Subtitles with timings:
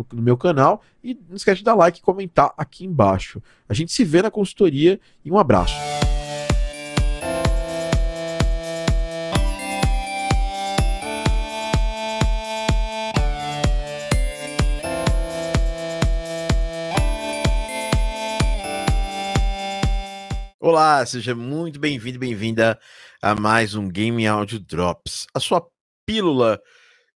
[0.00, 0.82] no, no, meu canal.
[1.02, 3.42] E não esquece de dar like e comentar aqui embaixo.
[3.68, 5.74] A gente se vê na consultoria e um abraço.
[20.58, 22.78] Olá, seja muito bem-vindo bem-vinda
[23.20, 25.66] a mais um Game Audio Drops, a sua
[26.06, 26.60] pílula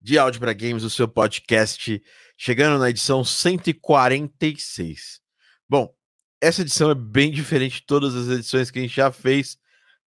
[0.04, 2.02] de áudio para games, o seu podcast
[2.36, 5.18] chegando na edição 146.
[5.66, 5.94] Bom,
[6.42, 9.56] essa edição é bem diferente de todas as edições que a gente já fez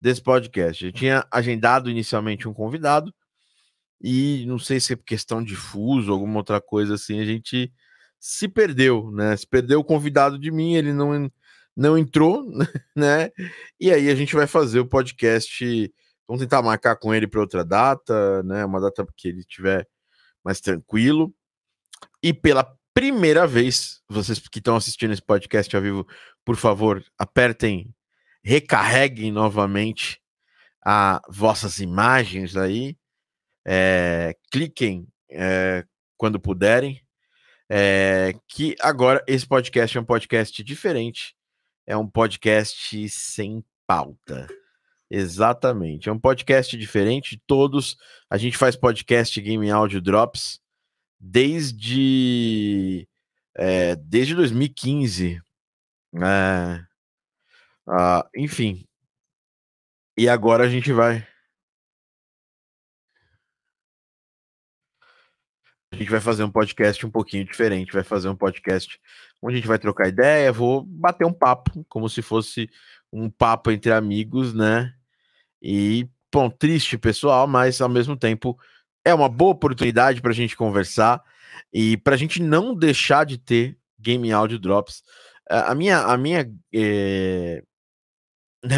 [0.01, 0.83] desse podcast.
[0.83, 3.15] Eu tinha agendado inicialmente um convidado
[4.03, 7.71] e não sei se é questão de fuso ou alguma outra coisa assim, a gente
[8.19, 9.37] se perdeu, né?
[9.37, 11.31] Se perdeu o convidado de mim, ele não
[11.73, 12.43] não entrou,
[12.93, 13.31] né?
[13.79, 15.89] E aí a gente vai fazer o podcast,
[16.27, 18.65] vamos tentar marcar com ele para outra data, né?
[18.65, 19.87] Uma data que ele tiver
[20.43, 21.33] mais tranquilo.
[22.21, 26.07] E pela primeira vez, vocês que estão assistindo esse podcast ao vivo,
[26.43, 27.93] por favor, apertem,
[28.43, 30.21] recarreguem novamente
[30.85, 32.97] a vossas imagens aí,
[33.65, 35.83] é, cliquem é,
[36.17, 37.01] quando puderem.
[37.67, 41.35] É, que agora esse podcast é um podcast diferente,
[41.87, 44.47] é um podcast sem pauta.
[45.17, 47.41] Exatamente, é um podcast diferente.
[47.47, 47.95] Todos
[48.29, 50.59] a gente faz podcast Game Audio Drops
[51.17, 53.07] desde
[53.55, 55.41] é, desde 2015.
[56.21, 56.83] É,
[57.87, 58.85] uh, enfim.
[60.17, 61.25] E agora a gente vai.
[65.93, 67.93] A gente vai fazer um podcast um pouquinho diferente.
[67.93, 68.99] Vai fazer um podcast
[69.41, 70.51] onde a gente vai trocar ideia.
[70.51, 72.69] Vou bater um papo, como se fosse
[73.13, 74.93] um papo entre amigos, né?
[75.67, 78.55] E, bom, triste pessoal, mas ao mesmo tempo
[79.03, 81.23] é uma boa oportunidade para a gente conversar
[81.73, 85.01] e para a gente não deixar de ter Game Audio Drops.
[85.49, 87.63] A minha, a minha é...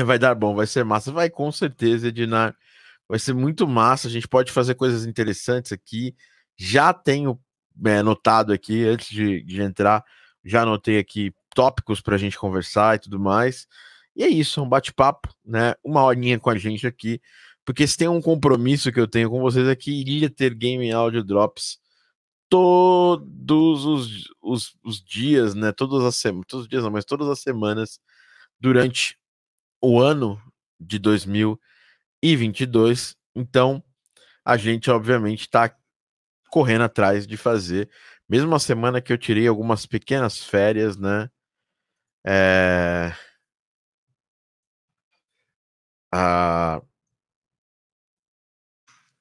[0.06, 2.56] vai dar bom, vai ser massa, vai com certeza, Edinar.
[3.10, 4.08] Vai ser muito massa.
[4.08, 6.16] A gente pode fazer coisas interessantes aqui.
[6.56, 7.38] Já tenho
[7.86, 10.06] é, notado aqui, antes de, de entrar,
[10.44, 13.68] já anotei aqui tópicos para a gente conversar e tudo mais.
[14.18, 15.76] E é isso, é um bate-papo, né?
[15.84, 17.22] Uma horinha com a gente aqui
[17.68, 20.90] porque se tem um compromisso que eu tenho com vocês é que iria ter Game
[20.90, 21.78] Audio Drops
[22.48, 25.74] todos os, os, os dias, né?
[25.74, 28.00] Todas as semanas, todos os dias não, mas todas as semanas
[28.58, 29.20] durante
[29.82, 30.42] o ano
[30.80, 33.18] de 2022.
[33.36, 33.84] Então,
[34.46, 35.76] a gente obviamente está
[36.50, 37.90] correndo atrás de fazer,
[38.30, 41.30] mesmo a semana que eu tirei algumas pequenas férias, né?
[42.26, 43.14] É...
[46.12, 46.82] Ah,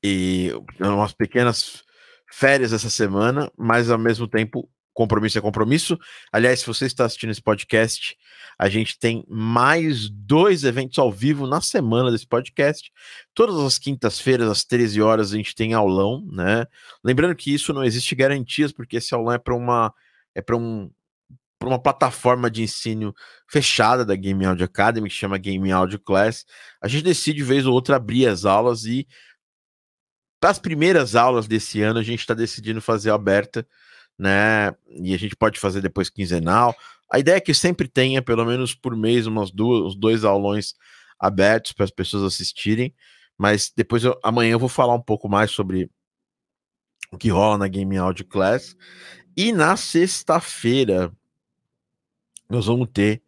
[0.03, 1.83] e umas pequenas
[2.31, 5.99] férias essa semana, mas ao mesmo tempo compromisso é compromisso.
[6.33, 8.17] Aliás, se você está assistindo esse podcast,
[8.59, 12.91] a gente tem mais dois eventos ao vivo na semana desse podcast.
[13.35, 16.67] Todas as quintas-feiras, às 13 horas, a gente tem aulão, né?
[17.05, 19.93] Lembrando que isso não existe garantias, porque esse aulão é para uma
[20.35, 20.91] é para um
[21.66, 23.12] para uma plataforma de ensino
[23.49, 26.46] fechada da Game Audio Academy, que chama Game Audio Class.
[26.81, 29.06] A gente decide, vez ou outra, abrir as aulas e
[30.41, 33.67] para as primeiras aulas desse ano, a gente está decidindo fazer aberta,
[34.17, 34.73] né?
[34.91, 36.73] E a gente pode fazer depois quinzenal.
[37.12, 40.75] A ideia é que sempre tenha, pelo menos por mês, umas duas, dois aulões
[41.19, 42.94] abertos para as pessoas assistirem.
[43.37, 45.91] Mas depois, eu, amanhã, eu vou falar um pouco mais sobre
[47.11, 48.76] o que rola na Game Audio Class.
[49.37, 51.12] E na sexta-feira,
[52.48, 53.22] nós vamos ter,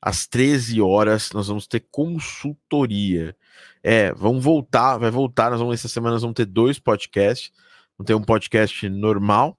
[0.00, 3.36] às 13 horas, nós vamos ter consultoria.
[3.82, 5.50] É, vamos voltar, vai voltar.
[5.50, 7.52] Nós vamos essa semana nós vamos ter dois podcasts.
[7.96, 9.58] Vamos ter um podcast normal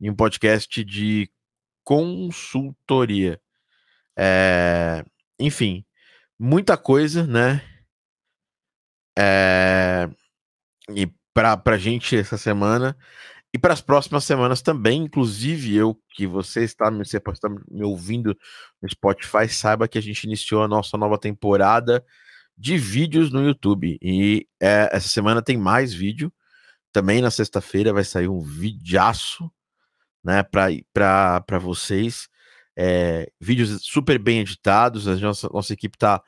[0.00, 1.30] e um podcast de
[1.84, 3.40] consultoria.
[4.16, 5.04] É,
[5.38, 5.84] enfim,
[6.38, 7.62] muita coisa, né?
[9.18, 10.08] É,
[10.90, 12.96] e para a gente essa semana
[13.56, 18.36] e para as próximas semanas também, inclusive eu que você está, você estar me ouvindo
[18.82, 22.04] no Spotify, saiba que a gente iniciou a nossa nova temporada
[22.54, 26.30] de vídeos no YouTube e é, essa semana tem mais vídeo.
[26.92, 29.50] Também na sexta-feira vai sair um videaço,
[30.22, 32.28] né, para vocês.
[32.76, 36.22] É, vídeos super bem editados, a nossa, nossa equipe está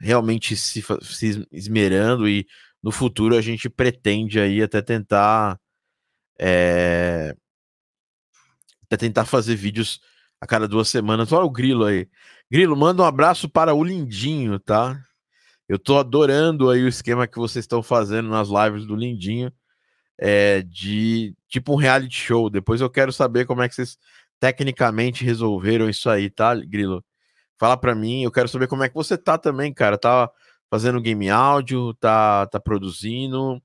[0.00, 2.44] realmente se, se esmerando e
[2.82, 5.60] no futuro a gente pretende aí até tentar
[6.44, 7.36] é,
[8.84, 10.00] até tentar fazer vídeos
[10.40, 11.30] a cada duas semanas.
[11.30, 12.08] Olha o Grilo aí.
[12.50, 15.00] Grilo, manda um abraço para o Lindinho, tá?
[15.68, 19.52] Eu tô adorando aí o esquema que vocês estão fazendo nas lives do Lindinho,
[20.18, 22.50] é, de tipo um reality show.
[22.50, 23.96] Depois eu quero saber como é que vocês
[24.40, 27.04] tecnicamente resolveram isso aí, tá, Grilo?
[27.56, 29.96] Fala para mim, eu quero saber como é que você tá também, cara.
[29.96, 30.28] Tá
[30.68, 33.62] fazendo game áudio, tá, tá produzindo.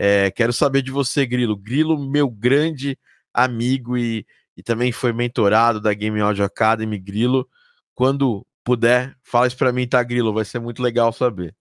[0.00, 1.56] É, quero saber de você, Grilo.
[1.56, 2.96] Grilo, meu grande
[3.34, 4.24] amigo e,
[4.56, 7.48] e também foi mentorado da Game Audio Academy, Grilo.
[7.96, 10.32] Quando puder, fala isso para mim, tá, Grilo?
[10.32, 11.52] Vai ser muito legal saber.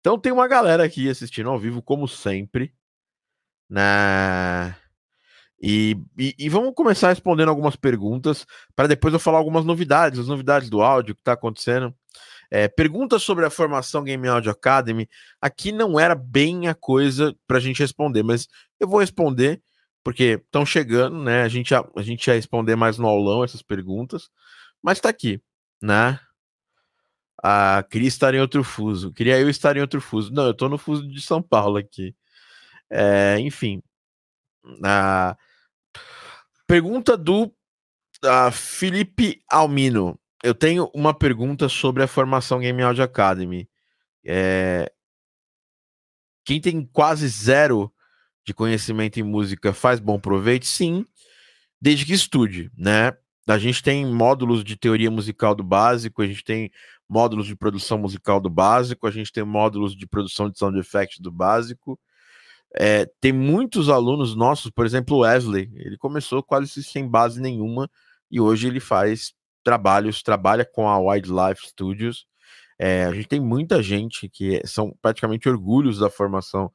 [0.00, 2.74] Então tem uma galera aqui assistindo ao vivo, como sempre,
[3.70, 4.74] né?
[5.62, 8.44] E, e, e, vamos começar respondendo algumas perguntas
[8.74, 11.94] para depois eu falar algumas novidades, as novidades do áudio que está acontecendo.
[12.50, 15.08] É, perguntas sobre a formação Game Audio Academy.
[15.40, 18.48] Aqui não era bem a coisa para a gente responder, mas
[18.78, 19.62] eu vou responder
[20.04, 21.42] porque estão chegando, né?
[21.42, 24.30] A gente, a, a gente ia responder mais no aulão essas perguntas,
[24.82, 25.40] mas está aqui,
[25.82, 26.20] né?
[27.42, 29.12] Ah, queria estar em outro fuso.
[29.12, 30.32] Queria eu estar em outro fuso.
[30.32, 32.14] Não, eu estou no fuso de São Paulo aqui.
[32.90, 33.82] É, enfim.
[34.84, 35.36] Ah,
[36.66, 40.18] Pergunta do uh, Felipe Almino.
[40.46, 43.68] Eu tenho uma pergunta sobre a formação Game Audio Academy.
[44.24, 44.88] É...
[46.44, 47.92] Quem tem quase zero
[48.44, 50.64] de conhecimento em música faz bom proveito?
[50.64, 51.04] Sim,
[51.80, 53.12] desde que estude, né?
[53.48, 56.70] A gente tem módulos de teoria musical do básico, a gente tem
[57.08, 61.18] módulos de produção musical do básico, a gente tem módulos de produção de sound effects
[61.18, 61.98] do básico,
[62.78, 67.90] é, tem muitos alunos nossos, por exemplo, o Wesley, ele começou quase sem base nenhuma
[68.30, 69.34] e hoje ele faz
[69.66, 72.24] trabalhos, trabalha com a Wildlife Studios.
[72.78, 76.70] É, a gente tem muita gente que são praticamente orgulhos da formação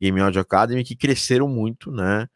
[0.00, 2.28] Game Audio Academy que cresceram muito, né?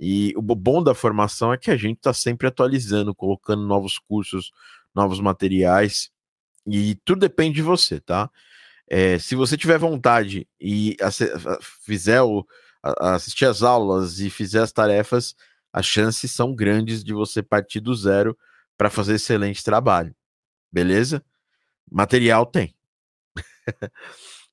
[0.00, 4.50] E o bom da formação é que a gente está sempre atualizando, colocando novos cursos,
[4.92, 6.10] novos materiais,
[6.66, 8.28] e tudo depende de você, tá?
[8.88, 10.96] É, se você tiver vontade e
[11.84, 12.44] fizer o,
[12.82, 15.36] assistir as aulas e fizer as tarefas,
[15.72, 18.36] as chances são grandes de você partir do zero
[18.76, 20.14] para fazer excelente trabalho.
[20.70, 21.24] Beleza?
[21.90, 22.74] Material tem.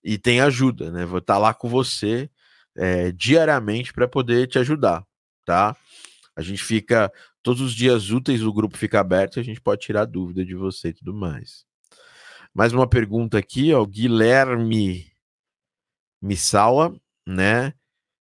[0.03, 1.05] e tem ajuda, né?
[1.05, 2.29] Vou estar tá lá com você
[2.75, 5.05] é, diariamente para poder te ajudar,
[5.45, 5.75] tá?
[6.35, 7.11] A gente fica
[7.41, 10.89] todos os dias úteis, o grupo fica aberto a gente pode tirar dúvida de você
[10.89, 11.65] e tudo mais.
[12.53, 15.11] Mais uma pergunta aqui, ó, Guilherme
[16.21, 16.95] Missawa,
[17.27, 17.73] né?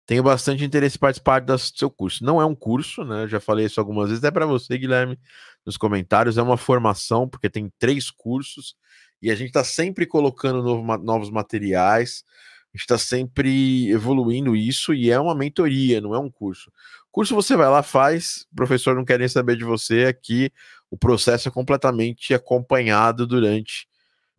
[0.08, 2.24] Tenho bastante interesse em participar do seu curso.
[2.24, 3.24] Não é um curso, né?
[3.24, 4.24] Eu já falei isso algumas vezes.
[4.24, 5.18] É para você, Guilherme,
[5.66, 6.38] nos comentários.
[6.38, 8.74] É uma formação, porque tem três cursos
[9.20, 12.24] e a gente está sempre colocando novo, novos materiais.
[12.72, 16.72] A gente está sempre evoluindo isso e é uma mentoria, não é um curso.
[17.12, 20.06] Curso você vai lá, faz, professor não quer nem saber de você.
[20.06, 20.50] Aqui
[20.90, 23.86] o processo é completamente acompanhado durante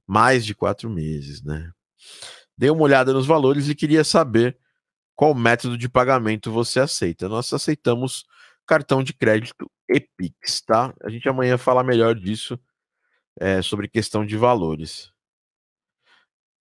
[0.08, 1.70] mais de quatro meses, né?
[2.58, 4.58] Dei uma olhada nos valores e queria saber
[5.20, 7.28] qual método de pagamento você aceita.
[7.28, 8.26] Nós aceitamos
[8.66, 10.94] cartão de crédito e Pix, tá?
[11.04, 12.58] A gente amanhã fala melhor disso,
[13.38, 15.12] é, sobre questão de valores.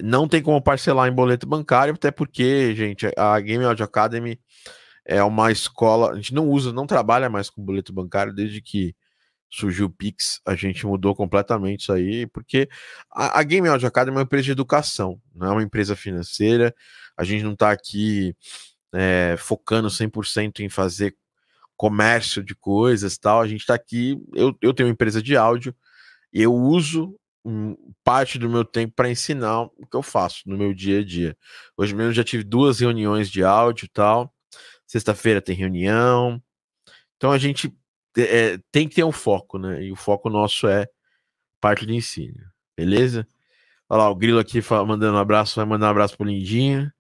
[0.03, 4.41] Não tem como parcelar em boleto bancário, até porque, gente, a Game Audio Academy
[5.05, 6.11] é uma escola.
[6.11, 8.93] A gente não usa, não trabalha mais com boleto bancário desde que
[9.51, 12.69] surgiu o Pix, a gente mudou completamente isso aí, porque
[13.11, 16.75] a, a Game Audio Academy é uma empresa de educação, não é uma empresa financeira,
[17.17, 18.37] a gente não está aqui
[18.93, 21.17] é, focando 100% em fazer
[21.77, 25.75] comércio de coisas tal, a gente está aqui, eu, eu tenho uma empresa de áudio,
[26.33, 27.19] eu uso
[28.05, 31.37] parte do meu tempo para ensinar o que eu faço no meu dia a dia.
[31.77, 34.35] Hoje mesmo já tive duas reuniões de áudio e tal,
[34.87, 36.43] sexta-feira tem reunião,
[37.17, 37.73] então a gente
[38.23, 39.83] é, tem que ter um foco, né?
[39.85, 40.89] E o foco nosso é
[41.61, 42.41] parte de ensino,
[42.77, 43.27] beleza?
[43.89, 46.93] Olha lá, o Grilo aqui mandando um abraço, vai mandar um abraço pro Lindinha.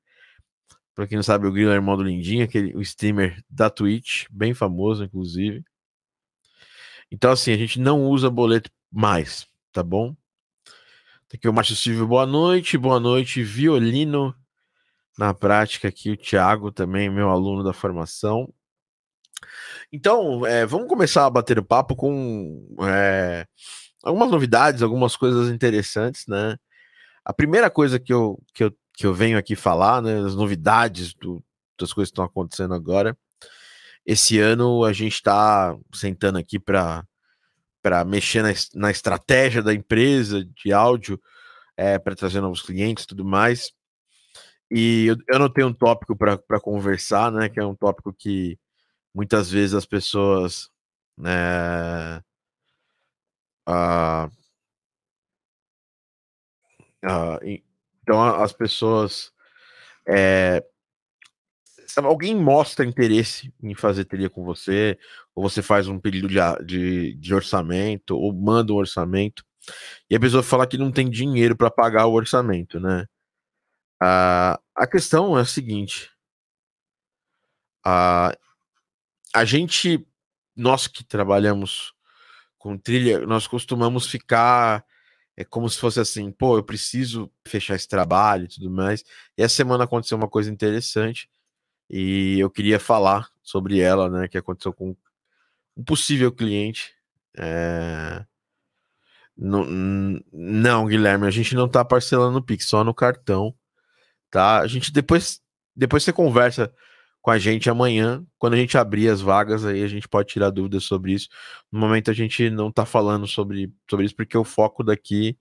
[0.94, 4.26] Pra quem não sabe, o Grilo é irmão do Lindinha, aquele, o streamer da Twitch,
[4.30, 5.64] bem famoso, inclusive.
[7.10, 10.16] Então, assim, a gente não usa boleto mais, tá bom?
[11.32, 14.34] Aqui o Márcio Silvio, boa noite, boa noite, violino
[15.18, 18.52] na prática aqui, o Thiago também, meu aluno da formação.
[19.92, 23.46] Então, é, vamos começar a bater o papo com é,
[24.02, 26.56] algumas novidades, algumas coisas interessantes, né?
[27.24, 31.14] A primeira coisa que eu, que eu, que eu venho aqui falar, né, as novidades
[31.14, 31.42] do,
[31.78, 33.16] das coisas que estão acontecendo agora.
[34.04, 37.04] Esse ano a gente está sentando aqui para
[37.80, 41.20] para mexer na, na, estratégia da empresa de áudio,
[41.76, 43.70] é, para trazer novos clientes e tudo mais.
[44.70, 47.48] E eu, eu não tenho um tópico para conversar, né?
[47.48, 48.58] Que é um tópico que
[49.14, 50.70] muitas vezes as pessoas.
[51.16, 52.22] Né,
[53.66, 54.30] ah,
[57.04, 57.38] ah,
[58.02, 59.32] então as pessoas.
[60.08, 60.64] É,
[62.04, 64.98] alguém mostra interesse em fazer teria com você,
[65.34, 69.44] ou você faz um pedido de, de, de orçamento, ou manda um orçamento,
[70.10, 73.06] e a pessoa fala que não tem dinheiro para pagar o orçamento, né?
[74.00, 76.10] A, a questão é a seguinte:
[77.84, 78.36] a,
[79.34, 80.06] a gente,
[80.56, 81.92] nós que trabalhamos
[82.58, 84.84] com trilha, nós costumamos ficar
[85.38, 89.04] é como se fosse assim, pô, eu preciso fechar esse trabalho e tudo mais.
[89.36, 91.30] E essa semana aconteceu uma coisa interessante
[91.88, 94.96] e eu queria falar sobre ela, né, que aconteceu com
[95.76, 96.92] um possível cliente.
[97.36, 98.24] É...
[99.36, 99.64] Não,
[100.32, 103.54] não, Guilherme, a gente não tá parcelando o Pix, só no cartão,
[104.32, 104.58] tá?
[104.58, 105.40] A gente depois,
[105.76, 106.74] depois você conversa
[107.20, 110.50] com a gente amanhã, quando a gente abrir as vagas, aí a gente pode tirar
[110.50, 111.28] dúvidas sobre isso.
[111.70, 115.36] No momento a gente não tá falando sobre, sobre isso, porque o foco daqui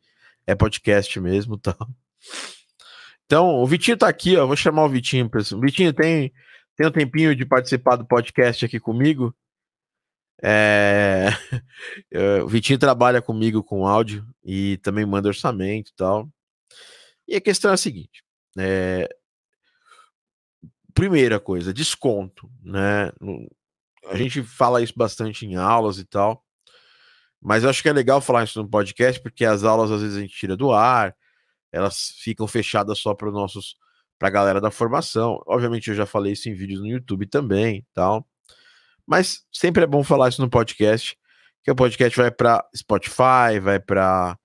[0.46, 1.76] é podcast mesmo, tá?
[3.26, 4.48] Então, o Vitinho tá aqui, ó.
[4.48, 5.30] Vou chamar o Vitinho.
[5.54, 6.34] O Vitinho tem,
[6.76, 9.36] tem um tempinho de participar do podcast aqui comigo.
[10.40, 11.30] É...
[12.44, 16.30] o Vitinho trabalha comigo com áudio e também manda orçamento e tal.
[17.28, 18.24] E a questão é a seguinte:
[18.56, 19.10] é...
[20.98, 23.12] primeira coisa, desconto, né?
[24.08, 26.44] A gente fala isso bastante em aulas e tal,
[27.42, 30.18] mas eu acho que é legal falar isso no podcast porque as aulas às vezes
[30.18, 31.16] a gente tira do ar
[31.72, 33.76] elas ficam fechadas só para nossos
[34.18, 35.42] para a galera da formação.
[35.46, 38.28] Obviamente eu já falei isso em vídeos no YouTube também, tal.
[39.06, 41.16] Mas sempre é bom falar isso no podcast,
[41.64, 44.38] que o podcast vai para Spotify, vai para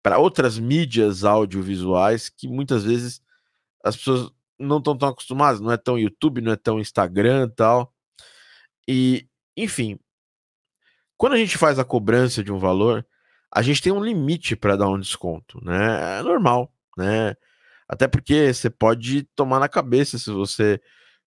[0.00, 3.20] para outras mídias audiovisuais que muitas vezes
[3.84, 7.92] as pessoas não estão tão acostumadas, não é tão YouTube, não é tão Instagram, tal.
[8.86, 9.98] E, enfim,
[11.16, 13.06] quando a gente faz a cobrança de um valor,
[13.52, 16.18] a gente tem um limite para dar um desconto, né?
[16.18, 17.34] É normal, né?
[17.88, 20.80] Até porque você pode tomar na cabeça se você,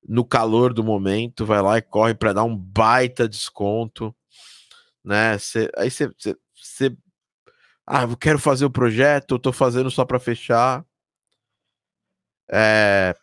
[0.08, 4.16] no calor do momento, vai lá e corre para dar um baita desconto,
[5.04, 5.38] né?
[5.78, 6.98] Aí você, você, você,
[7.86, 10.86] ah, eu quero fazer o projeto, eu tô fazendo só para fechar.
[12.52, 13.16] É,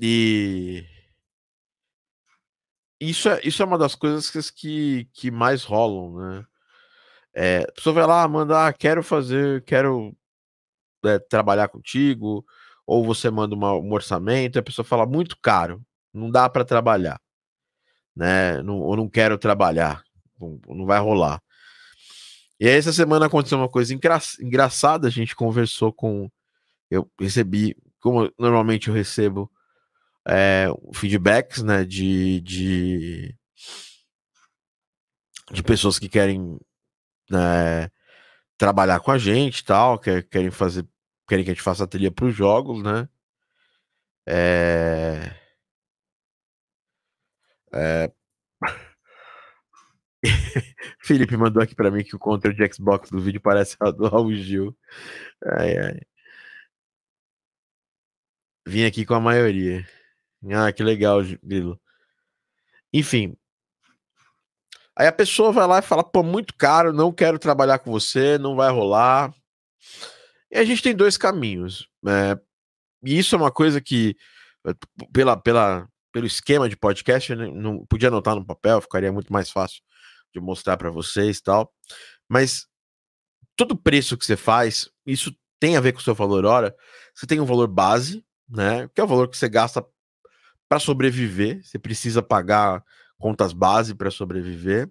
[0.00, 0.84] e
[3.00, 6.46] isso é, isso é uma das coisas que, que mais rolam, né?
[7.34, 10.16] É, a pessoa vai lá, manda, ah, quero fazer, quero
[11.04, 12.44] é, trabalhar contigo,
[12.86, 15.82] ou você manda uma, um orçamento, a pessoa fala muito caro,
[16.12, 17.20] não dá para trabalhar,
[18.16, 18.62] né?
[18.62, 20.02] Não, ou não quero trabalhar,
[20.40, 21.40] não, não, vai rolar.
[22.60, 26.28] E aí, essa semana aconteceu uma coisa engra, engraçada, a gente conversou com.
[26.90, 29.50] Eu recebi, como normalmente eu recebo
[30.26, 33.34] é, feedbacks, né, de, de,
[35.52, 36.58] de pessoas que querem
[37.30, 37.90] né,
[38.58, 40.86] trabalhar com a gente tal, quer, querem fazer,
[41.28, 43.08] querem que a gente faça a trilha para os jogos, né?
[44.26, 45.34] É...
[47.72, 48.10] É...
[51.00, 54.08] Felipe mandou aqui para mim que o controle de Xbox do vídeo parece a do
[54.08, 54.76] Raul Gil.
[55.44, 56.00] Ai, ai.
[58.68, 59.88] Vim aqui com a maioria.
[60.52, 61.80] Ah, que legal, Grilo.
[62.92, 63.36] Enfim,
[64.98, 68.36] Aí a pessoa vai lá e fala: pô, muito caro, não quero trabalhar com você,
[68.36, 69.32] não vai rolar.
[70.50, 71.88] E a gente tem dois caminhos.
[72.02, 72.36] Né?
[73.04, 74.16] E isso é uma coisa que,
[74.66, 74.74] eh,
[75.12, 79.50] pela, pela, pelo esquema de podcast, né, não podia anotar no papel, ficaria muito mais
[79.50, 79.80] fácil
[80.34, 81.72] de mostrar para vocês tal.
[82.28, 82.66] Mas
[83.54, 86.74] todo preço que você faz, isso tem a ver com o seu valor hora.
[87.14, 88.88] Você tem um valor base, né?
[88.94, 89.84] Que é o valor que você gasta
[90.68, 91.64] para sobreviver.
[91.64, 92.84] Você precisa pagar
[93.18, 94.90] contas base para sobreviver.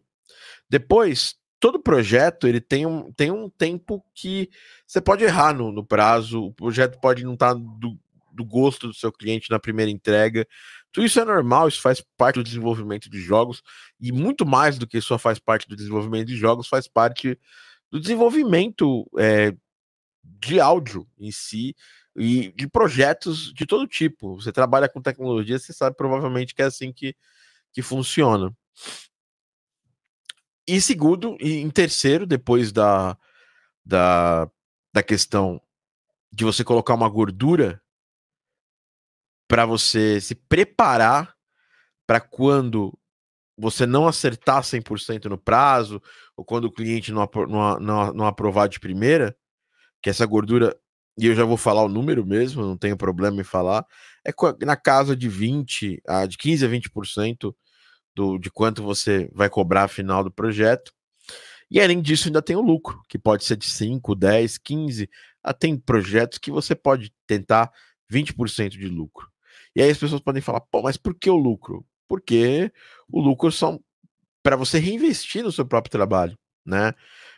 [0.69, 4.49] Depois, todo projeto ele tem um, tem um tempo que
[4.85, 7.97] você pode errar no, no prazo, o projeto pode não estar tá do,
[8.31, 10.47] do gosto do seu cliente na primeira entrega,
[10.91, 13.63] Tudo isso é normal, isso faz parte do desenvolvimento de jogos,
[13.99, 17.39] e muito mais do que só faz parte do desenvolvimento de jogos, faz parte
[17.89, 19.55] do desenvolvimento é,
[20.23, 21.75] de áudio em si
[22.17, 24.35] e de projetos de todo tipo.
[24.35, 27.15] Você trabalha com tecnologia, você sabe provavelmente que é assim que,
[27.71, 28.55] que funciona.
[30.67, 33.17] E segundo, e em terceiro, depois da,
[33.85, 34.49] da,
[34.93, 35.61] da questão
[36.31, 37.81] de você colocar uma gordura
[39.47, 41.35] para você se preparar
[42.05, 42.97] para quando
[43.57, 46.01] você não acertar 100% no prazo,
[46.35, 49.35] ou quando o cliente não, não, não, não aprovar de primeira,
[50.01, 50.77] que essa gordura,
[51.17, 53.85] e eu já vou falar o número mesmo, não tenho problema em falar,
[54.25, 54.31] é
[54.65, 57.55] na casa de 20, de 15 a 20%
[58.15, 60.93] do, de quanto você vai cobrar final do projeto.
[61.69, 65.09] E além disso, ainda tem o lucro, que pode ser de 5, 10, 15.
[65.43, 67.71] Ah, tem projetos que você pode tentar
[68.11, 69.27] 20% de lucro.
[69.75, 71.85] E aí as pessoas podem falar, pô, mas por que o lucro?
[72.07, 72.71] Porque
[73.11, 73.81] o lucro são
[74.41, 76.93] para você reinvestir no seu próprio trabalho, né?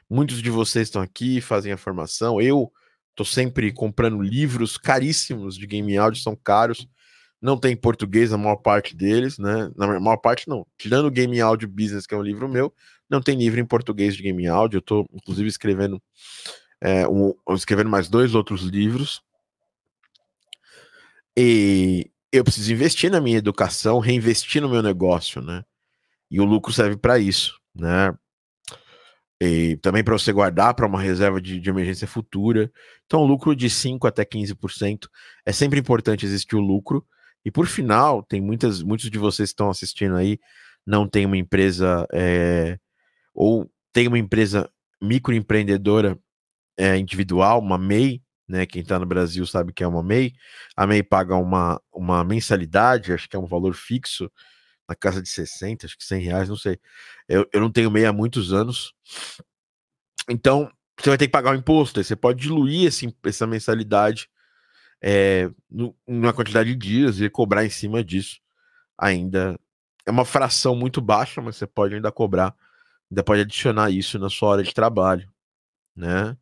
[0.09, 2.39] Muitos de vocês estão aqui, fazem a formação.
[2.39, 2.71] Eu
[3.19, 6.87] estou sempre comprando livros caríssimos de game áudio, são caros.
[7.41, 9.69] Não tem português a maior parte deles, né?
[9.75, 10.65] Na maior parte não.
[10.77, 12.73] Tirando o Game Audio Business, que é um livro meu,
[13.09, 14.77] não tem livro em português de game áudio.
[14.77, 16.01] Eu estou, inclusive, escrevendo,
[16.81, 19.21] é, um, escrevendo mais dois outros livros.
[21.35, 25.63] E eu preciso investir na minha educação, reinvestir no meu negócio, né?
[26.29, 28.13] E o lucro serve para isso, né?
[29.41, 32.71] E também para você guardar para uma reserva de, de, emergência futura.
[33.05, 35.07] Então, lucro de 5 até 15%.
[35.45, 37.05] É sempre importante existir o lucro.
[37.45, 40.37] E por final, tem muitas, muitos de vocês que estão assistindo aí,
[40.85, 42.77] não tem uma empresa é,
[43.33, 44.69] ou tem uma empresa
[45.01, 46.19] microempreendedora
[46.77, 48.65] é, individual, uma MEI, né?
[48.65, 50.33] Quem está no Brasil sabe que é uma MEI.
[50.75, 54.29] A MEI paga uma, uma mensalidade, acho que é um valor fixo,
[54.89, 56.79] na casa de 60, acho que 100 reais, não sei.
[57.27, 58.93] Eu, eu não tenho MEI há muitos anos.
[60.29, 61.99] Então, você vai ter que pagar o imposto.
[61.99, 64.29] Aí você pode diluir esse, essa mensalidade
[65.01, 65.49] é,
[66.07, 68.39] numa quantidade de dias e cobrar em cima disso.
[68.97, 69.57] Ainda
[70.05, 72.55] é uma fração muito baixa, mas você pode ainda cobrar
[73.09, 75.29] ainda pode adicionar isso na sua hora de trabalho,
[75.95, 76.37] né?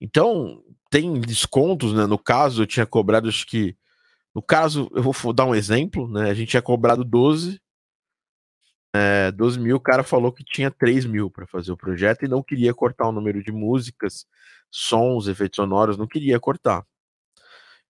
[0.00, 2.06] Então, tem descontos, né?
[2.06, 3.76] No caso, eu tinha cobrado, acho que.
[4.34, 6.30] No caso, eu vou dar um exemplo, né?
[6.30, 7.60] A gente tinha cobrado 12.
[8.94, 12.28] É, 12 mil, o cara falou que tinha 3 mil para fazer o projeto e
[12.28, 14.26] não queria cortar o número de músicas,
[14.70, 16.84] sons, efeitos sonoros, não queria cortar.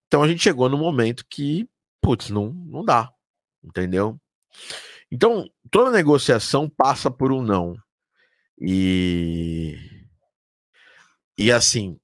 [0.07, 1.69] Então a gente chegou no momento que,
[2.03, 3.11] putz, não, não dá,
[3.65, 4.21] entendeu?
[5.11, 7.77] Então, toda negociação passa por um não.
[8.61, 9.77] E.
[11.39, 11.99] E assim.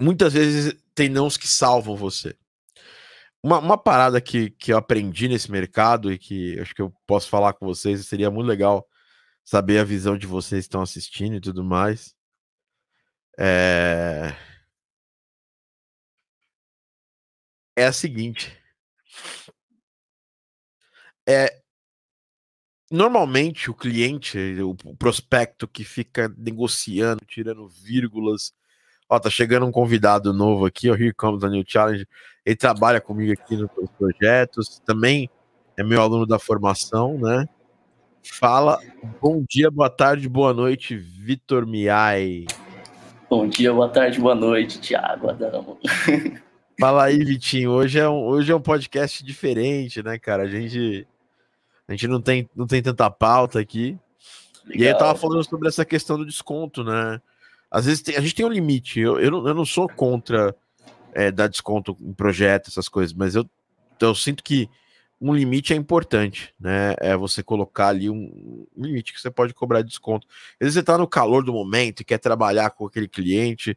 [0.00, 2.36] Muitas vezes tem nãos que salvam você.
[3.44, 7.28] Uma, uma parada que, que eu aprendi nesse mercado e que acho que eu posso
[7.28, 8.88] falar com vocês, seria muito legal
[9.44, 12.14] saber a visão de vocês que estão assistindo e tudo mais.
[13.38, 14.34] É,
[17.76, 18.56] é a seguinte.
[21.28, 21.62] É,
[22.90, 28.52] Normalmente o cliente, o prospecto que fica negociando, tirando vírgulas.
[29.08, 32.06] Ó, tá chegando um convidado novo aqui, o Here Comes a New Challenge.
[32.44, 35.28] Ele trabalha comigo aqui nos projetos, também
[35.76, 37.46] é meu aluno da formação, né?
[38.22, 38.80] Fala,
[39.20, 42.46] bom dia, boa tarde, boa noite, Vitor Miai.
[43.28, 45.78] Bom dia, boa tarde, boa noite, Thiago Adamo.
[46.80, 47.70] Fala aí, Vitinho.
[47.70, 50.44] Hoje é, um, hoje é um podcast diferente, né, cara?
[50.44, 51.06] A gente
[51.86, 53.98] a gente não tem, não tem tanta pauta aqui.
[54.64, 54.82] Legal.
[54.82, 57.20] E aí eu tava falando sobre essa questão do desconto, né?
[57.74, 59.00] Às vezes tem, a gente tem um limite.
[59.00, 60.54] Eu, eu, não, eu não sou contra
[61.12, 63.44] é, dar desconto em projeto, essas coisas, mas eu,
[64.00, 64.70] eu sinto que
[65.20, 66.94] um limite é importante, né?
[67.00, 70.24] É você colocar ali um, um limite que você pode cobrar desconto.
[70.52, 73.76] Às vezes você tá no calor do momento e quer trabalhar com aquele cliente.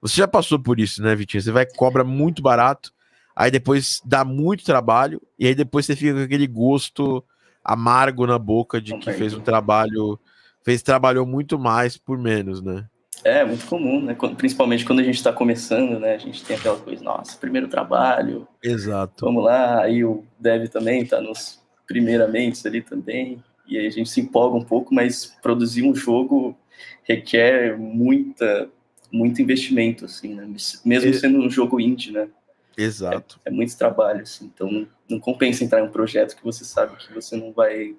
[0.00, 1.40] Você já passou por isso, né, Vitinho?
[1.40, 2.92] Você vai cobra muito barato,
[3.34, 7.24] aí depois dá muito trabalho, e aí depois você fica com aquele gosto
[7.62, 10.18] amargo na boca de que fez um trabalho,
[10.64, 12.88] fez trabalhou muito mais por menos, né?
[13.24, 14.16] É, muito comum, né?
[14.36, 16.14] Principalmente quando a gente está começando, né?
[16.14, 18.46] A gente tem aquela coisa, nossa, primeiro trabalho.
[18.62, 19.24] Exato.
[19.24, 23.42] Vamos lá, aí o Dev também está nos primeiramente ali também.
[23.66, 26.56] E aí a gente se empolga um pouco, mas produzir um jogo
[27.02, 28.68] requer muita,
[29.10, 30.48] muito investimento, assim, né?
[30.84, 32.28] Mesmo sendo um jogo indie, né?
[32.76, 33.40] Exato.
[33.44, 36.64] É, é muito trabalho, assim, então não, não, compensa entrar em um projeto que você
[36.64, 37.94] sabe que você não vai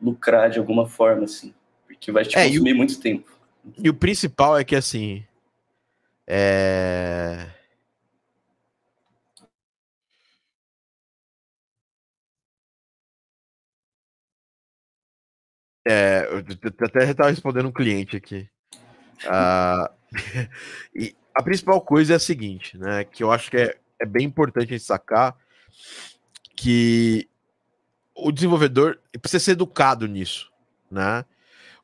[0.00, 1.52] lucrar de alguma forma, assim,
[1.86, 3.35] porque vai te é, consumir o, muito tempo.
[3.78, 5.24] E o principal é que, assim.
[6.26, 7.46] É...
[15.88, 16.38] É, eu
[16.84, 18.48] até estava respondendo um cliente aqui.
[19.24, 19.88] Ah,
[20.94, 23.04] e a principal coisa é a seguinte, né?
[23.04, 25.36] Que eu acho que é, é bem importante a gente sacar
[26.56, 27.28] que
[28.14, 30.50] o desenvolvedor precisa ser educado nisso,
[30.90, 31.24] né?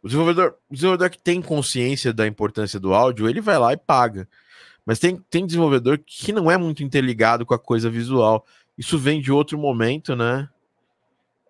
[0.03, 3.77] O desenvolvedor, o desenvolvedor que tem consciência da importância do áudio, ele vai lá e
[3.77, 4.29] paga.
[4.85, 8.45] Mas tem, tem desenvolvedor que não é muito interligado com a coisa visual.
[8.77, 10.49] Isso vem de outro momento, né?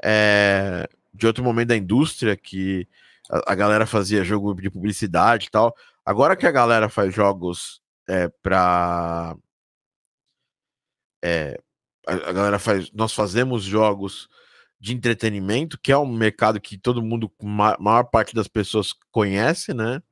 [0.04, 2.86] É, de outro momento da indústria, que
[3.30, 5.74] a, a, galera fazia jogo de publicidade e tal.
[6.04, 9.34] Agora que a galera faz jogos é, para.
[11.24, 11.58] É,
[12.06, 12.90] a, a galera faz.
[12.92, 14.28] Nós fazemos jogos
[14.82, 19.72] de entretenimento, que é um mercado que todo mundo, a maior parte das pessoas conhece,
[19.72, 20.02] né?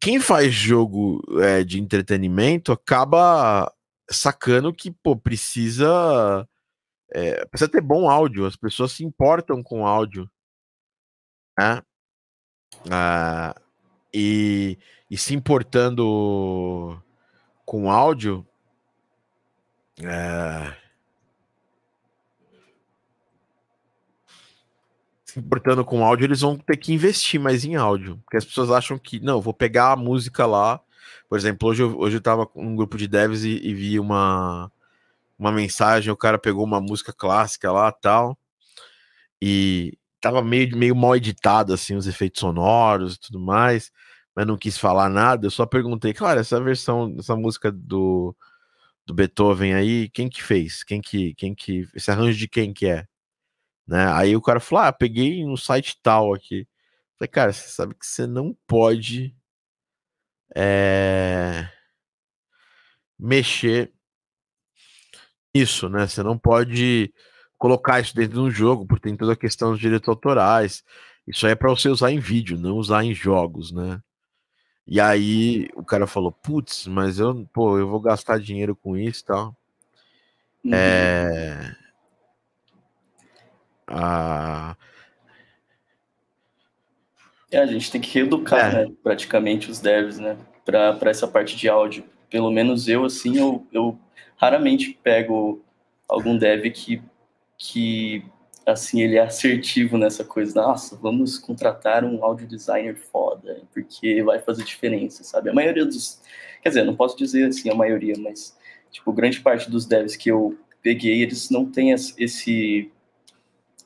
[0.00, 3.72] Quem faz jogo é, de entretenimento acaba
[4.10, 6.44] sacando que pô, precisa
[7.12, 10.28] é, precisa ter bom áudio, as pessoas se importam com áudio,
[11.56, 11.82] né?
[12.90, 13.54] Ah,
[14.12, 14.76] e,
[15.08, 17.00] e se importando
[17.64, 18.44] com áudio,
[20.02, 20.79] é,
[25.30, 28.18] se importando com áudio, eles vão ter que investir mais em áudio.
[28.24, 30.80] Porque as pessoas acham que, não, vou pegar a música lá.
[31.28, 34.00] Por exemplo, hoje eu, hoje eu tava com um grupo de devs e, e vi
[34.00, 34.70] uma,
[35.38, 38.36] uma mensagem, o cara pegou uma música clássica lá tal.
[39.40, 43.92] E tava meio, meio mal editado, assim, os efeitos sonoros e tudo mais.
[44.34, 45.46] Mas não quis falar nada.
[45.46, 48.34] Eu só perguntei, claro, essa versão, essa música do,
[49.06, 50.84] do Beethoven aí, quem que fez?
[50.84, 51.88] Quem que, quem que.
[51.94, 53.06] Esse arranjo de quem que é?
[53.90, 54.06] Né?
[54.12, 56.64] Aí o cara falou: Ah, peguei no site tal aqui.
[57.18, 59.34] Falei, cara, você sabe que você não pode
[60.54, 61.68] é,
[63.18, 63.92] mexer
[65.52, 66.06] isso, né?
[66.06, 67.12] Você não pode
[67.58, 70.84] colocar isso dentro de um jogo, porque tem toda a questão dos direitos autorais.
[71.26, 74.00] Isso aí é para você usar em vídeo, não usar em jogos, né?
[74.86, 79.22] E aí o cara falou, putz, mas eu, pô, eu vou gastar dinheiro com isso
[79.22, 79.56] e tal.
[80.64, 80.70] Uhum.
[80.74, 81.89] É
[83.90, 84.76] a.
[87.50, 88.86] É, a gente tem que reeducar, é.
[88.86, 92.04] né, praticamente os devs, né, para essa parte de áudio.
[92.30, 93.98] Pelo menos eu, assim, eu, eu
[94.36, 95.60] raramente pego
[96.08, 97.02] algum dev que,
[97.58, 98.24] que,
[98.64, 100.62] assim, ele é assertivo nessa coisa.
[100.62, 105.50] Nossa, vamos contratar um audio designer foda, porque vai fazer diferença, sabe?
[105.50, 106.22] A maioria dos...
[106.62, 108.56] Quer dizer, não posso dizer, assim, a maioria, mas,
[108.92, 112.92] tipo, grande parte dos devs que eu peguei, eles não têm esse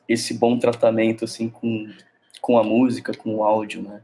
[0.09, 1.89] esse bom tratamento assim com,
[2.41, 4.03] com a música, com o áudio, né?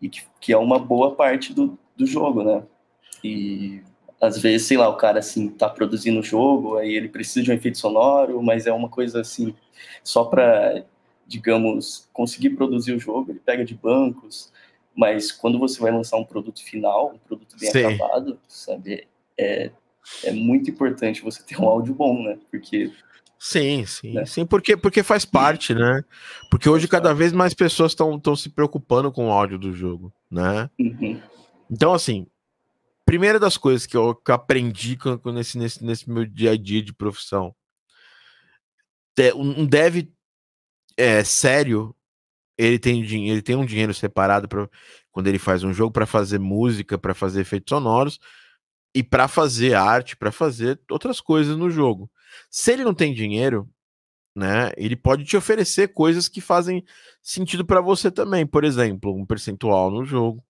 [0.00, 2.62] E que, que é uma boa parte do, do jogo, né?
[3.22, 3.82] E
[4.20, 7.50] às vezes, sei lá, o cara assim tá produzindo o jogo, aí ele precisa de
[7.50, 9.54] um efeito sonoro, mas é uma coisa assim
[10.02, 10.84] só para
[11.26, 14.52] digamos conseguir produzir o jogo, ele pega de bancos,
[14.94, 17.84] mas quando você vai lançar um produto final, um produto bem Sim.
[17.84, 19.70] acabado, sabe, é,
[20.22, 22.38] é muito importante você ter um áudio bom, né?
[22.50, 22.92] Porque
[23.46, 24.24] Sim, sim, né?
[24.24, 26.02] sim, porque, porque faz parte, né?
[26.50, 30.70] Porque hoje cada vez mais pessoas estão se preocupando com o áudio do jogo, né?
[30.80, 31.20] Uhum.
[31.70, 32.26] Então, assim,
[33.04, 36.80] primeira das coisas que eu, que eu aprendi nesse, nesse, nesse meu dia a dia
[36.80, 37.54] de profissão,
[39.18, 40.08] é, um dev
[40.96, 41.94] é, sério,
[42.56, 44.66] ele tem, ele tem um dinheiro separado para
[45.12, 48.18] quando ele faz um jogo para fazer música, para fazer efeitos sonoros
[48.94, 52.10] e para fazer arte, para fazer outras coisas no jogo.
[52.50, 53.68] Se ele não tem dinheiro,
[54.34, 56.84] né, ele pode te oferecer coisas que fazem
[57.22, 60.44] sentido para você também, por exemplo, um percentual no jogo.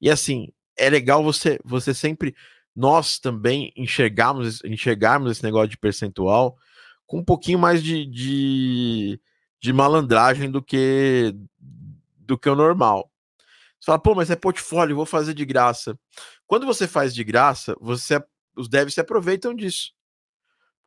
[0.00, 2.34] E assim, é legal você você sempre
[2.74, 6.56] nós também enxergarmos enxergarmos esse negócio de percentual
[7.06, 9.20] com um pouquinho mais de, de,
[9.60, 11.34] de malandragem do que
[12.16, 13.10] do que o normal.
[13.80, 15.98] Você fala, pô, mas é portfólio, vou fazer de graça.
[16.46, 18.22] Quando você faz de graça, você
[18.56, 19.92] os devs se aproveitam disso.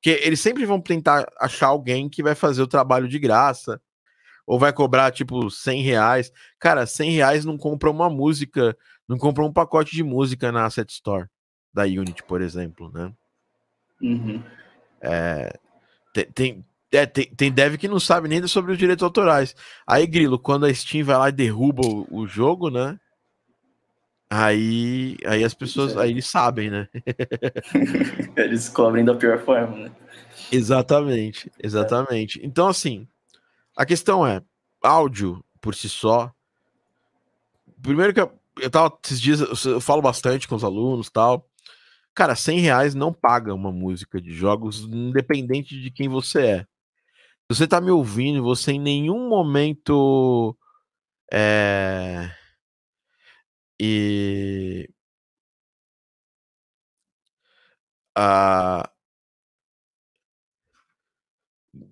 [0.03, 3.81] Porque eles sempre vão tentar achar alguém que vai fazer o trabalho de graça,
[4.45, 6.29] ou vai cobrar tipo 100 reais.
[6.59, 10.91] Cara, 100 reais não compra uma música, não compra um pacote de música na Asset
[10.91, 11.29] Store
[11.73, 13.13] da Unity, por exemplo, né?
[14.01, 14.43] Uhum.
[14.99, 15.57] É,
[16.13, 19.55] tem, tem, é, tem, tem dev que não sabe nem sobre os direitos autorais.
[19.87, 22.99] Aí, Grilo, quando a Steam vai lá e derruba o, o jogo, né?
[24.35, 26.87] Aí, aí as pessoas, aí eles sabem, né?
[28.35, 29.91] eles cobrem da pior forma, né?
[30.51, 32.39] Exatamente, exatamente.
[32.43, 33.07] Então, assim,
[33.77, 34.41] a questão é,
[34.81, 36.33] áudio por si só.
[37.79, 41.47] Primeiro que eu, eu tava esses dias, eu, eu falo bastante com os alunos tal.
[42.15, 46.59] Cara, 100 reais não paga uma música de jogos, independente de quem você é.
[47.51, 50.57] Se você tá me ouvindo, você em nenhum momento
[51.31, 52.31] é,
[53.79, 54.89] e
[58.15, 58.89] a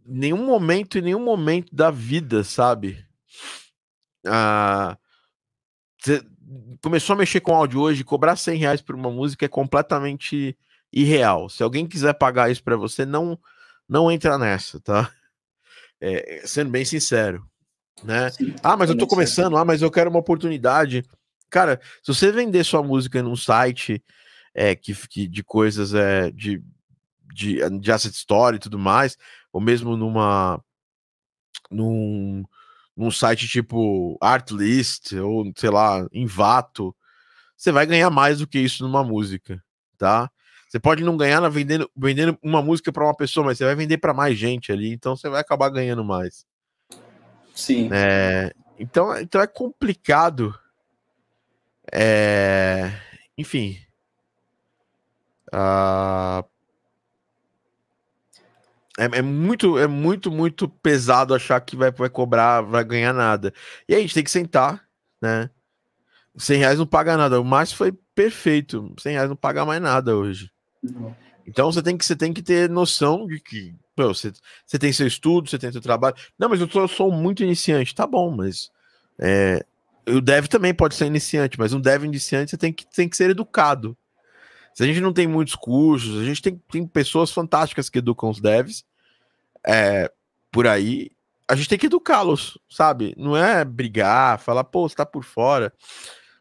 [0.06, 3.06] nenhum momento em nenhum momento da vida, sabe?
[4.26, 4.98] Ah,
[6.82, 10.58] começou a mexer com áudio hoje, cobrar 100 reais por uma música é completamente
[10.92, 11.50] irreal.
[11.50, 13.40] Se alguém quiser pagar isso para você, não
[13.88, 15.12] não entra nessa, tá?
[16.00, 17.46] É, sendo bem sincero,
[18.04, 18.30] né?
[18.32, 21.06] Sim, ah, mas eu tô começando, ah, mas eu quero uma oportunidade.
[21.52, 24.04] Cara, se você vender sua música num site
[24.54, 26.64] é, que, que de coisas é, de,
[27.34, 29.18] de, de asset story e tudo mais,
[29.52, 30.64] ou mesmo numa
[31.70, 32.44] num,
[32.96, 36.96] num site tipo Artlist ou sei lá, Invato,
[37.56, 39.62] você vai ganhar mais do que isso numa música,
[39.98, 40.32] tá?
[40.70, 43.98] Você pode não ganhar vendendo, vendendo uma música para uma pessoa, mas você vai vender
[43.98, 46.46] para mais gente ali, então você vai acabar ganhando mais.
[47.54, 47.90] Sim.
[47.92, 50.58] É, então, então é complicado.
[51.92, 52.92] É,
[53.38, 53.78] enfim.
[55.54, 56.44] Uh,
[58.98, 63.54] é, é, muito, é muito, muito pesado achar que vai, vai cobrar, vai ganhar nada.
[63.88, 64.86] E aí a gente tem que sentar,
[65.22, 65.50] né?
[66.38, 67.40] 100 reais não paga nada.
[67.40, 68.94] O Márcio foi perfeito.
[69.00, 70.50] 100 reais não paga mais nada hoje.
[71.46, 74.32] Então você tem que você tem que ter noção de que pô, você,
[74.66, 76.16] você tem seu estudo, você tem seu trabalho.
[76.38, 78.72] Não, mas eu, tô, sou muito iniciante, tá bom, mas
[79.20, 79.66] é,
[80.08, 83.18] o dev também pode ser iniciante, mas um dev iniciante você tem que, tem que
[83.18, 83.98] ser educado.
[84.74, 88.30] Se a gente não tem muitos cursos, a gente tem, tem pessoas fantásticas que educam
[88.30, 88.86] os devs
[89.66, 90.12] é,
[90.52, 91.12] por aí,
[91.48, 93.14] a gente tem que educá-los, sabe?
[93.18, 95.74] Não é brigar, falar, pô, você tá por fora.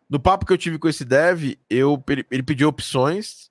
[0.08, 3.50] No papo que eu tive com esse dev, eu, ele, ele pediu opções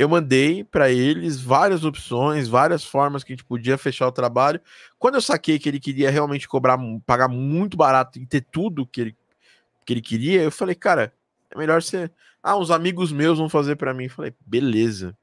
[0.00, 4.58] eu mandei para eles várias opções, várias formas que a gente podia fechar o trabalho.
[4.98, 9.00] Quando eu saquei que ele queria realmente cobrar, pagar muito barato e ter tudo que
[9.02, 9.16] ele,
[9.90, 11.12] que ele queria, eu falei, cara,
[11.50, 12.12] é melhor ser.
[12.40, 14.04] Ah, uns amigos meus vão fazer para mim.
[14.04, 15.16] Eu falei, beleza.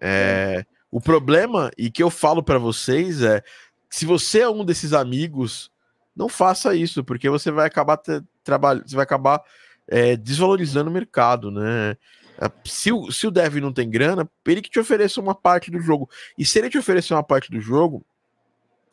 [0.00, 3.42] É, o problema, e que eu falo para vocês, é
[3.90, 5.72] se você é um desses amigos,
[6.14, 8.00] não faça isso, porque você vai acabar
[8.44, 9.42] trabalhando, você vai acabar
[9.88, 11.96] é, desvalorizando o mercado, né?
[12.40, 15.68] Ah, se o, se o dev não tem grana, ele que te ofereça uma parte
[15.68, 16.08] do jogo.
[16.38, 18.06] E se ele te oferecer uma parte do jogo,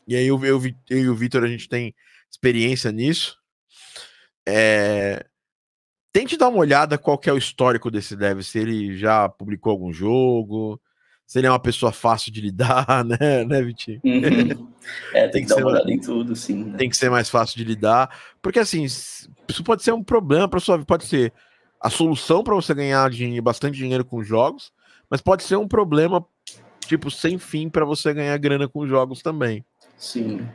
[0.07, 1.93] e aí eu, eu, eu e o Vitor a gente tem
[2.31, 3.39] experiência nisso,
[4.47, 5.25] é,
[6.13, 9.91] tente dar uma olhada qual é o histórico desse dev, se ele já publicou algum
[9.91, 10.79] jogo,
[11.25, 13.99] se ele é uma pessoa fácil de lidar, né, né Vitinho?
[14.03, 14.71] Uhum.
[15.13, 16.65] É, tem, tem que, que dar uma olhada em tudo, sim.
[16.65, 16.77] Né?
[16.77, 18.09] Tem que ser mais fácil de lidar,
[18.41, 21.33] porque assim, isso pode ser um problema para sua vida, pode ser
[21.81, 24.71] a solução para você ganhar dinheiro, bastante dinheiro com jogos,
[25.09, 26.25] mas pode ser um problema
[26.87, 29.65] tipo sem fim para você ganhar grana com jogos também.
[29.97, 30.47] Sim.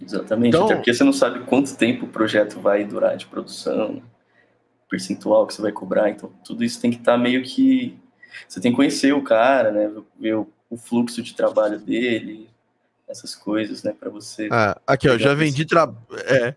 [0.00, 4.02] Exatamente, então, até porque você não sabe quanto tempo o projeto vai durar de produção,
[4.88, 7.98] percentual que você vai cobrar, então tudo isso tem que estar tá meio que
[8.48, 12.48] você tem que conhecer o cara, né, ver o, fluxo de trabalho dele,
[13.08, 14.48] essas coisas, né, para você.
[14.52, 15.92] Ah, aqui, ó, já vendi tra...
[16.26, 16.54] é,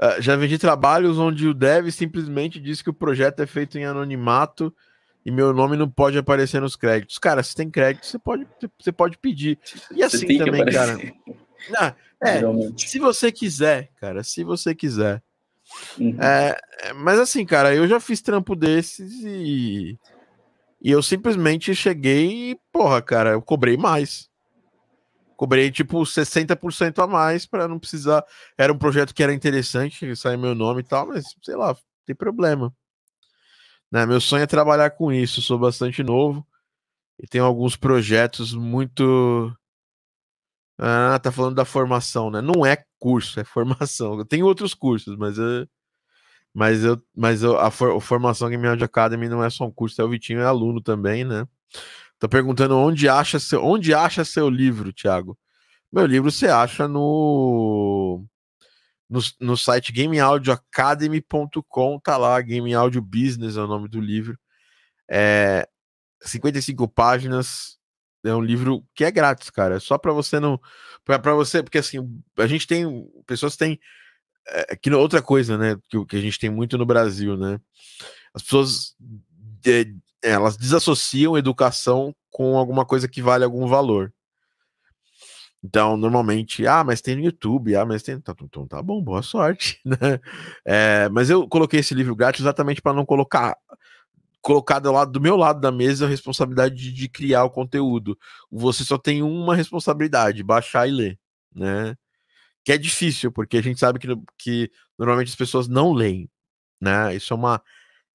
[0.00, 3.84] Uh, já vendi trabalhos onde o dev simplesmente diz que o projeto é feito em
[3.84, 4.74] anonimato
[5.26, 7.18] e meu nome não pode aparecer nos créditos.
[7.18, 8.46] Cara, se tem crédito, você pode,
[8.78, 9.58] você pode pedir.
[9.94, 10.96] E assim também, cara.
[11.68, 12.40] Não, é,
[12.76, 15.22] se você quiser, cara, se você quiser.
[15.98, 16.20] Uhum.
[16.20, 16.56] É,
[16.94, 19.98] mas assim, cara, eu já fiz trampo desses e,
[20.82, 24.30] e eu simplesmente cheguei e, porra, cara, eu cobrei mais
[25.40, 28.22] cobrei tipo 60% a mais para não precisar.
[28.58, 32.14] Era um projeto que era interessante, sair meu nome e tal, mas sei lá, tem
[32.14, 32.70] problema.
[33.90, 34.04] Né?
[34.04, 36.46] Meu sonho é trabalhar com isso, sou bastante novo
[37.18, 39.50] e tenho alguns projetos muito.
[40.82, 42.40] Ah, tá falando da formação, né?
[42.40, 44.24] Não é curso, é formação.
[44.24, 45.68] Tenho outros cursos, mas eu,
[46.54, 49.72] mas eu, mas eu, a, for, a formação Game Audio Academy não é só um
[49.72, 51.46] curso, é o Vitinho é aluno também, né?
[52.18, 55.38] Tô perguntando onde acha seu, onde acha seu livro, Thiago.
[55.92, 58.24] Meu livro você acha no
[59.08, 64.38] no, no site gameaudioacademy.com, tá lá, Game Audio Business é o nome do livro.
[65.10, 65.68] É
[66.22, 67.79] 55 páginas,
[68.24, 69.76] é um livro que é grátis, cara.
[69.76, 70.60] É só para você não
[71.04, 71.98] para você, porque assim,
[72.38, 73.80] a gente tem pessoas têm
[74.48, 77.60] é, que outra coisa, né, que, que a gente tem muito no Brasil, né?
[78.34, 78.94] As pessoas
[79.62, 84.12] de, elas desassociam educação com alguma coisa que vale algum valor.
[85.62, 88.14] Então, normalmente, ah, mas tem no YouTube, ah, mas tem.
[88.14, 90.18] Então, então tá bom, boa sorte, né?
[90.64, 93.56] É, mas eu coloquei esse livro grátis exatamente para não colocar
[94.40, 98.18] colocado ao lado do meu lado da mesa a responsabilidade de, de, criar o conteúdo.
[98.50, 101.18] Você só tem uma responsabilidade, baixar e ler,
[101.54, 101.96] né?
[102.64, 106.30] Que é difícil, porque a gente sabe que, que normalmente as pessoas não leem,
[106.80, 107.14] né?
[107.14, 107.62] Isso é uma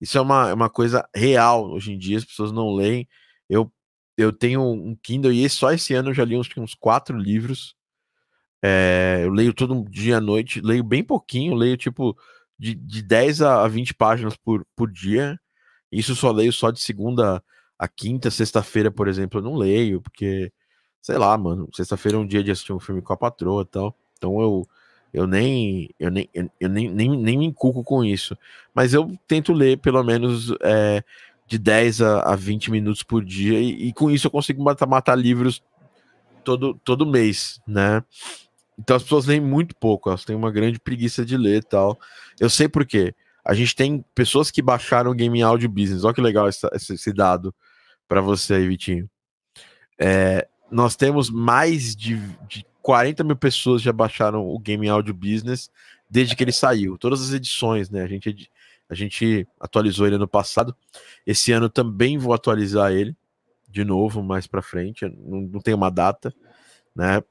[0.01, 3.07] isso é uma, uma coisa real hoje em dia, as pessoas não leem.
[3.49, 3.71] Eu
[4.17, 7.75] eu tenho um Kindle e só esse ano eu já li uns, uns quatro livros.
[8.63, 12.17] É, eu leio todo dia à noite, leio bem pouquinho, leio tipo
[12.57, 15.39] de, de 10 a 20 páginas por, por dia.
[15.91, 17.43] Isso só leio só de segunda
[17.77, 20.51] a quinta, sexta-feira, por exemplo, eu não leio, porque,
[21.01, 23.65] sei lá, mano, sexta-feira é um dia de assistir um filme com a patroa e
[23.65, 23.95] tal.
[24.17, 24.67] Então eu,
[25.13, 28.37] eu nem eu nem, eu nem, nem, nem me inculco com isso.
[28.73, 31.03] Mas eu tento ler pelo menos é,
[31.47, 34.87] de 10 a, a 20 minutos por dia, e, e, com isso eu consigo matar,
[34.87, 35.61] matar livros
[36.43, 38.03] todo, todo mês, né?
[38.77, 41.99] Então as pessoas leem muito pouco, elas têm uma grande preguiça de ler e tal.
[42.39, 43.13] Eu sei por quê.
[43.45, 46.03] A gente tem pessoas que baixaram o Game Audio Business.
[46.03, 47.53] Olha que legal esse, esse dado
[48.07, 49.07] para você aí, Vitinho.
[49.99, 55.69] É, nós temos mais de, de 40 mil pessoas já baixaram o Game Audio Business
[56.09, 56.97] desde que ele saiu.
[56.97, 58.01] Todas as edições, né?
[58.01, 58.51] A gente,
[58.89, 60.75] a gente atualizou ele ano passado.
[61.25, 63.15] Esse ano também vou atualizar ele
[63.69, 65.05] de novo mais para frente.
[65.05, 66.33] Não, não tem uma data,
[66.95, 67.23] né?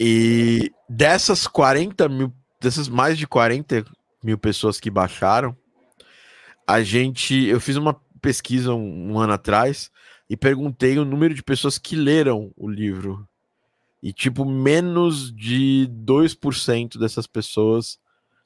[0.00, 3.84] E dessas 40 mil, dessas mais de 40
[4.28, 5.56] mil pessoas que baixaram,
[6.66, 9.90] a gente, eu fiz uma pesquisa um, um ano atrás
[10.28, 13.26] e perguntei o número de pessoas que leram o livro.
[14.02, 17.98] E, tipo, menos de 2% dessas pessoas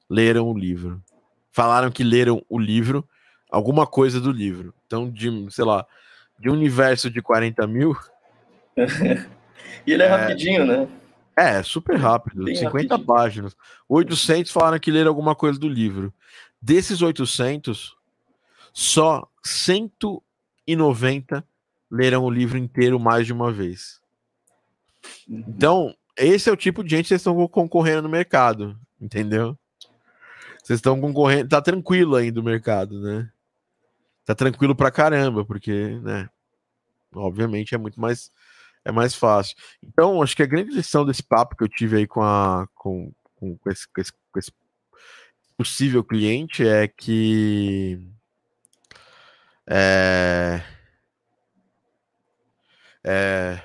[0.09, 1.03] leram o livro.
[1.51, 3.07] Falaram que leram o livro,
[3.51, 4.73] alguma coisa do livro.
[4.87, 5.85] Então, de, sei lá,
[6.39, 7.97] de um universo de 40 mil.
[9.85, 10.89] e ele é, é rapidinho, né?
[11.37, 13.07] É, super rápido, Bem 50 rapidinho.
[13.07, 13.57] páginas.
[13.89, 16.13] 800 falaram que leram alguma coisa do livro.
[16.61, 17.97] Desses 800,
[18.73, 21.45] só 190
[21.91, 24.01] leram o livro inteiro mais de uma vez.
[25.29, 25.45] Uhum.
[25.49, 29.59] Então, esse é o tipo de gente que vocês estão concorrendo no mercado, entendeu?
[30.63, 33.29] Vocês estão concorrendo, tá tranquilo ainda o mercado, né?
[34.25, 36.29] Tá tranquilo pra caramba, porque, né?
[37.15, 38.31] Obviamente é muito mais
[38.85, 39.57] é mais fácil.
[39.83, 43.13] Então, acho que a grande lição desse papo que eu tive aí com, a, com,
[43.37, 44.53] com, com, esse, esse, esse
[45.57, 48.01] possível cliente é que
[49.69, 50.61] é,
[53.05, 53.63] é,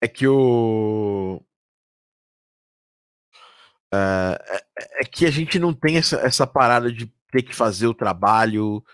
[0.00, 1.40] é que o
[3.92, 7.86] é, é, é, que a gente não tem essa, essa parada de ter que fazer
[7.86, 8.84] o trabalho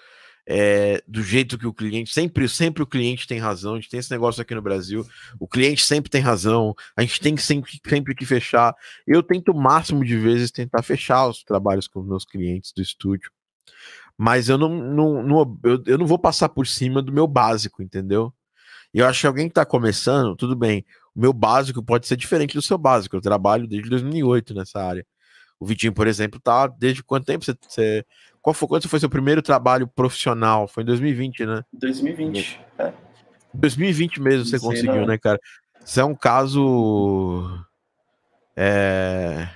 [0.49, 3.99] é, do jeito que o cliente sempre sempre o cliente tem razão a gente tem
[3.99, 5.05] esse negócio aqui no Brasil
[5.41, 8.75] o cliente sempre tem razão a gente tem sempre sempre que fechar.
[9.07, 12.81] Eu tento o máximo de vezes tentar fechar os trabalhos com os meus clientes do
[12.81, 13.31] estúdio
[14.17, 17.83] mas eu não, não, não eu, eu não vou passar por cima do meu básico
[17.83, 18.33] entendeu?
[18.95, 22.17] E eu acho que alguém que está começando tudo bem o meu básico pode ser
[22.17, 25.05] diferente do seu básico eu trabalho desde 2008 nessa área.
[25.59, 27.45] O Vitinho, por exemplo, tá desde quanto tempo?
[27.45, 28.05] Você, você
[28.47, 30.69] qual foi, quando foi seu primeiro trabalho profissional?
[30.69, 31.65] Foi em 2020, né?
[31.73, 32.61] 2020.
[32.79, 32.93] É.
[33.53, 35.07] 2020 mesmo você Sei conseguiu, não.
[35.07, 35.41] né, cara?
[35.85, 37.67] Isso é um caso.
[38.55, 39.49] É...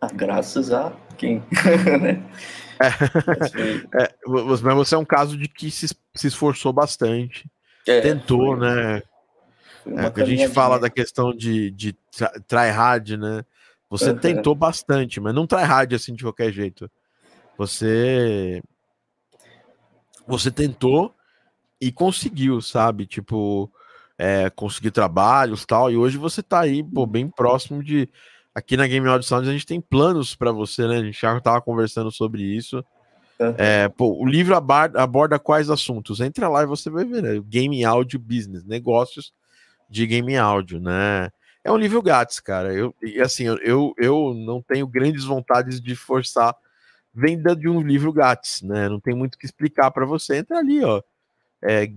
[0.00, 1.40] Ah, graças a quem?
[2.82, 7.48] é, é, mas você é um caso de que se, se esforçou bastante.
[7.86, 9.02] É, tentou, foi, né?
[9.86, 11.96] É, a gente fala da questão de, de
[12.48, 13.44] try hard, né?
[13.88, 16.90] Você tentou bastante, mas não try hard assim de qualquer jeito.
[17.56, 18.62] Você
[20.26, 21.14] você tentou
[21.80, 23.06] e conseguiu, sabe?
[23.06, 23.70] Tipo,
[24.18, 25.90] é, conseguir trabalhos tal.
[25.90, 28.08] E hoje você tá aí, pô, bem próximo de.
[28.54, 30.96] Aqui na Game Audio Sound a gente tem planos para você, né?
[30.96, 32.82] A gente já tava conversando sobre isso.
[33.38, 33.54] Uhum.
[33.58, 36.20] É, pô, o livro aborda, aborda, quais assuntos?
[36.20, 37.38] Entra lá e você vai ver, né?
[37.44, 39.32] Game Audio Business, negócios
[39.90, 41.30] de game áudio, né?
[41.62, 42.72] É um livro grátis, cara.
[42.72, 46.56] Eu, e assim, eu, eu não tenho grandes vontades de forçar
[47.16, 48.90] venda de um livro grátis, né?
[48.90, 50.36] Não tem muito o que explicar para você.
[50.36, 51.00] Entra ali, ó.
[51.62, 51.90] É,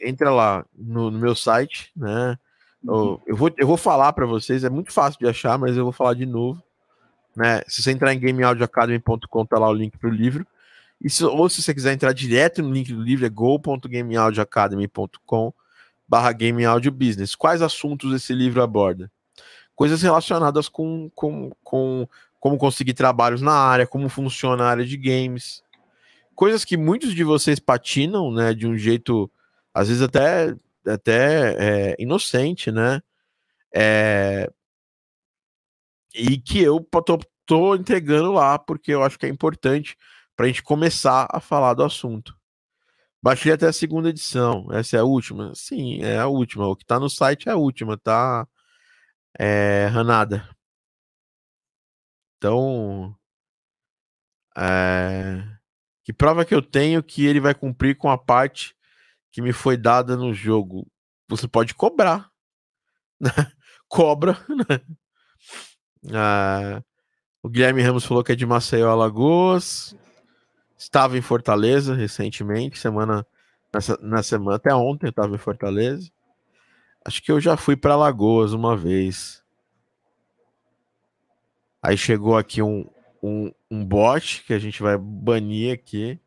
[0.00, 2.38] entra lá no, no, meu site, né?
[2.82, 3.20] Uhum.
[3.26, 5.92] Eu, vou, eu vou falar para vocês, é muito fácil de achar, mas eu vou
[5.92, 6.62] falar de novo.
[7.36, 7.60] Né?
[7.68, 10.46] Se você entrar em gameaudioacademy.com, tá lá o link para o livro.
[11.00, 15.52] E se, ou se você quiser entrar direto no link do livro, é go.gameaudioacademy.com
[16.08, 16.32] barra.
[17.38, 19.12] Quais assuntos esse livro aborda?
[19.74, 22.08] Coisas relacionadas com, com, com
[22.42, 25.62] como conseguir trabalhos na área, como funciona a área de games.
[26.34, 29.30] Coisas que muitos de vocês patinam, né, de um jeito,
[29.72, 30.52] às vezes até,
[30.84, 33.00] até é, inocente, né?
[33.72, 34.50] É,
[36.12, 39.96] e que eu tô tô entregando lá porque eu acho que é importante
[40.34, 42.36] para a gente começar a falar do assunto.
[43.22, 44.66] Baixei até a segunda edição.
[44.72, 45.54] Essa é a última?
[45.54, 46.66] Sim, é a última.
[46.66, 48.48] O que tá no site é a última, tá?
[49.38, 50.48] É, Ranada.
[52.42, 53.16] Então,
[54.58, 55.44] é,
[56.02, 58.74] que prova que eu tenho que ele vai cumprir com a parte
[59.30, 60.84] que me foi dada no jogo?
[61.28, 62.28] Você pode cobrar.
[63.20, 63.30] Né?
[63.86, 64.36] Cobra.
[64.48, 64.80] Né?
[66.12, 66.82] Ah,
[67.40, 69.94] o Guilherme Ramos falou que é de Maceió, Alagoas.
[70.76, 73.24] Estava em Fortaleza recentemente, semana
[73.72, 76.10] nessa, na semana até ontem eu estava em Fortaleza.
[77.04, 79.41] Acho que eu já fui para Alagoas uma vez.
[81.82, 82.86] Aí chegou aqui um,
[83.22, 86.18] um, um bot que a gente vai banir aqui.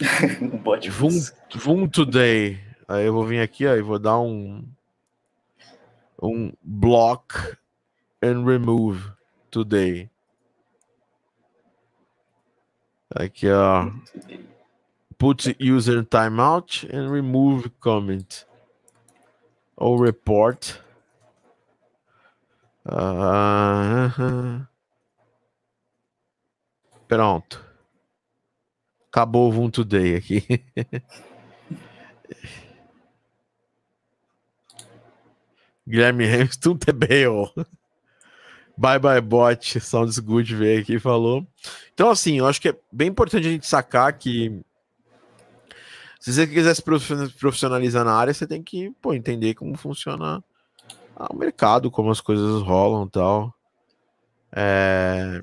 [0.40, 0.88] um bot.
[0.88, 1.10] Vum,
[1.56, 2.60] Vum Today.
[2.86, 4.64] Aí eu vou vir aqui ó, e vou dar um
[6.22, 7.56] um block
[8.22, 9.12] and remove
[9.50, 10.10] today.
[13.14, 13.90] Aqui, ó.
[15.18, 18.46] Put user timeout and remove comment.
[19.76, 20.80] Ou report.
[27.06, 27.64] Pronto.
[29.08, 30.44] Acabou o Ubuntu Day aqui.
[35.86, 37.52] Guilherme Hamilton TBO.
[38.78, 41.46] Bye bye bot, Sounds Good veio aqui falou.
[41.92, 44.62] Então, assim, eu acho que é bem importante a gente sacar que
[46.20, 50.42] se você quiser se profissionalizar na área, você tem que pô, entender como funciona
[51.28, 53.54] o mercado, como as coisas rolam e tal.
[54.52, 55.42] É...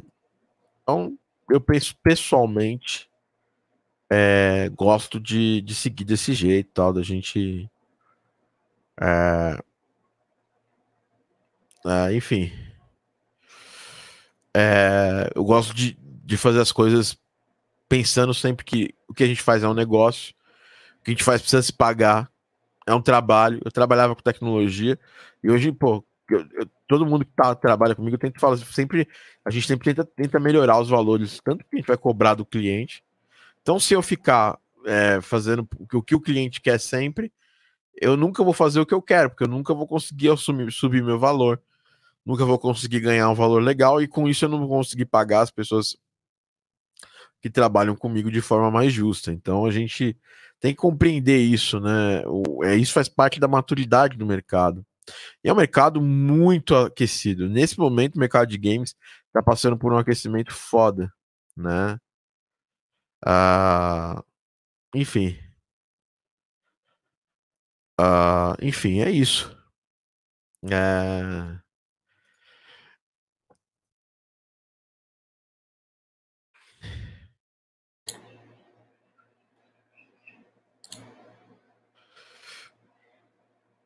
[0.82, 1.18] Então,
[1.50, 3.10] eu penso pessoalmente,
[4.10, 7.70] é, gosto de, de seguir desse jeito, tal, da gente.
[9.00, 9.64] É,
[11.86, 12.52] é, enfim,
[14.54, 17.16] é, eu gosto de, de fazer as coisas
[17.88, 20.34] pensando sempre que o que a gente faz é um negócio,
[21.00, 22.32] o que a gente faz precisa se pagar,
[22.88, 23.62] é um trabalho.
[23.64, 24.98] Eu trabalhava com tecnologia
[25.44, 29.08] e hoje, pô, eu, eu, todo mundo que tá, trabalha comigo, eu falar sempre,
[29.46, 32.46] a gente sempre tenta, tenta melhorar os valores, tanto que a gente vai cobrar do
[32.46, 33.04] cliente.
[33.62, 37.32] Então, se eu ficar é, fazendo o que o cliente quer sempre,
[38.02, 41.04] eu nunca vou fazer o que eu quero, porque eu nunca vou conseguir assumir, subir
[41.04, 41.62] meu valor
[42.28, 45.40] nunca vou conseguir ganhar um valor legal e com isso eu não vou conseguir pagar
[45.40, 45.96] as pessoas
[47.42, 49.32] que trabalham comigo de forma mais justa.
[49.32, 50.18] Então a gente
[50.60, 52.24] tem que compreender isso, né?
[52.28, 54.86] O, é, isso faz parte da maturidade do mercado.
[55.44, 57.50] E é um mercado muito aquecido.
[57.50, 58.96] Nesse momento, o mercado de games
[59.28, 61.12] está passando por um aquecimento foda,
[61.56, 61.98] né?
[63.26, 64.24] Ah,
[64.96, 65.38] enfim.
[68.00, 69.56] Ah, enfim, é isso.
[70.72, 71.67] É...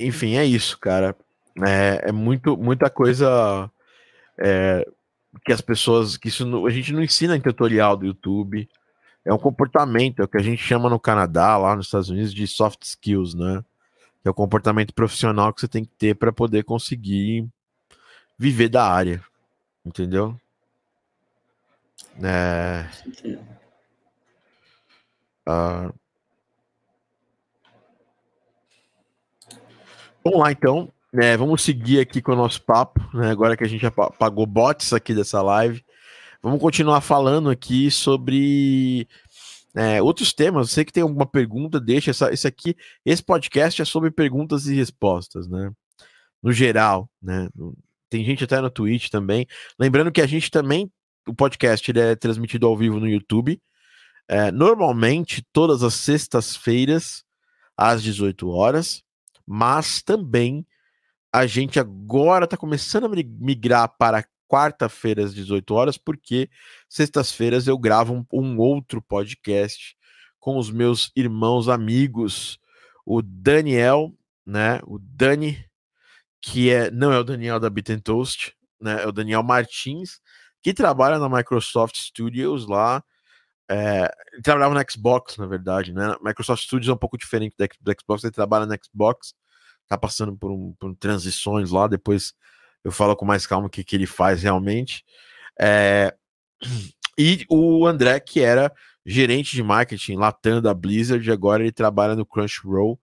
[0.06, 1.16] enfim, é isso, cara.
[1.66, 3.70] É, é muito, muita coisa
[4.38, 4.88] é,
[5.46, 6.18] que as pessoas.
[6.18, 8.70] que isso a gente não ensina em tutorial do YouTube.
[9.24, 12.34] É um comportamento, é o que a gente chama no Canadá, lá nos Estados Unidos,
[12.34, 13.64] de soft skills, né?
[14.22, 17.48] Que é o comportamento profissional que você tem que ter para poder conseguir
[18.38, 19.24] viver da área.
[19.86, 20.40] Entendeu?
[22.24, 22.88] É.
[25.48, 25.94] Uh,
[30.24, 30.92] Vamos lá, então.
[31.14, 33.32] É, vamos seguir aqui com o nosso papo, né?
[33.32, 35.84] Agora que a gente já pagou bots aqui dessa live.
[36.44, 39.08] Vamos continuar falando aqui sobre
[39.76, 40.70] é, outros temas.
[40.70, 42.12] Você que tem alguma pergunta, deixa.
[42.12, 45.72] Essa, esse aqui, esse podcast é sobre perguntas e respostas, né?
[46.42, 47.50] No geral, né?
[48.10, 49.48] Tem gente até no Twitch também.
[49.80, 50.90] Lembrando que a gente também,
[51.28, 53.60] o podcast ele é transmitido ao vivo no YouTube.
[54.28, 57.24] É, normalmente, todas as sextas-feiras,
[57.76, 59.04] às 18 horas
[59.52, 60.66] mas também
[61.30, 66.50] a gente agora está começando a migrar para quarta-feira às 18 horas, porque
[66.88, 69.98] sextas-feiras eu gravo um, um, outro podcast
[70.40, 72.58] com os meus irmãos amigos,
[73.06, 74.14] o Daniel,
[74.46, 74.80] né?
[74.86, 75.62] O Dani,
[76.42, 79.04] que é não é o Daniel da Bit Toast, né?
[79.04, 80.22] É o Daniel Martins,
[80.64, 83.04] que trabalha na Microsoft Studios lá.
[83.72, 86.16] É, ele trabalhava no Xbox, na verdade, né?
[86.22, 89.34] Microsoft Studios é um pouco diferente do Xbox, ele trabalha no Xbox
[89.92, 92.34] tá passando por, um, por transições lá, depois
[92.82, 95.04] eu falo com mais calma o que, que ele faz realmente.
[95.60, 96.16] É,
[97.18, 98.72] e o André, que era
[99.06, 102.98] gerente de marketing latando da Blizzard, agora ele trabalha no Crunchyroll.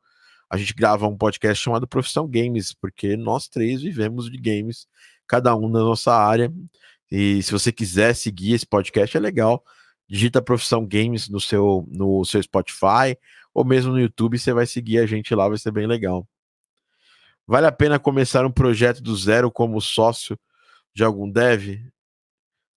[0.48, 4.86] A gente grava um podcast chamado Profissão Games, porque nós três vivemos de games,
[5.26, 6.50] cada um na nossa área.
[7.10, 9.62] E se você quiser seguir esse podcast, é legal.
[10.08, 13.16] Digita Profissão Games no seu, no seu Spotify
[13.52, 16.26] ou mesmo no YouTube, você vai seguir a gente lá, vai ser bem legal.
[17.46, 20.38] Vale a pena começar um projeto do zero como sócio
[20.94, 21.80] de algum dev?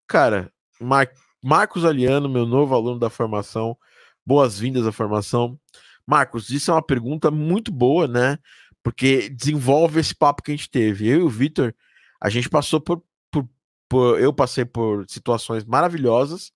[0.06, 1.08] Cara, Mar
[1.42, 3.76] Marcos Aliano, meu novo aluno da formação,
[4.24, 5.58] boas-vindas à formação.
[6.06, 8.38] Marcos, isso é uma pergunta muito boa, né?
[8.82, 11.08] Porque desenvolve esse papo que a gente teve.
[11.08, 11.74] Eu e o Vitor,
[12.20, 13.48] a gente passou por, por,
[13.88, 16.52] por, Eu passei por situações maravilhosas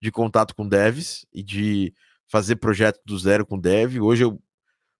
[0.00, 1.94] de contato com devs e de
[2.26, 4.00] fazer projeto do zero com dev.
[4.00, 4.40] Hoje eu.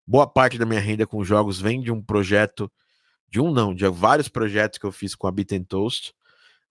[0.07, 2.71] Boa parte da minha renda com jogos vem de um projeto.
[3.29, 6.15] De um não, de vários projetos que eu fiz com a Bit Toast.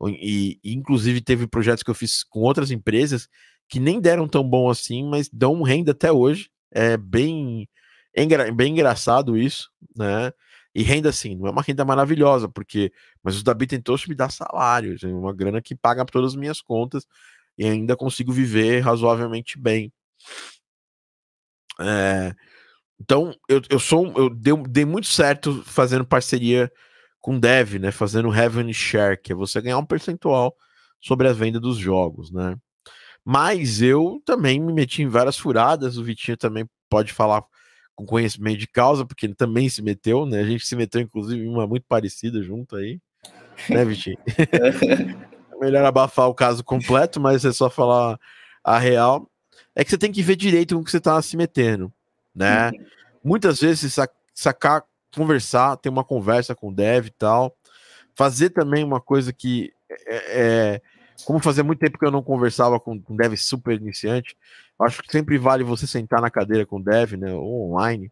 [0.06, 3.30] E, e, inclusive teve projetos que eu fiz com outras empresas
[3.70, 6.50] que nem deram tão bom assim, mas dão renda até hoje.
[6.72, 7.70] É bem,
[8.14, 10.32] é bem engraçado isso, né?
[10.74, 12.92] E renda assim, não é uma renda maravilhosa, porque
[13.24, 16.36] mas os da Bit Toast me dá salário, é uma grana que paga todas as
[16.36, 17.06] minhas contas
[17.58, 19.92] e ainda consigo viver razoavelmente bem.
[21.80, 22.34] É,
[23.00, 26.72] então, eu, eu sou eu dei, dei muito certo fazendo parceria
[27.20, 27.92] com dev, né?
[27.92, 30.56] Fazendo revenue share, que é você ganhar um percentual
[31.00, 32.56] sobre a venda dos jogos, né?
[33.24, 37.44] Mas eu também me meti em várias furadas, o Vitinho também pode falar
[37.96, 40.40] com conhecimento de causa, porque ele também se meteu, né?
[40.40, 43.00] A gente se meteu, inclusive, em uma muito parecida junto aí,
[43.70, 44.18] né, Vitinho?
[45.60, 48.20] melhor abafar o caso completo, mas é só falar
[48.64, 49.30] a real.
[49.76, 51.92] É que você tem que ver direito com o que você tá se metendo,
[52.34, 52.70] né?
[52.70, 52.86] Uhum.
[53.24, 53.96] Muitas vezes
[54.34, 54.84] sacar
[55.16, 57.56] conversar, ter uma conversa com o dev e tal.
[58.16, 59.74] Fazer também uma coisa que
[60.08, 60.82] é, é
[61.26, 64.38] como fazia muito tempo que eu não conversava com, com dev super iniciante,
[64.80, 68.12] acho que sempre vale você sentar na cadeira com o dev, né, ou online,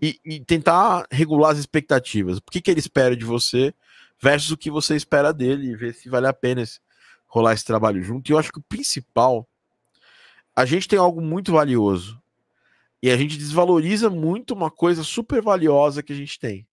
[0.00, 2.38] e, e tentar regular as expectativas.
[2.38, 3.74] O que, que ele espera de você
[4.22, 6.62] versus o que você espera dele e ver se vale a pena
[7.26, 8.30] rolar esse trabalho junto.
[8.30, 9.48] E eu acho que o principal,
[10.54, 12.22] a gente tem algo muito valioso,
[13.02, 16.66] e a gente desvaloriza muito uma coisa super valiosa que a gente tem.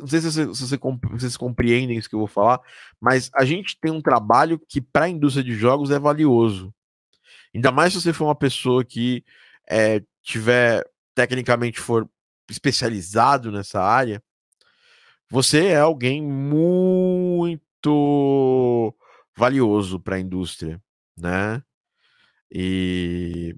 [0.00, 2.60] Não sei se, você, se você, vocês compreendem isso que eu vou falar,
[3.00, 6.74] mas a gente tem um trabalho que, para a indústria de jogos, é valioso.
[7.54, 9.24] Ainda mais se você for uma pessoa que
[9.68, 10.84] é, tiver,
[11.14, 12.08] tecnicamente, for
[12.48, 14.20] especializado nessa área,
[15.30, 17.62] você é alguém muito
[19.36, 20.82] valioso para a indústria,
[21.16, 21.62] né?
[22.50, 23.56] E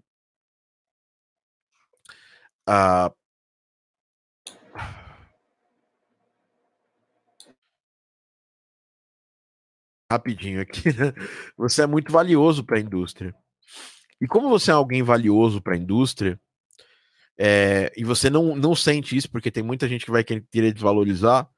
[10.10, 11.12] rapidinho aqui, né?
[11.56, 13.34] Você é muito valioso para a indústria.
[14.20, 16.38] E como você é alguém valioso para a indústria,
[17.38, 21.48] é, e você não, não sente isso, porque tem muita gente que vai querer desvalorizar,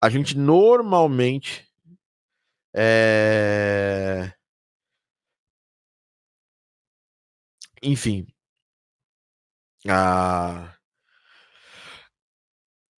[0.00, 1.66] a gente normalmente
[2.74, 4.32] é...
[7.82, 8.26] enfim,
[9.86, 10.74] ah.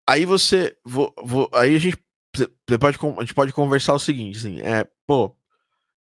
[0.09, 0.76] Aí você.
[0.84, 1.96] Vou, vou, aí a gente,
[2.80, 5.36] pode, a gente pode conversar o seguinte: assim, é, pô,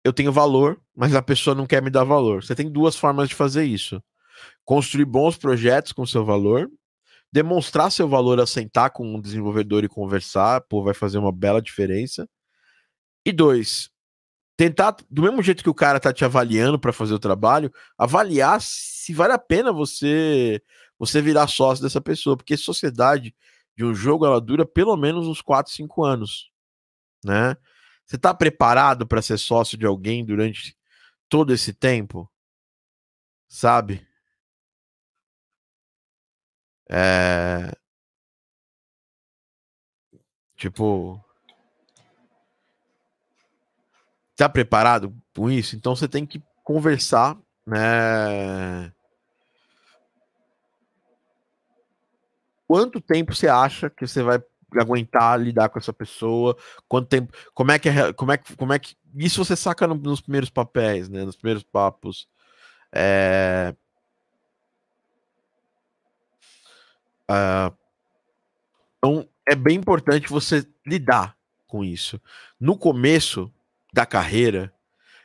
[0.03, 2.43] eu tenho valor, mas a pessoa não quer me dar valor.
[2.43, 4.03] Você tem duas formas de fazer isso:
[4.65, 6.69] construir bons projetos com seu valor,
[7.35, 11.61] demonstrar seu valor a sentar com um desenvolvedor e conversar, pô, vai fazer uma bela
[11.61, 12.29] diferença.
[13.25, 13.89] E dois,
[14.55, 18.61] tentar, do mesmo jeito que o cara tá te avaliando para fazer o trabalho, avaliar
[18.61, 20.61] se vale a pena você
[20.97, 23.35] você virar sócio dessa pessoa, porque sociedade
[23.75, 26.49] de um jogo ela dura pelo menos uns 4, 5 anos,
[27.21, 27.57] né?
[28.05, 30.73] Você tá preparado para ser sócio de alguém durante
[31.27, 32.31] todo esse tempo?
[33.49, 34.07] Sabe?
[36.89, 37.71] É...
[40.55, 41.25] Tipo,
[44.35, 45.75] Tá preparado com isso?
[45.75, 48.91] Então você tem que conversar, né?
[52.67, 54.43] Quanto tempo você acha que você vai
[54.77, 56.57] aguentar lidar com essa pessoa?
[56.87, 57.31] Quanto tempo?
[57.53, 60.19] Como é que é, como é que como é que isso você saca no, nos
[60.19, 61.23] primeiros papéis, né?
[61.23, 62.27] Nos primeiros papos.
[62.93, 63.73] É...
[67.29, 67.75] Uh...
[68.97, 71.35] Então é bem importante você lidar
[71.67, 72.19] com isso.
[72.59, 73.51] No começo,
[73.95, 74.73] da carreira,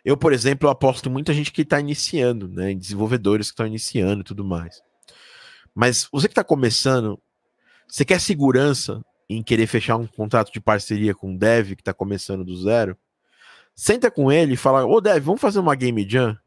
[0.05, 2.72] eu, por exemplo, aposto muita gente que está iniciando, né?
[2.72, 4.80] Desenvolvedores que estão iniciando e tudo mais.
[5.74, 7.20] Mas você que está começando,
[7.88, 11.92] você quer segurança em querer fechar um contrato de parceria com um dev que está
[11.92, 12.96] começando do zero?
[13.74, 16.38] Senta com ele e fala: Ô dev, vamos fazer uma game jam?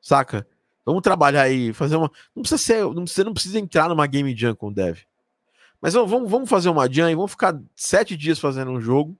[0.00, 0.44] Saca?
[0.88, 2.10] Vamos trabalhar aí, fazer uma.
[2.34, 2.82] Não precisa ser.
[2.94, 5.00] Não, você não precisa entrar numa game jam com o dev.
[5.82, 9.16] Mas vamos, vamos fazer uma jam e vamos ficar sete dias fazendo um jogo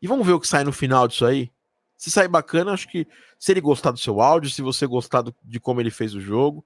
[0.00, 1.50] E vamos ver o que sai no final disso aí.
[1.96, 3.08] Se sair bacana, acho que
[3.40, 6.20] se ele gostar do seu áudio, se você gostar do, de como ele fez o
[6.20, 6.64] jogo.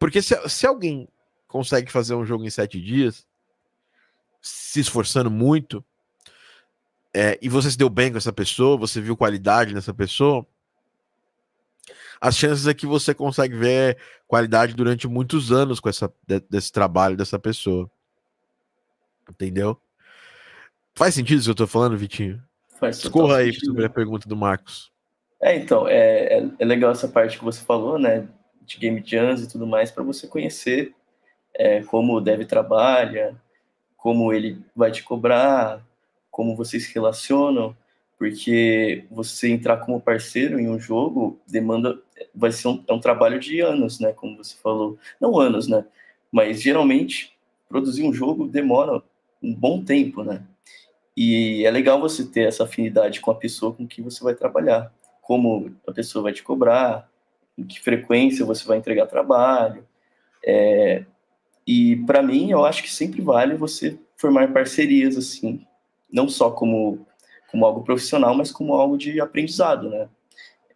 [0.00, 1.08] Porque se, se alguém
[1.46, 3.24] consegue fazer um jogo em sete dias,
[4.42, 5.84] se esforçando muito,
[7.14, 10.44] é, e você se deu bem com essa pessoa, você viu qualidade nessa pessoa,
[12.20, 16.12] as chances é que você consegue ver qualidade durante muitos anos com essa,
[16.50, 17.90] desse trabalho dessa pessoa.
[19.28, 19.80] Entendeu?
[20.94, 22.42] Faz sentido isso que eu tô falando, Vitinho?
[22.78, 24.90] Faz Escorra aí sobre a pergunta do Marcos.
[25.40, 28.26] É, então, é, é, é, legal essa parte que você falou, né?
[28.62, 30.92] De game jams e tudo mais, para você conhecer
[31.54, 33.36] é, como o dev trabalha,
[33.96, 35.80] como ele vai te cobrar,
[36.30, 37.76] como vocês se relacionam,
[38.18, 42.02] porque você entrar como parceiro em um jogo demanda,
[42.34, 44.12] vai ser um, é um trabalho de anos, né?
[44.12, 44.98] Como você falou.
[45.20, 45.84] Não anos, né?
[46.30, 47.38] Mas geralmente
[47.68, 49.02] produzir um jogo demora
[49.40, 50.42] um bom tempo, né?
[51.16, 54.92] E é legal você ter essa afinidade com a pessoa com que você vai trabalhar,
[55.22, 57.08] como a pessoa vai te cobrar,
[57.56, 59.86] em que frequência você vai entregar trabalho.
[60.44, 61.04] É,
[61.66, 65.64] e para mim, eu acho que sempre vale você formar parcerias assim,
[66.10, 67.06] não só como
[67.50, 70.08] como algo profissional, mas como algo de aprendizado, né?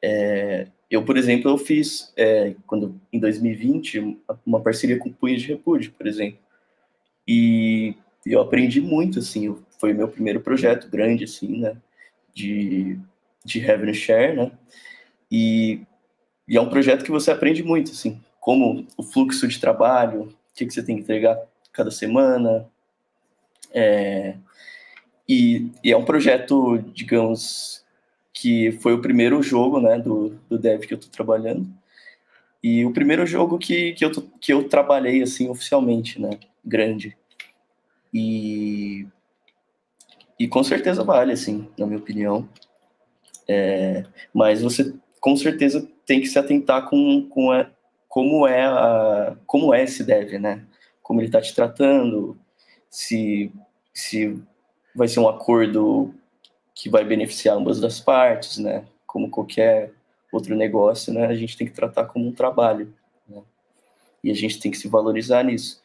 [0.01, 5.39] É, eu, por exemplo, eu fiz é, quando em 2020 uma parceria com o Punho
[5.39, 6.39] de Repúdio, por exemplo,
[7.27, 7.95] e
[8.27, 11.77] eu aprendi muito, assim, foi meu primeiro projeto grande, assim, né,
[12.35, 12.99] de,
[13.45, 14.53] de revenue share, né,
[15.31, 15.81] e,
[16.47, 20.35] e é um projeto que você aprende muito, assim, como o fluxo de trabalho, o
[20.55, 21.41] que, que você tem que entregar
[21.73, 22.69] cada semana,
[23.73, 24.35] é,
[25.29, 27.85] e, e, é um projeto, digamos,
[28.33, 31.69] que foi o primeiro jogo, né, do, do dev que eu estou trabalhando,
[32.63, 34.11] e o primeiro jogo que, que, eu,
[34.41, 37.17] que eu trabalhei, assim, oficialmente, né, grande.
[38.13, 39.07] E,
[40.39, 42.49] e com certeza vale, assim, na minha opinião.
[43.49, 47.71] É, mas você com certeza tem que se atentar com, com a,
[48.09, 50.65] como é a, como é esse dev, né?
[51.03, 52.39] Como ele está te tratando,
[52.91, 53.53] se
[53.95, 54.41] se
[54.95, 56.15] vai ser um acordo
[56.75, 58.85] que vai beneficiar ambas das partes, né?
[59.07, 59.93] Como qualquer
[60.33, 61.27] outro negócio, né?
[61.27, 62.93] A gente tem que tratar como um trabalho,
[63.29, 63.43] né?
[64.25, 65.83] E a gente tem que se valorizar nisso.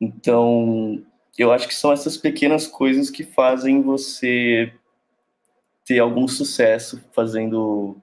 [0.00, 1.02] Então,
[1.38, 4.72] eu acho que são essas pequenas coisas que fazem você
[5.84, 7.96] ter algum sucesso fazendo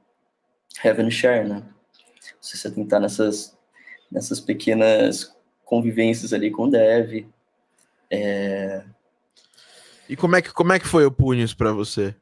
[0.81, 1.63] revenue share, né?
[2.41, 3.57] Você se atentar nessas,
[4.11, 7.27] nessas pequenas convivências ali com o dev.
[8.09, 8.83] É...
[10.09, 12.15] E como é, que, como é que foi o Punhos para você?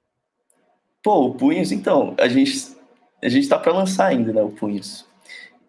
[1.02, 2.76] Pô, o Punhos, então, a gente
[3.24, 5.06] a gente tá para lançar ainda, né, o Punhos.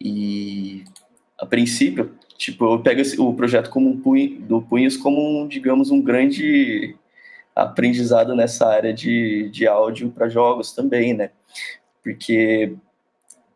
[0.01, 0.85] E
[1.39, 5.49] a princípio, Tipo, eu pego esse, o projeto como um punho, do Punhos como, um,
[5.49, 6.97] digamos, um grande
[7.55, 11.31] aprendizado nessa área de, de áudio para jogos também, né?
[12.01, 12.77] Porque,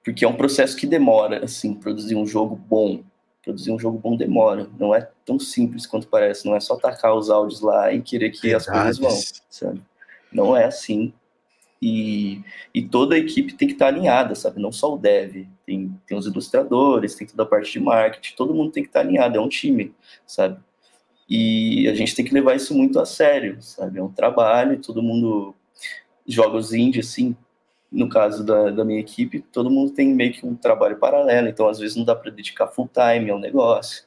[0.04, 3.04] porque é um processo que demora, assim, produzir um jogo bom.
[3.42, 4.68] Produzir um jogo bom demora.
[4.78, 6.46] Não é tão simples quanto parece.
[6.46, 8.68] Não é só tacar os áudios lá e querer que Verdade.
[8.68, 9.82] as coisas vão, sabe?
[10.32, 11.12] Não é assim.
[11.80, 12.40] E,
[12.72, 14.60] e toda a equipe tem que estar alinhada, sabe?
[14.60, 18.54] Não só o dev, tem, tem os ilustradores, tem toda a parte de marketing, todo
[18.54, 19.92] mundo tem que estar alinhado, é um time,
[20.24, 20.60] sabe?
[21.28, 23.98] E a gente tem que levar isso muito a sério, sabe?
[23.98, 25.56] É um trabalho, todo mundo
[26.24, 27.36] joga os indie, assim,
[27.92, 31.68] no caso da, da minha equipe, todo mundo tem meio que um trabalho paralelo, então
[31.68, 34.04] às vezes não dá para dedicar full time ao negócio.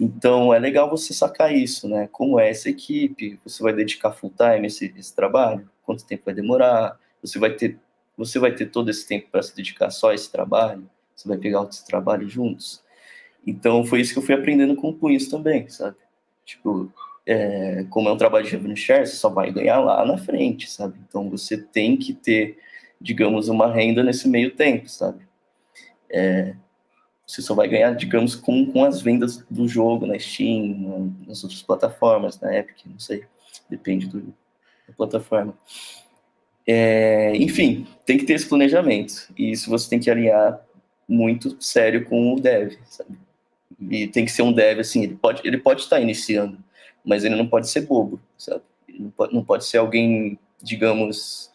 [0.00, 2.08] Então é legal você sacar isso, né?
[2.10, 3.38] Como é essa equipe?
[3.44, 5.68] Você vai dedicar full time esse, esse trabalho?
[5.84, 7.78] quanto tempo vai demorar, você vai ter,
[8.16, 11.38] você vai ter todo esse tempo para se dedicar só a esse trabalho, você vai
[11.38, 12.82] pegar outros trabalhos juntos.
[13.46, 15.96] Então foi isso que eu fui aprendendo com o Punhos também, sabe?
[16.44, 16.90] Tipo,
[17.26, 20.70] é, como é um trabalho de revenue share, você só vai ganhar lá na frente,
[20.70, 20.98] sabe?
[21.06, 22.58] Então você tem que ter,
[23.04, 25.22] digamos, uma renda nesse meio tempo, sabe?
[26.10, 26.54] É,
[27.26, 31.62] você só vai ganhar, digamos, com, com as vendas do jogo na Steam, nas outras
[31.62, 33.24] plataformas, na Epic, não sei,
[33.68, 34.34] depende do,
[34.88, 35.54] da plataforma.
[36.66, 39.30] É, enfim, tem que ter esse planejamento.
[39.36, 40.64] E isso você tem que alinhar
[41.06, 43.18] muito sério com o dev, sabe?
[43.90, 46.58] E tem que ser um dev, assim, ele pode, ele pode estar iniciando,
[47.04, 48.62] mas ele não pode ser bobo, sabe?
[48.88, 51.52] Não pode, não pode ser alguém, digamos,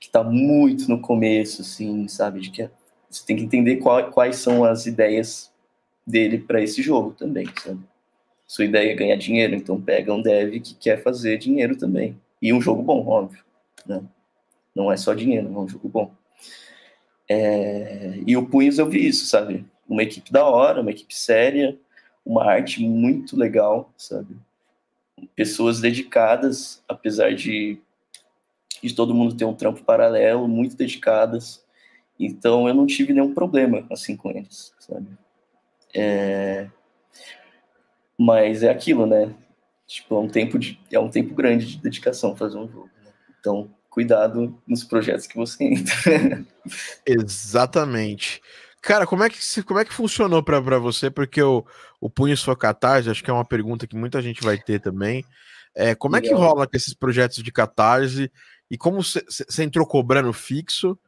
[0.00, 2.40] que está muito no começo, assim, sabe?
[2.40, 2.70] De que
[3.08, 5.52] você tem que entender qual, quais são as ideias
[6.06, 7.80] dele para esse jogo também, sabe?
[8.46, 12.18] Sua ideia é ganhar dinheiro, então pega um dev que quer fazer dinheiro também.
[12.40, 13.44] E um jogo bom, óbvio.
[13.86, 14.02] Né?
[14.74, 16.10] Não é só dinheiro, é um jogo bom.
[17.28, 18.18] É...
[18.26, 19.64] E o Punhos eu vi isso, sabe?
[19.88, 21.78] Uma equipe da hora, uma equipe séria,
[22.24, 24.36] uma arte muito legal, sabe?
[25.36, 27.78] Pessoas dedicadas, apesar de
[28.82, 31.64] de todo mundo ter um trampo paralelo, muito dedicadas.
[32.18, 35.06] Então eu não tive nenhum problema assim com eles, sabe?
[35.94, 36.68] É...
[38.18, 39.34] Mas é aquilo, né?
[39.86, 42.90] Tipo, é um tempo de é um tempo grande de dedicação fazer um jogo.
[43.04, 43.12] Né?
[43.38, 46.44] Então cuidado nos projetos que você entra.
[47.04, 48.40] Exatamente.
[48.80, 51.10] Cara, como é que, como é que funcionou para você?
[51.10, 51.64] Porque o,
[52.00, 55.24] o Punho Sua Catarse, acho que é uma pergunta que muita gente vai ter também.
[55.74, 58.30] É, como é que rola com esses projetos de Catarse?
[58.70, 60.98] E como você entrou cobrando fixo?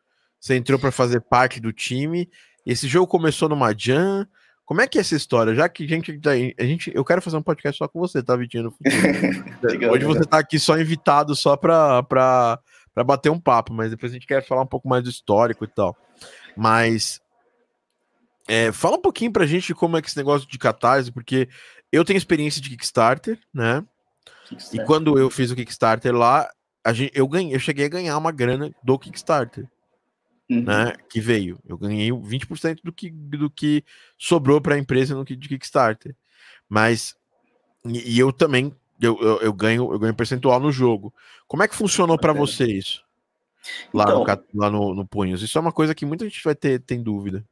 [0.41, 2.29] Você entrou para fazer parte do time?
[2.67, 4.27] Esse jogo começou numa jam?
[4.65, 5.55] Como é que é essa história?
[5.55, 8.23] Já que a gente, tá a gente eu quero fazer um podcast só com você,
[8.23, 8.75] tá, Vitinho?
[9.63, 12.59] Legal, Hoje você tá aqui só invitado só para
[13.05, 15.69] bater um papo, mas depois a gente quer falar um pouco mais do histórico e
[15.69, 15.97] tal.
[16.57, 17.21] Mas
[18.49, 21.49] é, fala um pouquinho pra gente de como é que esse negócio de catarse, porque
[21.91, 23.85] eu tenho experiência de Kickstarter, né?
[24.49, 24.81] Kickstarter.
[24.81, 26.49] E quando eu fiz o Kickstarter lá,
[26.85, 29.69] a gente, eu ganhei, eu cheguei a ganhar uma grana do Kickstarter.
[30.51, 30.65] Uhum.
[30.65, 31.59] Né, que veio.
[31.67, 33.83] Eu ganhei 20% do que, do que
[34.19, 36.15] sobrou para a empresa no de Kickstarter.
[36.69, 37.15] Mas
[37.87, 41.15] e, e eu também eu, eu, eu, ganho eu ganho percentual no jogo.
[41.47, 43.03] Como é que funcionou para você isso?
[43.95, 45.43] Lá, então, no, lá no, no Punhos.
[45.43, 47.45] Isso é uma coisa que muita gente vai ter tem dúvida.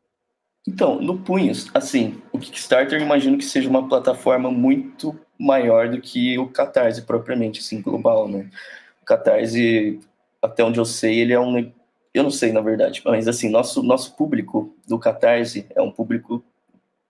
[0.66, 6.00] Então, no Punhos, assim, o Kickstarter eu imagino que seja uma plataforma muito maior do
[6.00, 8.50] que o Catarse propriamente, assim, global, né?
[9.16, 10.00] Catarse,
[10.40, 11.72] até onde eu sei, ele é um...
[12.12, 16.42] Eu não sei, na verdade, mas assim, nosso, nosso público do Catarse é um público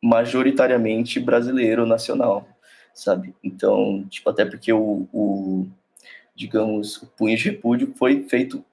[0.03, 2.46] majoritariamente brasileiro, nacional
[2.94, 3.34] sabe?
[3.42, 5.66] Então, tipo, até porque o, o
[6.34, 8.64] digamos, o Punho de Repúdio foi feito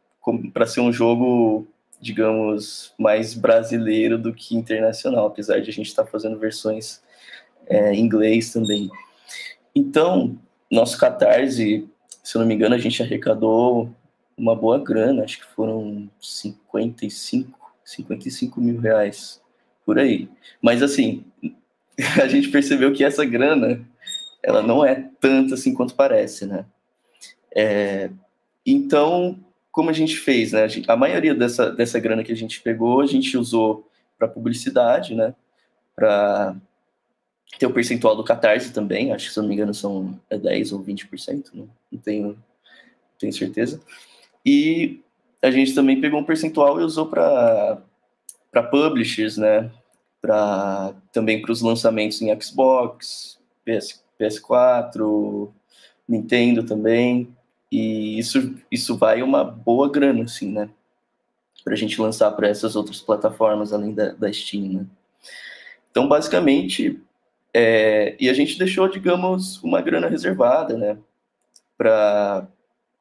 [0.54, 1.68] para ser um jogo,
[2.02, 7.02] digamos, mais brasileiro do que internacional, apesar de a gente estar tá fazendo versões
[7.66, 8.90] é, em inglês também.
[9.74, 10.38] Então,
[10.70, 11.88] nosso Catarse,
[12.28, 13.90] se eu não me engano, a gente arrecadou
[14.38, 19.42] uma boa grana, acho que foram 55, 55 mil reais,
[19.86, 20.28] por aí.
[20.62, 21.24] Mas assim,
[22.22, 23.80] a gente percebeu que essa grana
[24.44, 26.66] ela não é tanta assim quanto parece, né?
[27.56, 28.10] É,
[28.66, 29.40] então,
[29.72, 30.68] como a gente fez, né?
[30.86, 35.34] A, maioria dessa, dessa grana que a gente pegou, a gente usou para publicidade, né?
[35.96, 36.58] Para
[37.58, 40.38] ter o percentual do Catarse também, acho que se eu não me engano são é
[40.38, 42.38] 10 ou 20%, não, não tenho,
[43.18, 43.82] tenho certeza.
[44.46, 45.02] E
[45.42, 47.82] a gente também pegou um percentual e usou para
[48.72, 49.72] publishers, né?
[50.22, 55.50] Para também para os lançamentos em Xbox, PS, PS4,
[56.08, 57.36] Nintendo também.
[57.72, 60.70] E isso, isso vai uma boa grana, assim, né?
[61.64, 64.86] Para a gente lançar para essas outras plataformas além da, da Steam, né?
[65.92, 67.02] Então, basicamente,
[67.60, 70.96] é, e a gente deixou, digamos, uma grana reservada, né?
[71.76, 72.48] Pra,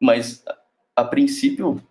[0.00, 0.42] mas,
[0.94, 1.82] a, princípio,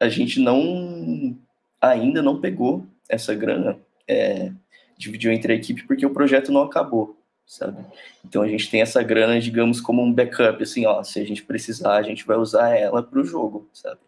[0.00, 1.36] a gente não
[1.78, 3.78] ainda não pegou essa grana,
[4.08, 4.50] é,
[4.96, 7.14] dividiu entre a equipe porque o projeto não acabou
[7.46, 7.84] sabe?
[8.24, 11.42] Então a gente tem essa grana, digamos, como um backup, assim, ó, se a gente
[11.42, 14.00] precisar, a gente vai usar ela para o jogo, sabe?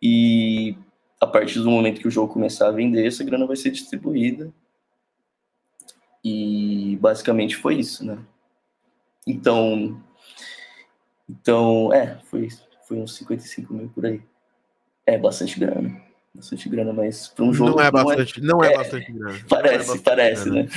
[0.00, 0.76] E
[1.18, 4.52] a partir do momento que o jogo começar a vender, essa grana vai ser distribuída.
[6.24, 8.18] E basicamente foi isso, né?
[9.26, 10.00] Então,
[11.28, 12.48] então, é, foi,
[12.88, 14.22] foi uns 55 mil por aí.
[15.06, 16.02] É bastante grana
[16.34, 17.70] bastante grana, mas para um jogo.
[17.70, 19.38] Não é bastante, não é, não é bastante grana.
[19.48, 20.62] Parece, é bastante parece, grana.
[20.62, 20.68] né?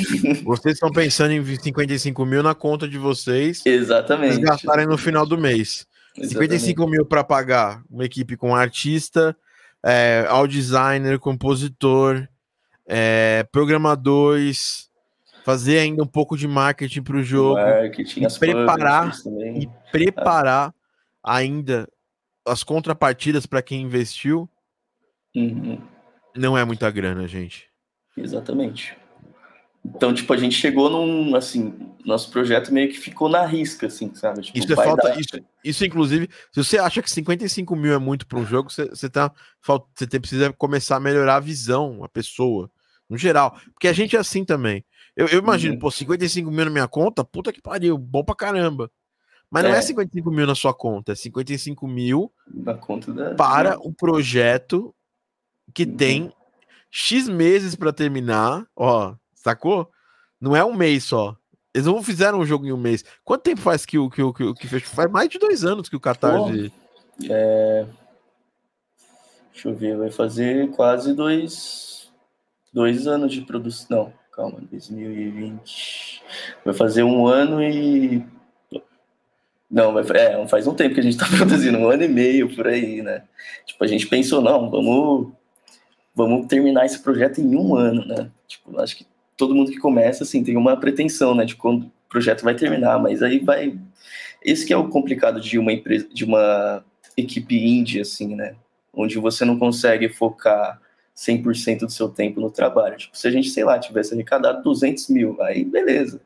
[0.45, 3.65] Vocês estão pensando em 55 mil na conta de vocês.
[3.65, 4.35] Exatamente.
[4.35, 5.87] Vocês gastarem no final do mês.
[6.15, 6.59] Exatamente.
[6.59, 9.35] 55 mil para pagar uma equipe com artista,
[9.83, 12.27] é, audio designer, compositor,
[12.87, 14.89] é, programadores,
[15.47, 17.55] fazer ainda um pouco de marketing para o jogo.
[17.55, 19.13] Marketing, e preparar,
[19.55, 20.73] e preparar
[21.23, 21.35] ah.
[21.37, 21.87] ainda
[22.45, 24.49] as contrapartidas para quem investiu
[25.37, 25.79] Uhum.
[26.35, 27.67] Não é muita grana, gente.
[28.15, 28.97] Exatamente.
[29.85, 34.13] Então, tipo, a gente chegou num, assim, nosso projeto meio que ficou na risca, assim,
[34.15, 34.41] sabe?
[34.41, 38.27] Tipo, isso é falta, isso, isso, inclusive, se você acha que 55 mil é muito
[38.27, 39.31] para um jogo, você, você, tá,
[39.95, 42.69] você precisa começar a melhorar a visão, a pessoa,
[43.09, 43.57] no geral.
[43.73, 44.83] Porque a gente é assim também.
[45.17, 45.79] Eu, eu imagino, uhum.
[45.79, 48.91] pô, 55 mil na minha conta, puta que pariu, bom pra caramba.
[49.49, 49.67] Mas é.
[49.67, 52.31] não é 55 mil na sua conta, é 55 mil
[52.81, 53.33] conta da...
[53.33, 54.93] para o projeto
[55.73, 55.97] que uhum.
[55.97, 56.33] tem
[56.91, 59.89] X meses para terminar, ó, sacou?
[60.39, 61.35] Não é um mês só.
[61.73, 63.03] Eles não fizeram um jogo em um mês.
[63.23, 64.89] Quanto tempo faz que o que, o, que, o, que fechou?
[64.89, 66.71] Faz mais de dois anos que o Catarse.
[67.27, 67.87] é...
[69.51, 72.11] Deixa eu ver, vai fazer quase dois,
[72.71, 74.05] dois anos de produção.
[74.05, 76.21] Não, calma, 2020.
[76.63, 78.23] Vai fazer um ano e.
[79.69, 82.67] Não, é, faz um tempo que a gente está produzindo, um ano e meio por
[82.67, 83.23] aí, né?
[83.65, 85.33] Tipo, a gente pensou, não, vamos,
[86.15, 88.29] vamos terminar esse projeto em um ano, né?
[88.47, 91.91] Tipo, acho que todo mundo que começa, assim, tem uma pretensão, né, de quando o
[92.07, 93.77] projeto vai terminar, mas aí vai...
[94.43, 96.83] Esse que é o complicado de uma empresa, de uma
[97.17, 98.55] equipe indie, assim, né?
[98.93, 100.79] Onde você não consegue focar
[101.17, 102.95] 100% do seu tempo no trabalho.
[102.95, 106.21] Tipo, se a gente, sei lá, tivesse arrecadado 200 mil, aí beleza.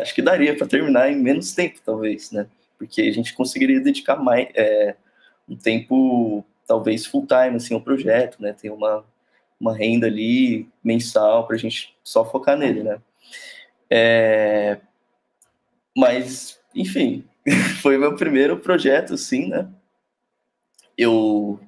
[0.00, 2.46] Acho que daria para terminar em menos tempo, talvez, né?
[2.76, 4.96] Porque a gente conseguiria dedicar mais é,
[5.48, 8.52] um tempo, talvez full time, assim, ao projeto, né?
[8.52, 9.04] Ter uma,
[9.58, 13.00] uma renda ali mensal para a gente só focar nele, né?
[13.88, 14.80] É,
[15.96, 17.24] mas, enfim,
[17.82, 19.68] foi meu primeiro projeto, assim, né?
[20.98, 21.60] Eu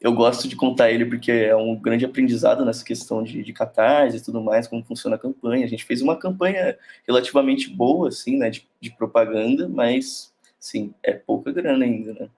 [0.00, 4.16] eu gosto de contar ele porque é um grande aprendizado nessa questão de, de catarse
[4.16, 5.64] e tudo mais, como funciona a campanha.
[5.64, 11.12] A gente fez uma campanha relativamente boa, assim, né, de, de propaganda, mas, sim, é
[11.12, 12.28] pouca grana ainda, né?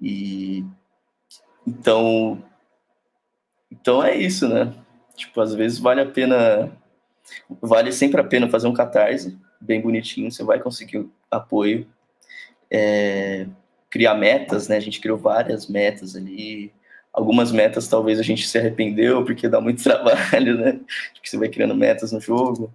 [0.00, 0.64] E
[1.66, 2.42] então,
[3.70, 4.72] então é isso, né?
[5.14, 6.72] Tipo, às vezes vale a pena,
[7.60, 11.86] vale sempre a pena fazer um catarse bem bonitinho, você vai conseguir apoio.
[12.70, 13.46] É,
[13.90, 14.76] criar metas, né?
[14.76, 16.72] A gente criou várias metas ali.
[17.12, 20.80] Algumas metas talvez a gente se arrependeu porque dá muito trabalho, né?
[21.20, 22.72] Que você vai criando metas no jogo.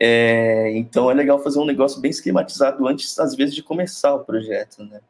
[0.00, 4.24] É, então é legal fazer um negócio bem esquematizado antes, às vezes, de começar o
[4.24, 5.00] projeto, né?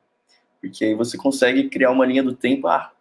[0.61, 2.93] Porque aí você consegue criar uma linha do tempo, ah,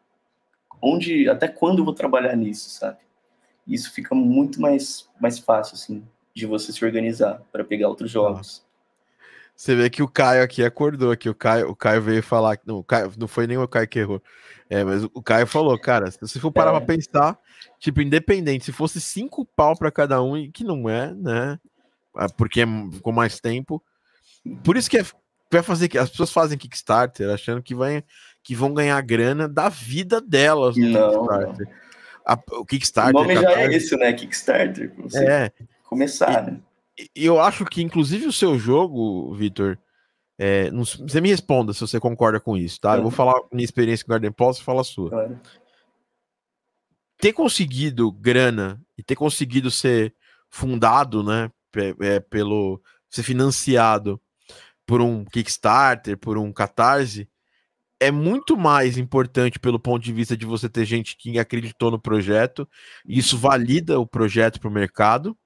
[0.82, 3.00] onde, até quando eu vou trabalhar nisso, sabe?
[3.68, 6.04] Isso fica muito mais, mais fácil, assim,
[6.34, 8.66] de você se organizar para pegar outros jogos.
[9.62, 12.78] Você vê que o Caio aqui acordou, que o Caio, o Caio veio falar, não,
[12.78, 14.20] o Caio, não foi nem o Caio que errou,
[14.68, 16.80] é, mas o Caio falou, cara, se você for parar é.
[16.80, 17.38] pra pensar,
[17.80, 21.60] tipo, independente, se fosse cinco pau para cada um, que não é, né,
[22.16, 22.66] ah, porque é
[23.04, 23.84] com mais tempo,
[24.64, 25.06] por isso que é,
[25.52, 28.04] vai fazer que as pessoas fazem Kickstarter achando que, vai,
[28.44, 31.68] que vão ganhar grana da vida delas no não, Kickstarter.
[31.68, 31.74] Não.
[32.26, 33.16] A, o Kickstarter.
[33.16, 34.12] O nome já é esse, né?
[34.12, 34.92] Kickstarter.
[35.14, 35.52] É.
[35.84, 36.60] Começar, e, né?
[37.16, 39.78] Eu acho que, inclusive, o seu jogo, Vitor,
[40.38, 42.96] é, não, você me responda se você concorda com isso, tá?
[42.96, 45.10] Eu vou falar minha experiência com Garden Paul, você fala a sua.
[45.10, 45.40] Claro.
[47.20, 50.16] Ter conseguido grana e ter conseguido ser
[50.50, 51.52] fundado, né,
[52.02, 54.20] é, pelo ser financiado
[54.86, 57.30] por um Kickstarter, por um Catarse,
[58.00, 62.00] é muito mais importante pelo ponto de vista de você ter gente que acreditou no
[62.00, 62.68] projeto,
[63.06, 65.38] e isso valida o projeto para o mercado,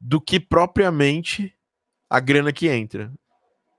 [0.00, 1.54] do que propriamente
[2.08, 3.12] a grana que entra.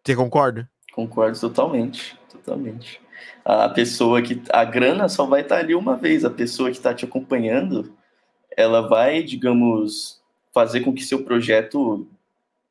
[0.05, 0.69] Você concorda?
[0.93, 3.01] Concordo totalmente, totalmente.
[3.43, 6.23] A pessoa que a grana só vai estar ali uma vez.
[6.23, 7.95] A pessoa que está te acompanhando,
[8.55, 10.21] ela vai, digamos,
[10.53, 12.07] fazer com que seu projeto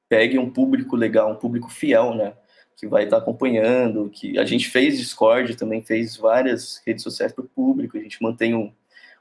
[0.09, 2.35] pegue um público legal, um público fiel, né?
[2.77, 4.11] Que vai estar acompanhando.
[4.11, 7.97] Que a gente fez Discord, também fez várias redes sociais para o público.
[7.97, 8.73] A gente mantém um,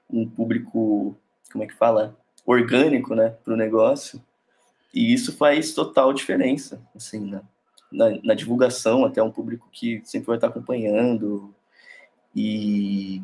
[0.09, 1.17] um público,
[1.51, 2.18] como é que fala?
[2.51, 4.21] Orgânico, né, para o negócio.
[4.93, 7.41] E isso faz total diferença, assim, né?
[7.91, 11.53] na, na, divulgação, até um público que sempre vai estar acompanhando.
[12.35, 13.21] E,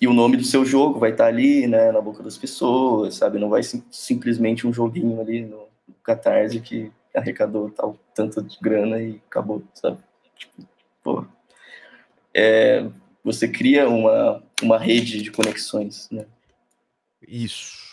[0.00, 3.38] e o nome do seu jogo vai estar ali, né, na boca das pessoas, sabe?
[3.38, 8.58] Não vai sim, simplesmente um joguinho ali no, no Catarse que arrecadou tal tanto de
[8.60, 9.98] grana e acabou, sabe?
[10.36, 10.68] Tipo,
[11.02, 11.26] pô,
[12.34, 12.88] é,
[13.22, 16.26] você cria uma, uma rede de conexões, né?
[17.26, 17.87] Isso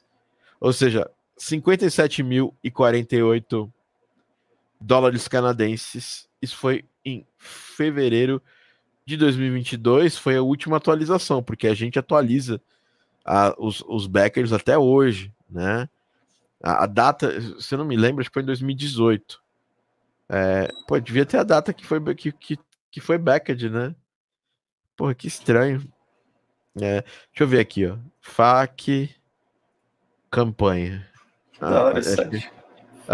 [0.59, 1.09] Ou seja,
[1.39, 3.71] 57.048
[4.79, 6.29] dólares canadenses.
[6.39, 8.39] Isso foi em fevereiro
[9.05, 12.61] de 2022 foi a última atualização, porque a gente atualiza
[13.25, 15.87] a, os, os backers até hoje, né?
[16.61, 17.29] A, a, data,
[17.59, 19.41] se eu não me lembro, acho que foi em 2018.
[20.29, 22.57] É, pô, devia ter a data que foi, que, que,
[22.89, 23.95] que foi backed, né?
[24.95, 25.83] Porra, que estranho.
[26.75, 27.97] É, deixa eu ver aqui, ó.
[28.21, 29.09] FAQ
[30.31, 31.07] campanha.
[31.61, 31.89] Ah,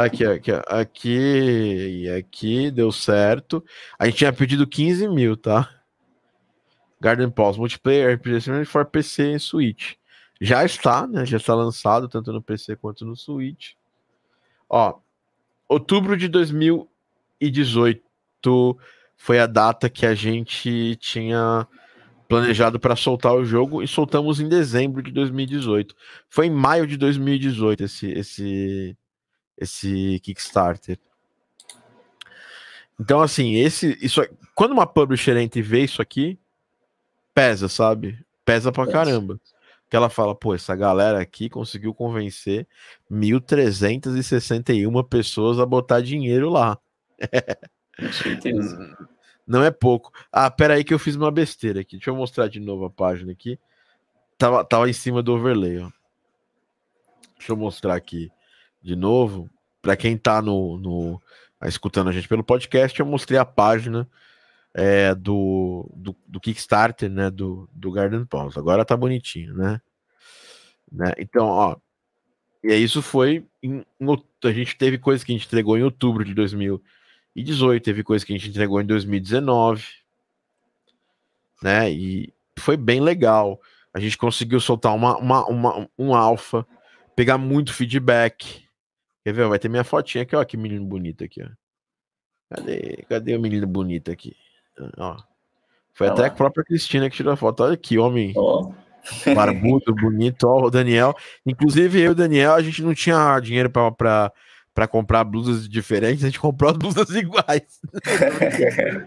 [0.05, 3.63] aqui, aqui, aqui, aqui, e aqui deu certo.
[3.97, 5.69] A gente tinha pedido 15 mil, tá?
[7.01, 9.95] Garden Pulse Multiplayer RPG for PC e Switch.
[10.39, 11.25] Já está, né?
[11.25, 13.73] Já está lançado tanto no PC quanto no Switch.
[14.69, 14.99] Ó,
[15.67, 18.01] outubro de 2018
[19.17, 21.67] foi a data que a gente tinha
[22.29, 25.95] planejado para soltar o jogo e soltamos em dezembro de 2018.
[26.29, 28.97] Foi em maio de 2018 esse esse
[29.57, 30.97] esse Kickstarter.
[32.97, 34.21] Então assim, esse isso
[34.55, 36.39] quando uma publisher entra e vê isso aqui,
[37.33, 38.23] pesa, sabe?
[38.45, 39.39] Pesa pra caramba.
[39.89, 42.67] Que ela fala, pô, essa galera aqui conseguiu convencer
[43.11, 46.77] 1.361 pessoas a botar dinheiro lá.
[47.97, 48.97] Com certeza.
[49.45, 50.11] Não é pouco.
[50.31, 51.97] Ah, pera aí que eu fiz uma besteira aqui.
[51.97, 53.59] Deixa eu mostrar de novo a página aqui.
[54.37, 55.89] Tava, tava em cima do overlay, ó.
[57.35, 58.31] Deixa eu mostrar aqui
[58.81, 59.49] de novo.
[59.81, 61.21] Para quem tá no, no,
[61.65, 64.07] escutando a gente pelo podcast, eu mostrei a página
[64.73, 67.29] é, do, do, do, Kickstarter, né?
[67.29, 68.59] Do, do Garden Pause.
[68.59, 69.81] Agora tá bonitinho, né?
[70.91, 71.13] né?
[71.17, 71.77] Então, ó.
[72.63, 73.45] E isso foi.
[73.63, 76.81] Em, em, a gente teve coisa que a gente entregou em outubro de 2000
[77.35, 77.83] e 18.
[77.83, 79.85] Teve coisa que a gente entregou em 2019,
[81.63, 81.91] né?
[81.91, 83.59] E foi bem legal.
[83.93, 86.65] A gente conseguiu soltar uma, uma, uma um alfa,
[87.15, 88.65] pegar muito feedback.
[89.23, 89.47] Quer ver?
[89.47, 91.49] Vai ter minha fotinha aqui, ó, que menino bonito aqui, ó.
[92.49, 94.35] Cadê, cadê o menino bonito aqui?
[94.97, 95.17] Ó.
[95.93, 97.63] Foi até a própria Cristina que tirou a foto.
[97.63, 98.73] Olha que homem oh.
[99.35, 100.47] barbudo, bonito.
[100.47, 101.13] Ó, o Daniel.
[101.45, 104.31] Inclusive, eu e o Daniel, a gente não tinha dinheiro para
[104.79, 107.81] para comprar blusas diferentes, a gente comprou blusas iguais.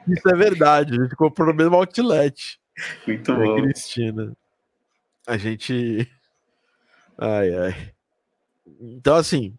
[0.07, 2.61] Isso é verdade, a gente comprou no mesmo outlet.
[3.07, 3.57] Muito bom.
[3.57, 4.37] Cristina.
[5.27, 6.11] A gente.
[7.16, 7.93] Ai, ai.
[8.81, 9.55] Então, assim.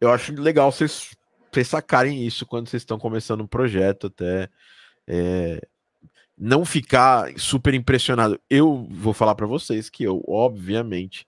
[0.00, 1.14] Eu acho legal vocês
[1.62, 4.48] sacarem isso quando vocês estão começando um projeto, até.
[5.06, 5.60] É,
[6.36, 8.40] não ficar super impressionado.
[8.50, 11.26] Eu vou falar para vocês que eu, obviamente,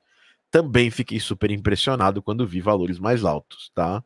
[0.50, 4.02] também fiquei super impressionado quando vi valores mais altos, tá?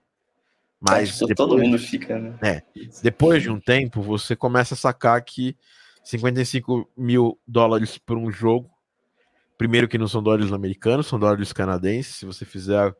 [0.80, 2.38] Mas depois, todo mundo fica, né?
[2.42, 2.62] É,
[3.02, 5.56] depois de um tempo, você começa a sacar que
[6.02, 8.70] 55 mil dólares por um jogo,
[9.58, 12.16] primeiro que não são dólares americanos, são dólares canadenses.
[12.16, 12.94] Se você fizer a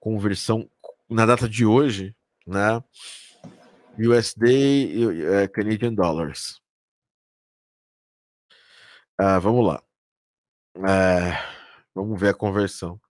[0.00, 0.68] conversão
[1.08, 2.14] na data de hoje,
[2.50, 2.82] né?
[3.98, 6.60] USD, é, Canadian Dollars.
[9.18, 9.82] Ah, vamos lá.
[10.76, 11.60] É...
[11.94, 13.00] Vamos ver a conversão.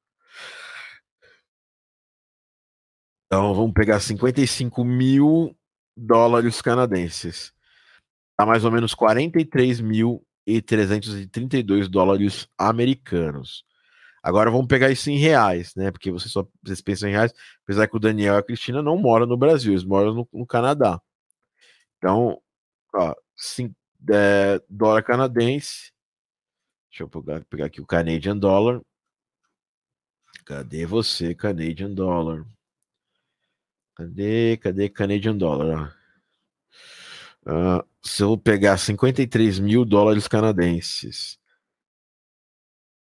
[3.26, 5.57] Então vamos pegar 55 mil
[5.97, 7.53] dólares canadenses.
[8.38, 13.64] Dá mais ou menos 43 mil e 332 dólares americanos.
[14.22, 15.90] Agora vamos pegar isso em reais, né?
[15.90, 17.32] Porque vocês só vocês pensam em reais,
[17.64, 20.46] apesar que o Daniel e a Cristina não moram no Brasil, eles moram no, no
[20.46, 21.00] Canadá.
[21.98, 22.40] Então,
[22.94, 23.74] ó, sim,
[24.10, 25.92] é, dólar canadense
[26.90, 28.80] Deixa eu pegar, pegar aqui o Canadian Dollar.
[30.44, 32.44] Cadê você, Canadian Dollar?
[33.94, 35.96] Cadê, cadê Canadian Dollar?
[37.42, 41.38] Uh, se eu pegar 53 mil dólares canadenses,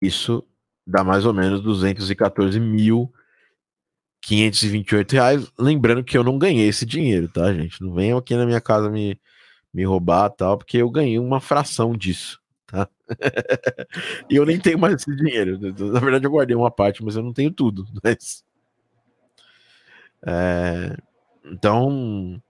[0.01, 0.47] isso
[0.85, 3.11] dá mais ou menos 214 mil
[4.21, 5.51] 528 reais.
[5.57, 7.81] Lembrando que eu não ganhei esse dinheiro, tá, gente?
[7.81, 9.19] Não venham aqui na minha casa me,
[9.73, 12.89] me roubar tal, porque eu ganhei uma fração disso tá?
[14.29, 15.59] e eu nem tenho mais esse dinheiro.
[15.59, 17.85] Na verdade, eu guardei uma parte, mas eu não tenho tudo.
[18.03, 18.43] Mas...
[20.27, 20.97] É...
[21.45, 22.41] Então,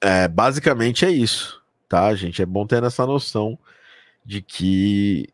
[0.00, 2.40] é, basicamente é isso, tá, gente?
[2.40, 3.58] É bom ter essa noção
[4.24, 5.28] de que,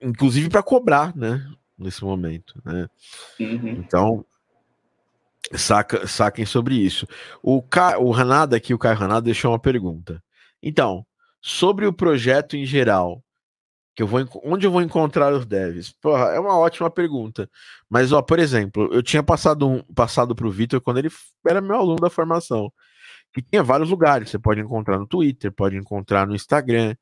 [0.00, 1.46] inclusive para cobrar, né,
[1.78, 2.88] nesse momento, né?
[3.40, 3.68] Uhum.
[3.68, 4.24] Então,
[5.54, 7.06] saca, saquem sobre isso.
[7.42, 7.98] O, Ca...
[7.98, 10.22] o Ranada aqui, o Caio Ranada, deixou uma pergunta.
[10.62, 11.06] Então,
[11.40, 13.22] sobre o projeto em geral,
[13.94, 15.92] que eu vou onde eu vou encontrar os devs?
[16.00, 17.48] Porra, é uma ótima pergunta.
[17.88, 21.10] Mas ó, por exemplo, eu tinha passado um, passado para o Vitor quando ele
[21.46, 22.72] era meu aluno da formação,
[23.32, 24.30] que tinha vários lugares.
[24.30, 26.96] Você pode encontrar no Twitter, pode encontrar no Instagram,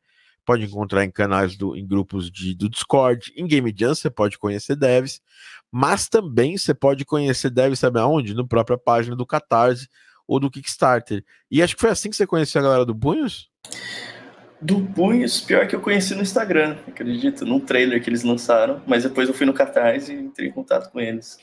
[0.45, 4.39] pode encontrar em canais do, em grupos de, do Discord, em Game Jam você pode
[4.39, 5.21] conhecer devs,
[5.71, 8.35] mas também você pode conhecer devs, sabe aonde?
[8.35, 9.89] No própria página do Catarse,
[10.27, 11.25] ou do Kickstarter.
[11.51, 13.51] E acho que foi assim que você conheceu a galera do Punhos?
[14.61, 19.03] Do Punhos, pior que eu conheci no Instagram, acredito, num trailer que eles lançaram, mas
[19.03, 21.39] depois eu fui no Catarse e entrei em contato com eles.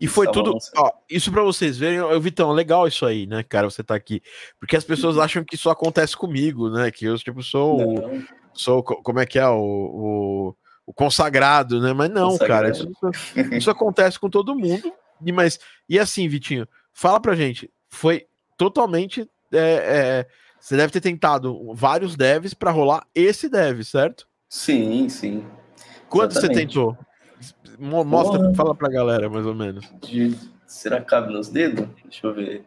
[0.00, 0.56] E foi tudo.
[0.76, 3.68] Ó, isso para vocês verem, eu, Vitão, legal isso aí, né, cara?
[3.68, 4.22] Você tá aqui.
[4.60, 5.22] Porque as pessoas uhum.
[5.22, 6.90] acham que isso acontece comigo, né?
[6.90, 7.78] Que eu, tipo, sou.
[7.78, 8.24] Não.
[8.52, 8.82] Sou.
[8.82, 9.48] Como é que é?
[9.48, 11.92] O, o, o consagrado, né?
[11.92, 12.62] Mas não, consagrado.
[12.62, 12.70] cara.
[12.70, 14.92] Isso, isso acontece com todo mundo.
[15.24, 17.70] E, mas, e assim, Vitinho, fala pra gente.
[17.88, 18.26] Foi
[18.58, 19.28] totalmente.
[19.52, 20.26] É, é,
[20.60, 24.26] você deve ter tentado vários devs para rolar esse dev, certo?
[24.48, 25.46] Sim, sim.
[26.08, 26.96] Quanto você tentou?
[27.78, 28.54] Mostra, Porra.
[28.54, 29.86] fala pra galera, mais ou menos.
[30.00, 30.34] De,
[30.66, 31.86] será que cabe nos dedos?
[32.02, 32.64] Deixa eu ver.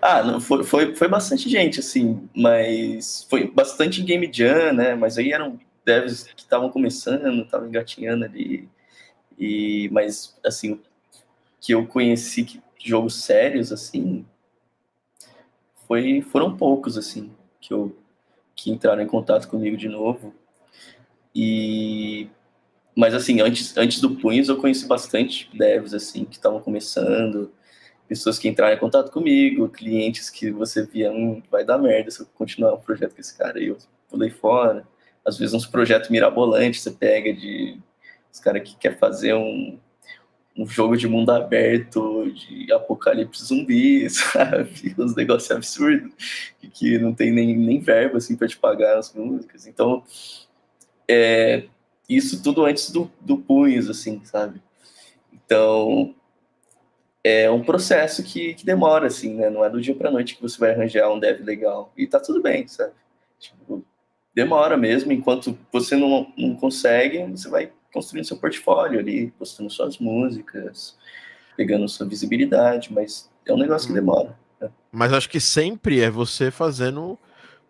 [0.00, 4.94] Ah, não, foi, foi, foi bastante gente, assim, mas foi bastante Game Jam, né?
[4.94, 8.68] Mas aí eram devs que estavam começando, estavam engatinhando ali.
[9.38, 10.80] E, mas, assim,
[11.60, 14.24] que eu conheci jogos sérios, assim,
[15.86, 17.96] foi, foram poucos, assim, que, eu,
[18.54, 20.34] que entraram em contato comigo de novo.
[21.34, 22.28] E
[22.96, 27.52] mas assim, antes, antes do Punhos eu conheci bastante devs assim que estavam começando,
[28.08, 32.20] pessoas que entraram em contato comigo, clientes que você via, hum, vai dar merda se
[32.20, 33.78] eu continuar um projeto com esse cara aí, eu
[34.08, 34.86] pulei fora.
[35.24, 37.78] Às vezes uns projetos mirabolantes você pega de
[38.32, 39.78] os caras que quer fazer um,
[40.56, 44.94] um jogo de mundo aberto, de apocalipse zumbi, sabe?
[44.98, 46.12] Uns negócios absurdos,
[46.72, 49.66] que não tem nem, nem verba assim para te pagar as músicas.
[49.66, 50.02] Então,
[51.08, 51.64] é,
[52.16, 54.60] isso tudo antes do, do punhos, assim, sabe?
[55.32, 56.14] Então,
[57.22, 59.50] é um processo que, que demora, assim, né?
[59.50, 61.92] Não é do dia para noite que você vai arranjar um dev legal.
[61.96, 62.92] E tá tudo bem, sabe?
[63.38, 63.84] Tipo,
[64.34, 65.12] demora mesmo.
[65.12, 70.96] Enquanto você não, não consegue, você vai construindo seu portfólio ali, postando suas músicas,
[71.56, 74.38] pegando sua visibilidade, mas é um negócio que demora.
[74.60, 74.70] Né?
[74.90, 77.18] Mas acho que sempre é você fazendo.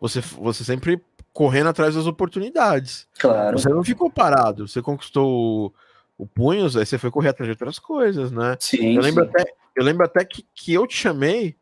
[0.01, 1.01] Você, você sempre
[1.33, 3.07] correndo atrás das oportunidades.
[3.19, 3.59] Claro.
[3.59, 5.73] Você não ficou parado, você conquistou
[6.19, 8.57] o, o Punhos, aí você foi correr atrás de outras coisas, né?
[8.59, 8.97] Sim.
[8.97, 9.31] Eu lembro sim.
[9.31, 11.57] até, eu lembro até que, que eu te chamei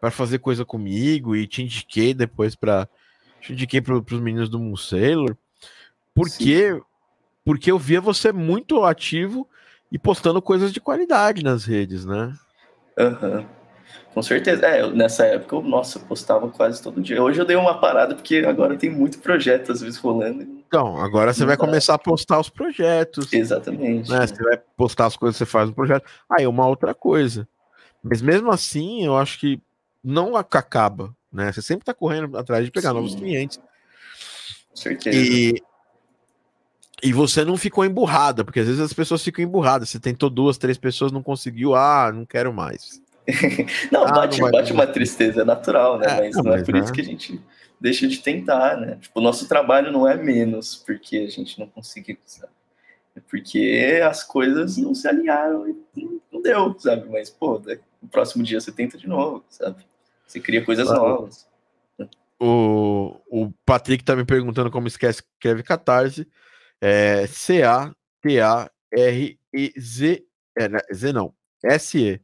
[0.00, 2.88] para fazer coisa comigo e te indiquei depois para
[3.40, 5.36] te indiquei para os meninos do Moon Sailor,
[6.14, 6.80] porque sim.
[7.44, 9.48] porque eu via você muito ativo
[9.90, 12.34] e postando coisas de qualidade nas redes, né?
[12.98, 13.38] Aham.
[13.38, 13.59] Uhum.
[14.12, 14.66] Com certeza.
[14.66, 17.22] É, nessa época, eu, nossa, eu postava quase todo dia.
[17.22, 20.42] Hoje eu dei uma parada, porque agora tem muito projeto, às vezes, rolando.
[20.66, 23.32] Então, agora você vai começar a postar os projetos.
[23.32, 24.10] Exatamente.
[24.10, 24.26] Né?
[24.26, 26.04] Você vai postar as coisas que você faz no projeto.
[26.28, 27.46] Aí, uma outra coisa.
[28.02, 29.60] Mas mesmo assim, eu acho que
[30.02, 31.52] não acaba, né?
[31.52, 32.94] Você sempre está correndo atrás de pegar Sim.
[32.96, 33.58] novos clientes.
[34.70, 35.16] Com certeza.
[35.16, 35.62] E,
[37.02, 39.88] e você não ficou emburrada, porque às vezes as pessoas ficam emburradas.
[39.88, 43.00] Você tentou duas, três pessoas, não conseguiu, ah, não quero mais.
[43.92, 46.06] não, ah, bate, não bate uma tristeza natural, né?
[46.06, 47.40] É, mas não, não é por isso que a gente
[47.80, 48.98] deixa de tentar, né?
[49.00, 52.52] Tipo, o nosso trabalho não é menos porque a gente não conseguiu, sabe?
[53.16, 55.76] É porque as coisas não se alinharam e
[56.32, 57.08] não deu, sabe?
[57.08, 57.60] Mas, pô,
[58.00, 59.84] no próximo dia você tenta de novo, sabe?
[60.26, 61.02] Você cria coisas claro.
[61.02, 61.48] novas.
[62.38, 66.26] O, o Patrick tá me perguntando como esquece escreve Catarse.
[66.80, 67.86] É C-A-T-A-R-E-Z.
[70.56, 71.34] É, né, Z não.
[71.62, 72.20] S-E.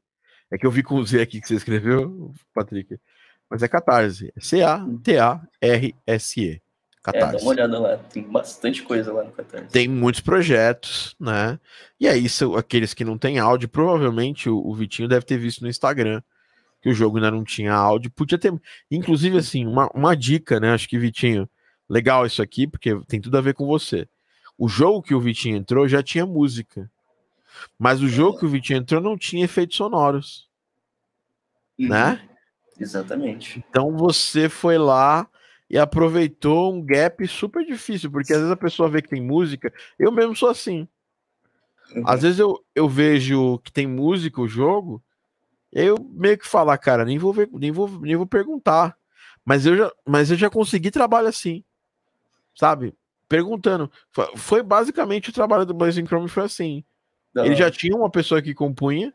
[0.50, 2.98] É que eu vi com o Z aqui que você escreveu, Patrick.
[3.48, 4.32] Mas é Catarse.
[4.36, 5.02] É C-A-T-A-R-S-E.
[7.02, 7.36] Catarse.
[7.36, 7.96] É, dá uma olhada lá.
[7.96, 9.68] Tem bastante coisa lá no Catarse.
[9.68, 11.58] Tem muitos projetos, né?
[12.00, 15.68] E aí, aqueles que não têm áudio, provavelmente o, o Vitinho deve ter visto no
[15.68, 16.22] Instagram
[16.82, 18.10] que o jogo ainda não tinha áudio.
[18.10, 18.52] Podia ter.
[18.90, 20.72] Inclusive, assim, uma, uma dica, né?
[20.72, 21.48] Acho que, Vitinho,
[21.88, 24.08] legal isso aqui, porque tem tudo a ver com você.
[24.58, 26.90] O jogo que o Vitinho entrou já tinha música.
[27.78, 30.48] Mas o jogo que o Vitinho entrou não tinha efeitos sonoros.
[31.78, 31.88] Uhum.
[31.88, 32.28] Né?
[32.78, 33.64] Exatamente.
[33.68, 35.28] Então você foi lá
[35.68, 39.72] e aproveitou um gap super difícil, porque às vezes a pessoa vê que tem música.
[39.98, 40.86] Eu mesmo sou assim.
[41.94, 42.02] Uhum.
[42.06, 45.02] Às vezes eu, eu vejo que tem música o jogo,
[45.72, 48.96] eu meio que falar, cara, nem vou ver, nem vou, nem vou perguntar.
[49.44, 51.62] Mas eu já, mas eu já consegui trabalho assim.
[52.54, 52.94] Sabe?
[53.28, 53.90] Perguntando.
[54.36, 56.84] Foi basicamente o trabalho do Blazing Chrome foi assim.
[57.36, 57.44] Não.
[57.44, 59.12] Ele já tinha uma pessoa que compunha.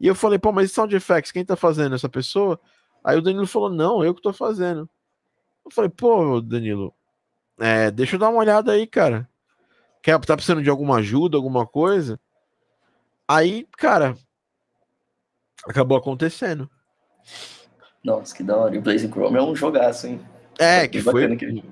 [0.00, 2.58] E eu falei, pô, mas sound effects, quem tá fazendo essa pessoa?
[3.04, 4.88] Aí o Danilo falou, não, eu que tô fazendo.
[5.66, 6.94] Eu falei, pô, Danilo,
[7.60, 9.28] é, deixa eu dar uma olhada aí, cara.
[10.02, 12.18] Quer, tá precisando de alguma ajuda, alguma coisa?
[13.26, 14.16] Aí, cara,
[15.66, 16.70] acabou acontecendo.
[18.02, 18.74] Nossa, que da hora.
[18.74, 20.20] E o Blazing Chrome é um jogaço, hein?
[20.58, 21.28] É, que foi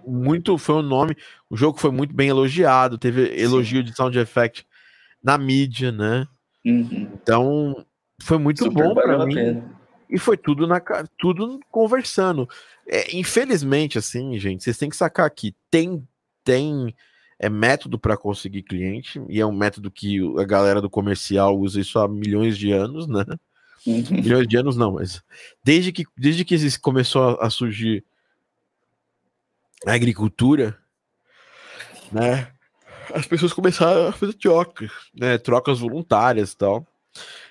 [0.06, 1.16] muito, foi o um nome.
[1.48, 3.84] O jogo foi muito bem elogiado, teve elogio Sim.
[3.84, 4.65] de sound effect
[5.26, 6.24] na mídia, né?
[6.64, 7.10] Uhum.
[7.20, 7.84] Então,
[8.22, 9.34] foi muito Super bom para mim.
[9.34, 9.76] Pena.
[10.08, 10.80] E foi tudo na
[11.18, 12.48] tudo conversando.
[12.86, 15.52] É, infelizmente, assim, gente, vocês têm que sacar aqui.
[15.68, 16.06] Tem,
[16.44, 16.94] tem
[17.40, 21.80] é método para conseguir cliente, e é um método que a galera do comercial usa
[21.80, 23.24] isso há milhões de anos, né?
[23.84, 24.02] Uhum.
[24.10, 25.22] milhões de anos não, mas
[25.62, 28.04] desde que, desde que começou a surgir
[29.84, 30.78] a agricultura,
[32.10, 32.52] né?
[33.14, 35.38] As pessoas começaram a fazer trocas, né?
[35.38, 36.86] Trocas voluntárias e tal.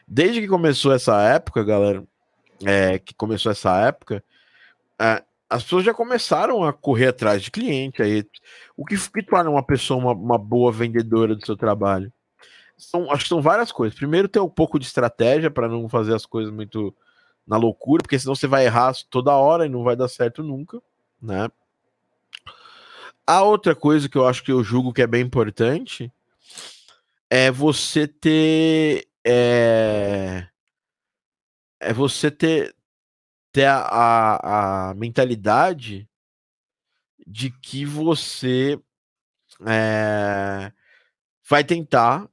[0.08, 2.04] Desde que começou essa época, galera,
[2.64, 4.24] é, que começou essa época,
[5.00, 8.02] é, as pessoas já começaram a correr atrás de cliente.
[8.02, 8.26] Aí,
[8.76, 12.12] o que, que torna uma pessoa uma, uma, boa vendedora do seu trabalho?
[12.78, 13.98] São, acho que são várias coisas.
[13.98, 16.94] Primeiro, ter um pouco de estratégia para não fazer as coisas muito
[17.48, 20.82] na loucura, porque senão você vai errar toda hora e não vai dar certo nunca,
[21.22, 21.50] né?
[23.28, 26.12] A outra coisa que eu acho que eu julgo que é bem importante
[27.30, 30.48] é você ter é,
[31.80, 32.76] é você ter,
[33.52, 36.08] ter a, a, a mentalidade
[37.26, 38.80] de que você
[39.66, 40.72] é,
[41.50, 42.30] vai tentar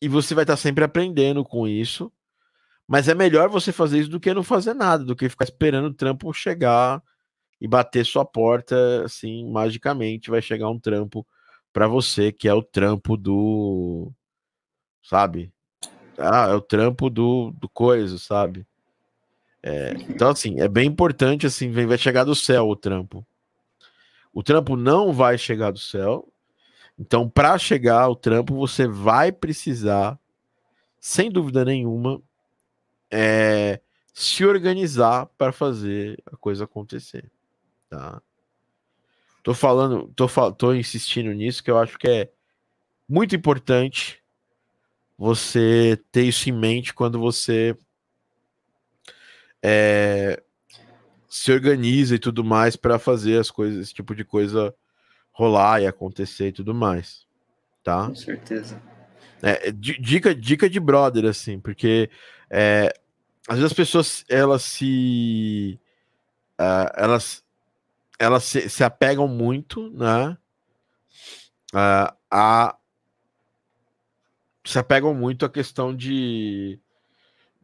[0.00, 2.10] e você vai estar sempre aprendendo com isso.
[2.86, 5.88] Mas é melhor você fazer isso do que não fazer nada, do que ficar esperando
[5.88, 7.02] o trampo chegar
[7.60, 11.26] e bater sua porta assim, magicamente vai chegar um trampo
[11.72, 14.10] para você, que é o trampo do
[15.02, 15.52] sabe?
[16.18, 18.66] Ah, é o trampo do, do coisa, sabe?
[19.62, 23.26] É, então, assim, é bem importante, assim, vai chegar do céu o trampo.
[24.32, 26.30] O trampo não vai chegar do céu.
[26.98, 30.18] Então, para chegar ao trampo, você vai precisar,
[30.98, 32.22] sem dúvida nenhuma,
[33.10, 33.80] é,
[34.12, 37.30] se organizar para fazer a coisa acontecer.
[37.90, 38.22] Tá?
[39.42, 42.30] Tô falando, tô, tô insistindo nisso, que eu acho que é
[43.08, 44.22] muito importante
[45.18, 47.76] você ter isso em mente quando você
[49.62, 50.40] é,
[51.28, 54.72] se organiza e tudo mais para fazer as coisas, esse tipo de coisa
[55.32, 57.26] rolar e acontecer e tudo mais,
[57.82, 58.06] tá?
[58.06, 58.80] Com certeza.
[59.42, 62.08] É, dica, dica de brother, assim, porque
[62.48, 62.92] é,
[63.48, 65.80] às vezes as pessoas elas se
[66.60, 67.42] uh, elas
[68.20, 70.36] elas se, se, apegam muito, né?
[71.72, 72.76] Uh, a
[74.62, 76.78] se apegam muito à questão de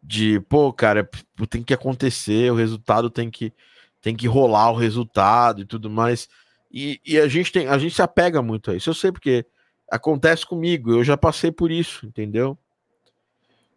[0.03, 1.09] de, pô, cara,
[1.51, 3.53] tem que acontecer, o resultado tem que
[4.01, 6.29] tem que rolar o resultado e tudo mais.
[6.73, 8.89] E, e a gente tem, a gente se apega muito a isso.
[8.89, 9.45] Eu sei porque
[9.91, 12.57] acontece comigo, eu já passei por isso, entendeu?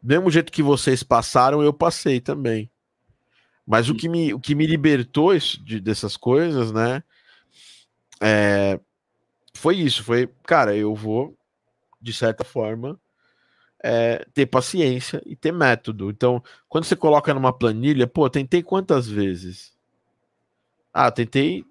[0.01, 2.69] Do mesmo jeito que vocês passaram, eu passei também.
[3.69, 7.03] Mas o que me, o que me libertou isso, de, dessas coisas, né?
[8.19, 8.79] É,
[9.53, 11.37] foi isso, foi, cara, eu vou,
[12.01, 12.99] de certa forma,
[13.83, 16.09] é, ter paciência e ter método.
[16.09, 19.71] Então, quando você coloca numa planilha, pô, tentei quantas vezes?
[20.91, 21.63] Ah, tentei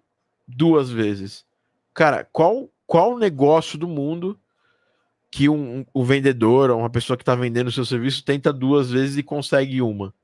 [0.47, 1.45] duas vezes.
[1.93, 4.39] Cara, qual qual negócio do mundo
[5.33, 8.89] que um, um vendedor ou uma pessoa que está vendendo o seu serviço tenta duas
[8.89, 10.15] vezes e consegue uma?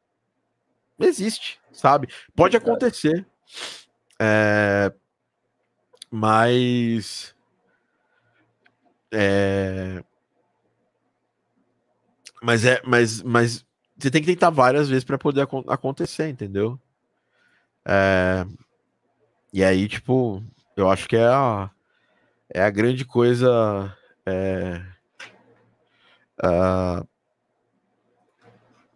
[1.05, 2.09] Existe, sabe?
[2.35, 3.26] Pode acontecer.
[4.20, 4.93] É,
[6.10, 7.35] mas
[9.12, 10.02] é,
[12.43, 13.64] mas é, mas, mas
[13.98, 16.78] você tem que tentar várias vezes para poder ac acontecer, entendeu?
[17.85, 18.47] É,
[19.52, 20.43] e aí, tipo,
[20.76, 21.70] eu acho que é a,
[22.51, 23.97] é a grande coisa.
[24.26, 24.81] É,
[26.43, 27.05] a,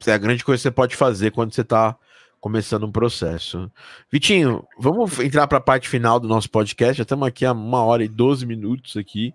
[0.09, 1.97] é a grande coisa que você pode fazer quando você está
[2.41, 3.71] começando um processo.
[4.11, 6.99] Vitinho, vamos entrar para a parte final do nosso podcast.
[6.99, 9.33] Já estamos aqui há uma hora e 12 minutos aqui.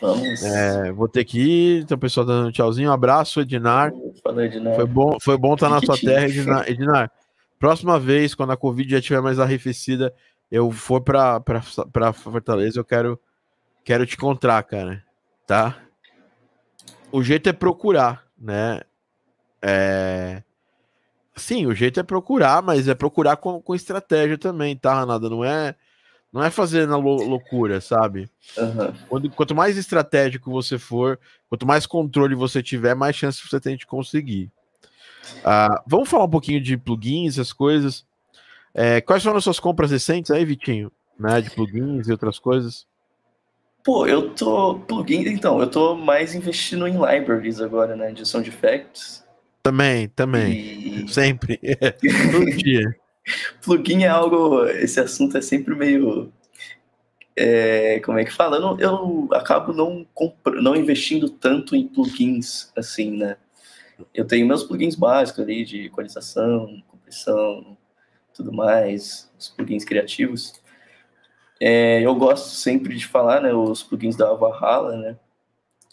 [0.00, 0.42] Vamos.
[0.42, 1.82] É, vou ter que ir.
[1.82, 2.90] Então, o pessoal dando um tchauzinho.
[2.90, 3.92] Um abraço, Edinar.
[4.22, 4.74] Falou, Edinar.
[4.74, 6.68] Foi bom, foi bom estar na sua terra, Edinar.
[6.68, 7.10] Edinar.
[7.58, 10.12] Próxima vez, quando a Covid já estiver mais arrefecida,
[10.50, 11.42] eu for para
[12.12, 13.18] Fortaleza, eu quero,
[13.82, 15.02] quero te encontrar, cara.
[15.46, 15.76] Tá?
[17.10, 18.82] O jeito é procurar, né?
[19.66, 20.42] É...
[21.34, 25.28] Sim, o jeito é procurar, mas é procurar com, com estratégia também, tá, Ranada?
[25.28, 25.74] Não é
[26.32, 28.28] não é fazer na loucura, sabe?
[28.58, 28.92] Uhum.
[29.08, 31.18] Quando, quanto mais estratégico você for,
[31.48, 34.50] quanto mais controle você tiver, mais chance você tem de conseguir.
[35.38, 38.04] Uh, vamos falar um pouquinho de plugins, essas coisas.
[38.74, 40.92] É, quais foram as suas compras recentes aí, Vitinho?
[41.18, 42.86] Né, de plugins e outras coisas?
[43.82, 44.80] Pô, eu tô.
[44.80, 48.12] Plugin, então, eu tô mais investindo em libraries agora, né?
[48.12, 49.24] De sound effects.
[49.66, 50.52] Também, também.
[51.06, 51.12] E...
[51.12, 51.58] Sempre.
[52.30, 52.96] Todo dia.
[53.64, 54.64] plugin é algo.
[54.66, 56.32] Esse assunto é sempre meio.
[57.34, 58.58] É, como é que fala?
[58.58, 60.06] Eu, não, eu acabo não,
[60.62, 63.36] não investindo tanto em plugins assim, né?
[64.14, 67.76] Eu tenho meus plugins básicos ali de equalização, compressão,
[68.32, 70.62] tudo mais, os plugins criativos.
[71.60, 75.18] É, eu gosto sempre de falar, né, os plugins da Valhalla, né,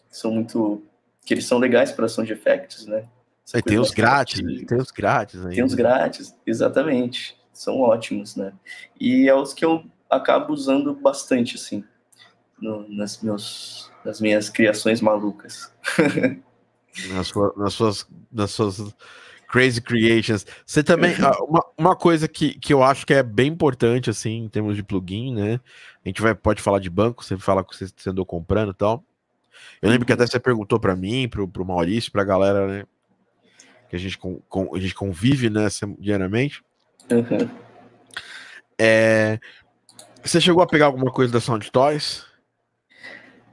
[0.09, 0.83] são muito,
[1.25, 3.07] que eles são legais para sound effects, né.
[3.45, 5.55] Essa tem os grátis, tem os grátis aí.
[5.55, 8.53] Tem os grátis, exatamente, são ótimos, né.
[8.99, 11.83] E é os que eu acabo usando bastante, assim,
[12.59, 15.73] no, nas, meus, nas minhas criações malucas.
[17.09, 18.95] nas, sua, nas, suas, nas suas
[19.53, 20.45] crazy creations.
[20.65, 21.13] Você também.
[21.21, 24.75] Ah, uma, uma coisa que, que eu acho que é bem importante, assim, em termos
[24.75, 25.59] de plugin, né?
[26.03, 29.03] A gente vai, pode falar de banco, você fala que você andou comprando e tal.
[29.81, 32.83] Eu lembro que até você perguntou para mim, pro, pro Maurício, pra galera, né?
[33.93, 35.67] Que a gente, com, com a gente convive, né,
[35.99, 36.63] diariamente.
[37.11, 37.47] Uhum.
[38.75, 39.39] É,
[40.23, 42.25] você chegou a pegar alguma coisa da Sound Toys?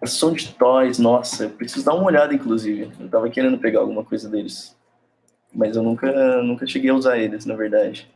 [0.06, 2.90] Som de Toys, nossa, eu preciso dar uma olhada, inclusive.
[2.98, 4.74] Eu tava querendo pegar alguma coisa deles.
[5.54, 8.10] Mas eu nunca, nunca cheguei a usar eles, na verdade.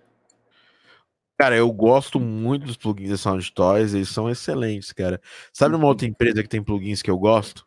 [1.37, 5.21] Cara, eu gosto muito dos plugins da Sound Toys, eles são excelentes, cara.
[5.53, 7.67] Sabe uma outra empresa que tem plugins que eu gosto?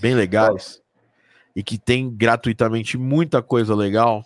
[0.00, 0.82] Bem legais.
[1.58, 4.24] E que tem gratuitamente muita coisa legal?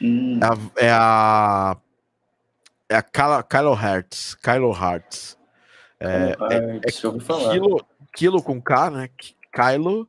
[0.00, 0.40] Hum.
[0.78, 1.76] É a.
[2.88, 4.34] É a, é Kylo Hertz.
[4.36, 5.36] Kylo Hertz.
[6.00, 9.10] É, ah, é, é quilo, quilo com K, né?
[9.52, 10.08] Kylo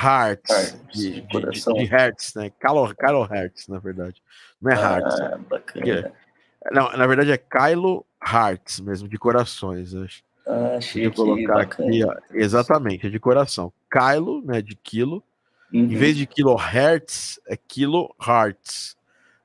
[0.00, 2.50] Hearts, de, de, de, de, Hertz, né?
[2.58, 4.22] Kylo, Kylo Hertz, na verdade.
[4.58, 5.46] Não é ah, Hearts.
[5.46, 6.12] Bacana.
[6.72, 9.94] não, na verdade é Kylo Hearts mesmo, de corações.
[9.94, 10.22] Acho.
[10.48, 13.72] Ah, de colocar aqui, ó, exatamente, é de coração.
[13.90, 15.22] Kylo, né, de quilo.
[15.72, 15.80] Uhum.
[15.80, 18.96] Em vez de kilohertz, é kilohertz.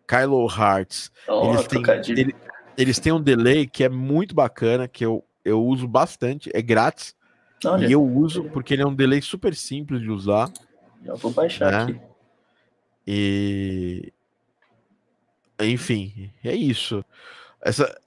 [0.08, 1.12] Kylo Hearts.
[1.28, 2.36] Oh, eles, têm, ele,
[2.78, 7.16] eles têm um delay que é muito bacana, que eu eu uso bastante, é grátis.
[7.66, 10.52] Olha, e eu uso porque ele é um delay super simples de usar.
[11.04, 11.84] Já vou baixar né?
[11.84, 12.02] aqui.
[13.06, 14.14] E
[15.60, 17.04] enfim, é isso.
[17.62, 18.00] Essa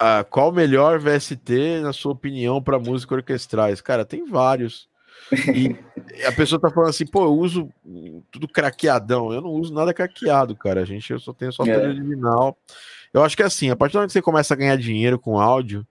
[0.00, 3.82] ah, qual o melhor VST na sua opinião para música orquestrais?
[3.82, 4.88] Cara, tem vários.
[5.54, 5.76] E
[6.26, 7.68] a pessoa tá falando assim, pô, eu uso
[8.30, 9.30] tudo craqueadão.
[9.30, 10.80] Eu não uso nada craqueado, cara.
[10.80, 11.88] A gente eu só tenho software é.
[11.88, 12.56] original.
[13.12, 15.18] Eu acho que é assim, a partir do momento que você começa a ganhar dinheiro
[15.18, 15.86] com áudio,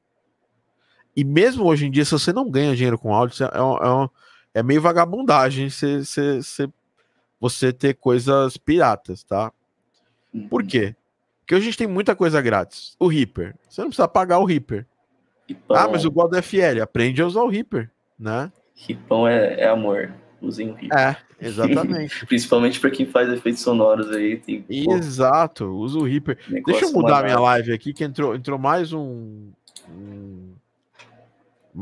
[1.15, 4.63] e mesmo hoje em dia, se você não ganha dinheiro com áudio, é, é, é
[4.63, 6.69] meio vagabundagem você, você, você,
[7.39, 9.51] você ter coisas piratas, tá?
[10.49, 10.67] Por uhum.
[10.67, 10.95] quê?
[11.49, 12.95] Porque hoje a gente tem muita coisa grátis.
[12.99, 13.55] O Reaper.
[13.67, 14.85] Você não precisa pagar o Reaper.
[15.67, 17.89] Ah, mas o God FL, aprende a usar o Reaper,
[18.19, 18.51] né?
[18.75, 20.13] Ripão é, é amor.
[20.39, 20.95] Usem o Reaper.
[20.95, 22.23] É, exatamente.
[22.27, 24.37] Principalmente para quem faz efeitos sonoros aí.
[24.37, 26.37] Tem, Exato, usa o Reaper.
[26.67, 29.49] Deixa eu mudar minha live aqui, que entrou, entrou mais um,
[29.89, 30.53] um.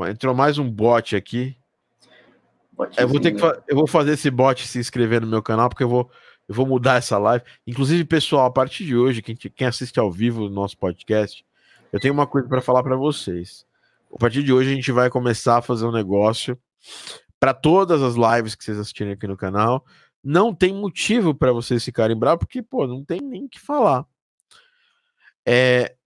[0.08, 1.54] Entrou mais um bot aqui.
[2.96, 5.82] Eu vou ter que eu vou fazer esse bot se inscrever no meu canal, porque
[5.82, 6.10] eu vou,
[6.48, 7.44] eu vou mudar essa live.
[7.66, 11.44] Inclusive, pessoal, a partir de hoje, quem, quem assiste ao vivo no nosso podcast,
[11.92, 13.66] eu tenho uma coisa para falar para vocês.
[14.12, 16.58] A partir de hoje, a gente vai começar a fazer um negócio
[17.38, 19.84] para todas as lives que vocês assistirem aqui no canal.
[20.24, 24.06] Não tem motivo para vocês ficarem bravos, porque, pô, não tem nem o que falar.
[25.46, 25.96] É,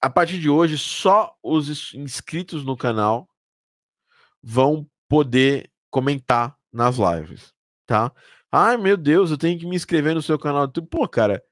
[0.00, 3.28] a partir de hoje, só os inscritos no canal
[4.42, 7.54] vão poder comentar nas lives,
[7.86, 8.12] tá?
[8.54, 10.68] Ai, meu Deus, eu tenho que me inscrever no seu canal.
[10.68, 11.42] Pô, cara,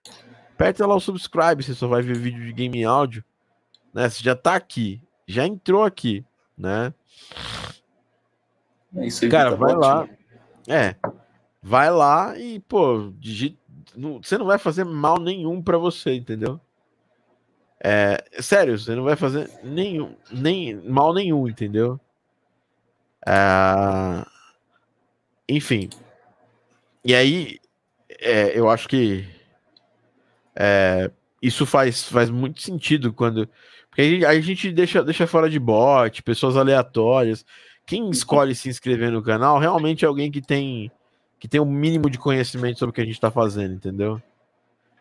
[0.52, 3.24] aperta lá o subscribe, você só vai ver vídeo de game áudio,
[3.94, 4.06] né?
[4.06, 6.22] Você já tá aqui, já entrou aqui,
[6.58, 6.92] né?
[8.94, 10.06] É isso aí Cara, vai lá.
[10.68, 10.94] É.
[11.62, 13.58] Vai lá e, pô, digita.
[13.96, 16.60] Não, você não vai fazer mal nenhum para você, entendeu?
[17.82, 21.98] É, sério, você não vai fazer nenhum, nem mal nenhum, entendeu?
[23.26, 24.24] É,
[25.48, 25.88] enfim.
[27.04, 27.58] E aí,
[28.20, 29.26] é, eu acho que
[30.54, 31.10] é,
[31.40, 33.48] isso faz, faz muito sentido quando.
[33.88, 37.44] Porque a gente deixa, deixa fora de bot, pessoas aleatórias
[37.90, 40.92] quem escolhe se inscrever no canal realmente é alguém que tem
[41.40, 44.22] que tem um mínimo de conhecimento sobre o que a gente está fazendo, entendeu?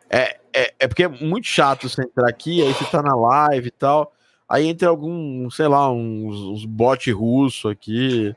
[0.09, 3.67] É, é, é porque é muito chato você entrar aqui, aí você tá na live
[3.67, 4.11] e tal,
[4.47, 8.33] aí entra algum, sei lá, uns, uns bot russo aqui,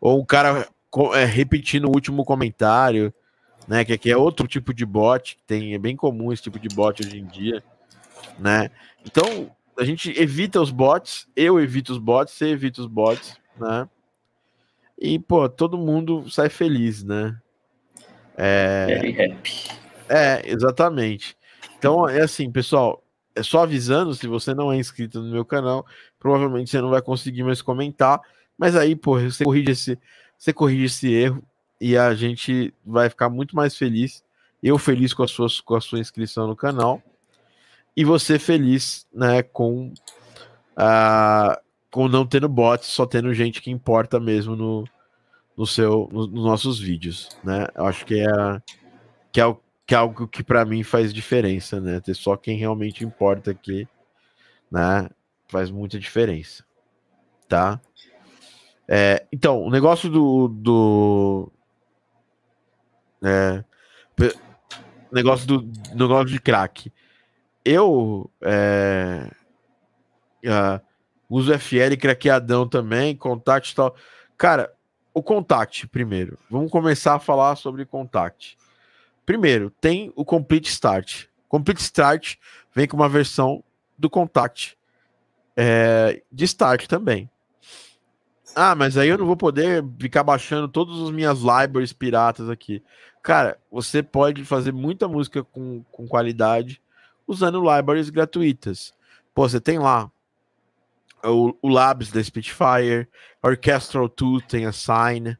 [0.00, 0.66] ou um cara
[1.14, 3.12] é, repetindo o último comentário,
[3.66, 3.84] né?
[3.84, 6.68] Que aqui é outro tipo de bot, que tem, é bem comum esse tipo de
[6.68, 7.62] bot hoje em dia,
[8.38, 8.70] né?
[9.04, 13.88] Então, a gente evita os bots, eu evito os bots, você evita os bots, né?
[14.98, 17.36] E, pô, todo mundo sai feliz, né?
[18.36, 19.34] É,
[20.08, 21.36] é exatamente.
[21.78, 23.02] Então, é assim, pessoal,
[23.34, 25.84] é só avisando, se você não é inscrito no meu canal,
[26.18, 28.20] provavelmente você não vai conseguir mais comentar,
[28.56, 29.98] mas aí, pô, você corrige esse,
[30.42, 31.40] você corrige esse erro
[31.80, 34.24] e a gente vai ficar muito mais feliz
[34.60, 37.00] eu feliz com a sua, com a sua inscrição no canal
[37.96, 39.92] e você feliz, né, com
[40.76, 41.60] uh,
[41.90, 44.84] com não tendo bots, só tendo gente que importa mesmo no,
[45.56, 47.68] no seu no, nos nossos vídeos, né?
[47.74, 48.62] Eu acho que é
[49.30, 49.56] que é,
[49.86, 52.00] que é algo que para mim faz diferença, né?
[52.00, 53.86] Ter só quem realmente importa aqui,
[54.70, 55.08] né?
[55.48, 56.64] Faz muita diferença,
[57.48, 57.80] tá?
[58.88, 61.52] É, então, o negócio do, do
[63.22, 63.64] é,
[65.12, 66.92] negócio do negócio de crack.
[67.64, 69.30] Eu é,
[70.44, 70.80] uh,
[71.28, 73.94] uso FL craqueadão também, contact e tal.
[74.36, 74.72] Cara,
[75.14, 76.38] o contact primeiro.
[76.50, 78.56] Vamos começar a falar sobre contact.
[79.24, 81.26] Primeiro, tem o Complete Start.
[81.48, 82.36] Complete Start
[82.74, 83.62] vem com uma versão
[83.96, 84.76] do contact
[85.56, 87.30] é, de start também.
[88.54, 92.82] Ah, mas aí eu não vou poder ficar baixando todas as minhas libraries piratas aqui.
[93.22, 96.80] Cara, você pode fazer muita música com, com qualidade
[97.26, 98.92] usando libraries gratuitas.
[99.34, 100.10] Pô, você tem lá
[101.24, 103.08] o, o Labs da Spitfire,
[103.42, 105.36] Orchestral 2 tem a Sign,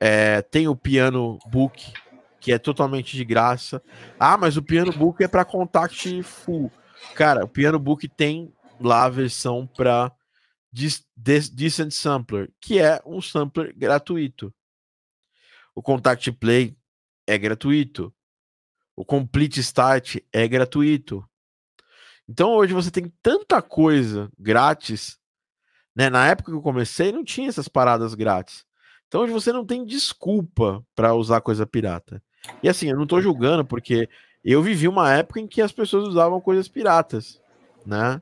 [0.00, 1.92] é, tem o Piano Book,
[2.40, 3.82] que é totalmente de graça.
[4.18, 6.70] Ah, mas o Piano Book é para Contact Full.
[7.14, 10.12] Cara, o Piano Book tem lá a versão para
[10.74, 14.52] Decent Sampler, que é um sampler gratuito.
[15.74, 16.76] O Contact Play
[17.26, 18.12] é gratuito.
[18.96, 21.24] O Complete Start é gratuito.
[22.28, 25.18] Então hoje você tem tanta coisa grátis,
[25.94, 26.10] né?
[26.10, 28.64] Na época que eu comecei não tinha essas paradas grátis.
[29.06, 32.22] Então hoje você não tem desculpa para usar coisa pirata.
[32.62, 34.08] E assim, eu não tô julgando porque
[34.44, 37.40] eu vivi uma época em que as pessoas usavam coisas piratas,
[37.86, 38.20] né?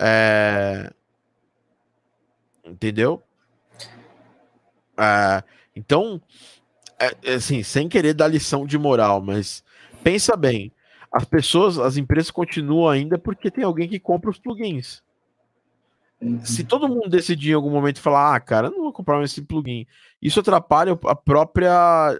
[0.00, 0.92] É...
[2.68, 3.22] Entendeu?
[4.96, 5.42] É...
[5.74, 6.20] Então,
[6.98, 9.62] é, é, assim, sem querer dar lição de moral, mas
[10.02, 10.72] pensa bem,
[11.12, 15.02] as pessoas, as empresas continuam ainda porque tem alguém que compra os plugins.
[16.20, 16.44] Uhum.
[16.44, 19.86] Se todo mundo decidir em algum momento falar, ah, cara, não vou comprar esse plugin,
[20.20, 21.72] isso atrapalha a própria.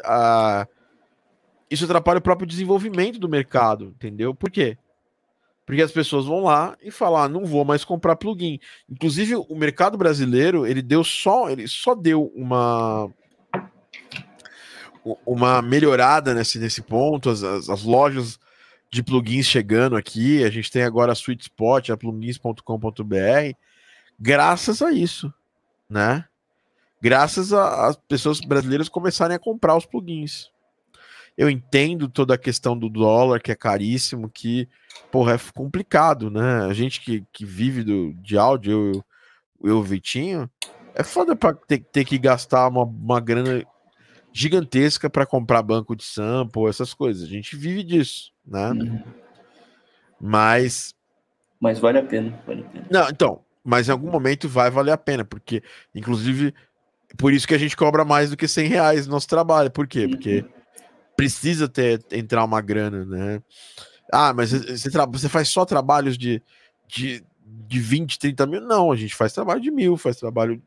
[0.05, 0.67] A...
[1.71, 4.35] Isso atrapalha o próprio desenvolvimento do mercado, entendeu?
[4.35, 4.79] Por quê?
[5.69, 8.59] Porque as pessoas vão lá e falar, ah, não vou mais comprar plugin.
[8.89, 13.11] Inclusive, o mercado brasileiro, ele deu só, ele só deu uma
[15.27, 18.39] uma melhorada nesse, nesse ponto, as, as, as, lojas
[18.91, 23.55] de plugins chegando aqui, a gente tem agora a Sweet Spot, a plugins.com.br,
[24.19, 25.33] graças a isso,
[25.89, 26.25] né?
[27.01, 30.51] Graças às pessoas brasileiras começarem a comprar os plugins.
[31.39, 34.69] Eu entendo toda a questão do dólar, que é caríssimo, que,
[35.09, 36.65] porra, é complicado, né?
[36.65, 38.93] A gente que, que vive do, de áudio,
[39.63, 40.51] eu, eu, Vitinho,
[40.97, 43.65] é foda pra ter, ter que gastar uma, uma grana
[44.33, 47.23] gigantesca para comprar banco de sample, essas coisas.
[47.23, 48.71] A gente vive disso, né?
[48.71, 49.03] Uhum.
[50.21, 50.93] Mas.
[51.61, 52.87] Mas vale a pena, vale a pena.
[52.91, 55.63] Não, então, mas em algum momento vai valer a pena, porque,
[55.95, 56.53] inclusive,
[57.17, 59.71] por isso que a gente cobra mais do que 100 reais no nosso trabalho.
[59.71, 60.09] Por quê?
[60.09, 60.58] Porque uhum.
[61.19, 63.43] Precisa ter entrar uma grana, né?
[64.13, 66.41] Ah, mas você, você faz só trabalhos de,
[66.87, 68.61] de, de 20, 30 mil?
[68.61, 70.63] Não, a gente faz trabalho de mil, faz trabalho.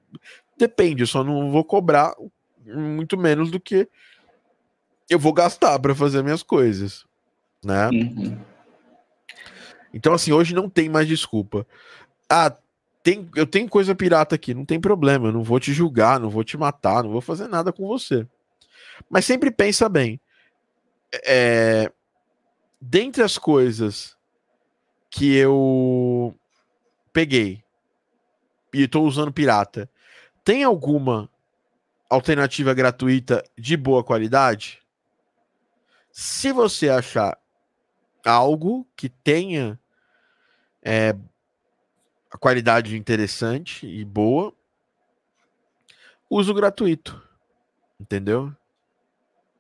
[0.58, 2.14] Depende, eu só não vou cobrar
[2.66, 3.88] muito menos do que
[5.10, 7.06] eu vou gastar para fazer minhas coisas,
[7.64, 7.88] né?
[7.88, 8.38] Uhum.
[9.94, 11.66] Então, assim, hoje não tem mais desculpa.
[12.30, 12.54] Ah,
[13.02, 16.30] tem, eu tenho coisa pirata aqui, não tem problema, eu não vou te julgar, não
[16.30, 18.28] vou te matar, não vou fazer nada com você.
[19.10, 20.20] Mas sempre pensa bem.
[21.14, 21.92] É,
[22.80, 24.18] dentre as coisas
[25.10, 26.34] que eu
[27.12, 27.64] peguei
[28.74, 29.90] e estou usando pirata,
[30.44, 31.30] tem alguma
[32.10, 34.82] alternativa gratuita de boa qualidade?
[36.12, 37.38] Se você achar
[38.26, 39.80] algo que tenha
[40.82, 41.16] é,
[42.30, 44.54] a qualidade interessante e boa,
[46.30, 47.22] uso gratuito.
[48.00, 48.56] Entendeu?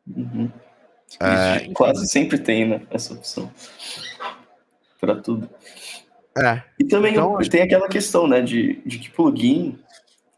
[0.07, 0.51] Uhum.
[1.19, 2.81] É, quase sempre tem, né?
[2.89, 3.51] Essa opção.
[4.99, 5.49] Para tudo.
[6.37, 6.61] É.
[6.79, 8.41] E também então, tem aquela questão, né?
[8.41, 9.77] De, de que plugin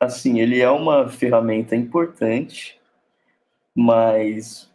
[0.03, 2.79] assim, ele é uma ferramenta importante,
[3.75, 4.69] mas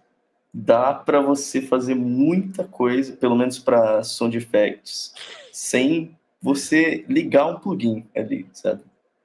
[0.52, 5.14] dá para você fazer muita coisa, pelo menos para sound effects,
[5.52, 8.82] sem você ligar um plugin ali, sabe?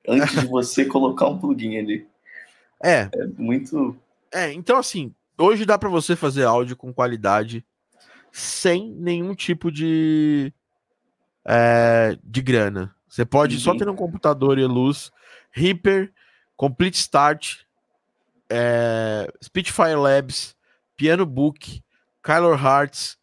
[0.08, 2.08] Antes de você colocar um plugin ali.
[2.84, 3.10] É.
[3.14, 3.96] É muito.
[4.32, 7.66] É, então assim, hoje dá para você fazer áudio com qualidade
[8.32, 10.54] sem nenhum tipo de
[11.46, 12.96] é, de grana.
[13.08, 13.62] Você pode uhum.
[13.62, 15.12] só ter um computador e luz
[15.52, 16.12] Reaper,
[16.56, 17.60] Complete Start,
[18.50, 20.56] é, Spitfire Labs,
[20.96, 21.84] Piano Book,
[22.24, 23.18] Kylo Hearts.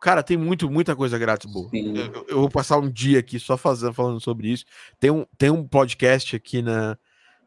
[0.00, 1.68] Cara, tem muito, muita coisa grátis boa.
[1.72, 4.64] Eu, eu, vou passar um dia aqui só fazendo, falando sobre isso.
[4.98, 6.96] Tem um, tem um podcast aqui na,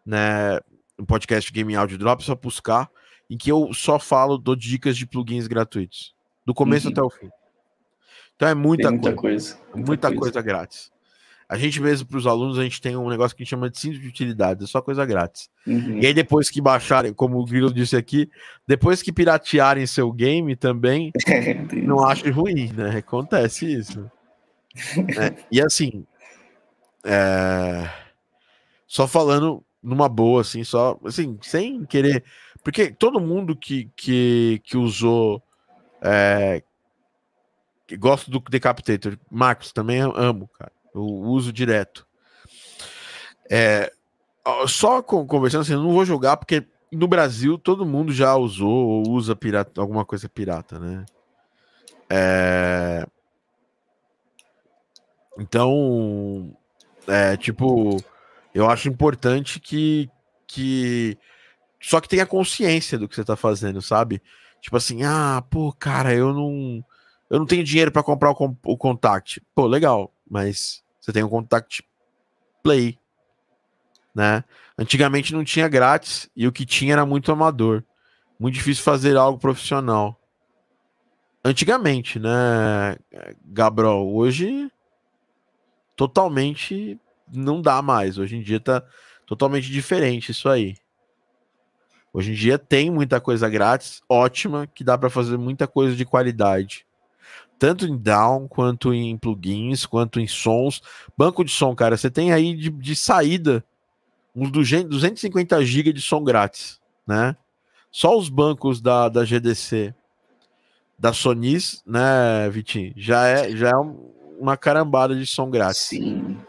[0.06, 0.62] na
[1.00, 2.90] um podcast Game Audio Drop, só buscar,
[3.32, 6.14] em que eu só falo, dou dicas de plugins gratuitos.
[6.46, 6.92] Do começo uhum.
[6.92, 7.30] até o fim.
[8.36, 9.56] Então é muita, muita coisa.
[9.56, 9.68] coisa.
[9.74, 10.20] Muita, muita coisa.
[10.20, 10.92] coisa grátis.
[11.48, 13.70] A gente mesmo, para os alunos, a gente tem um negócio que a gente chama
[13.70, 15.50] de cinto de utilidade, é só coisa grátis.
[15.66, 16.00] Uhum.
[16.00, 18.30] E aí, depois que baixarem, como o Grilo disse aqui,
[18.68, 21.14] depois que piratearem seu game também,
[21.84, 22.98] não acho ruim, né?
[22.98, 24.12] Acontece isso.
[25.18, 26.06] é, e assim,
[27.06, 27.90] é...
[28.86, 32.24] só falando numa boa, assim, só, assim, sem querer.
[32.64, 35.42] Porque todo mundo que, que, que usou.
[36.02, 36.64] É...
[37.88, 42.06] Que gosta do Decapitator, Marcos, também amo, cara eu uso direto.
[43.50, 43.92] É,
[44.68, 49.10] só conversando assim, eu não vou jogar porque no Brasil todo mundo já usou ou
[49.10, 51.06] usa pirata, alguma coisa pirata, né?
[52.10, 53.06] É...
[55.40, 56.56] Então,
[57.08, 57.98] é, tipo,
[58.54, 60.10] eu acho importante que,
[60.46, 61.18] que
[61.82, 64.22] só que tenha consciência do que você tá fazendo, sabe?
[64.62, 66.86] Tipo assim, ah, pô, cara, eu não
[67.30, 69.42] eu não tenho dinheiro para comprar o, o contact.
[69.56, 71.84] Pô, legal, mas você tem um contact
[72.62, 73.00] play,
[74.14, 74.44] né?
[74.78, 77.84] Antigamente não tinha grátis e o que tinha era muito amador.
[78.40, 80.20] Muito difícil fazer algo profissional.
[81.44, 82.98] Antigamente, né,
[83.46, 84.08] Gabriel?
[84.14, 84.72] Hoje
[85.96, 87.00] totalmente
[87.32, 88.18] não dá mais.
[88.18, 88.84] Hoje em dia tá
[89.26, 90.76] totalmente diferente isso aí.
[92.14, 96.06] Hoje em dia tem muita coisa grátis, ótima, que dá para fazer muita coisa de
[96.06, 96.86] qualidade
[97.62, 100.82] tanto em down quanto em plugins, quanto em sons.
[101.16, 103.64] Banco de som, cara, você tem aí de, de saída
[104.36, 107.36] uns 250 GB de som grátis, né?
[107.92, 109.94] Só os bancos da, da GDC,
[110.98, 113.76] da Sonis, né, Vitinho, já é, já é
[114.40, 115.82] uma carambada de som grátis.
[115.82, 116.40] Sim.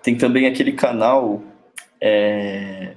[0.00, 1.42] Tem também aquele canal
[2.00, 2.94] é,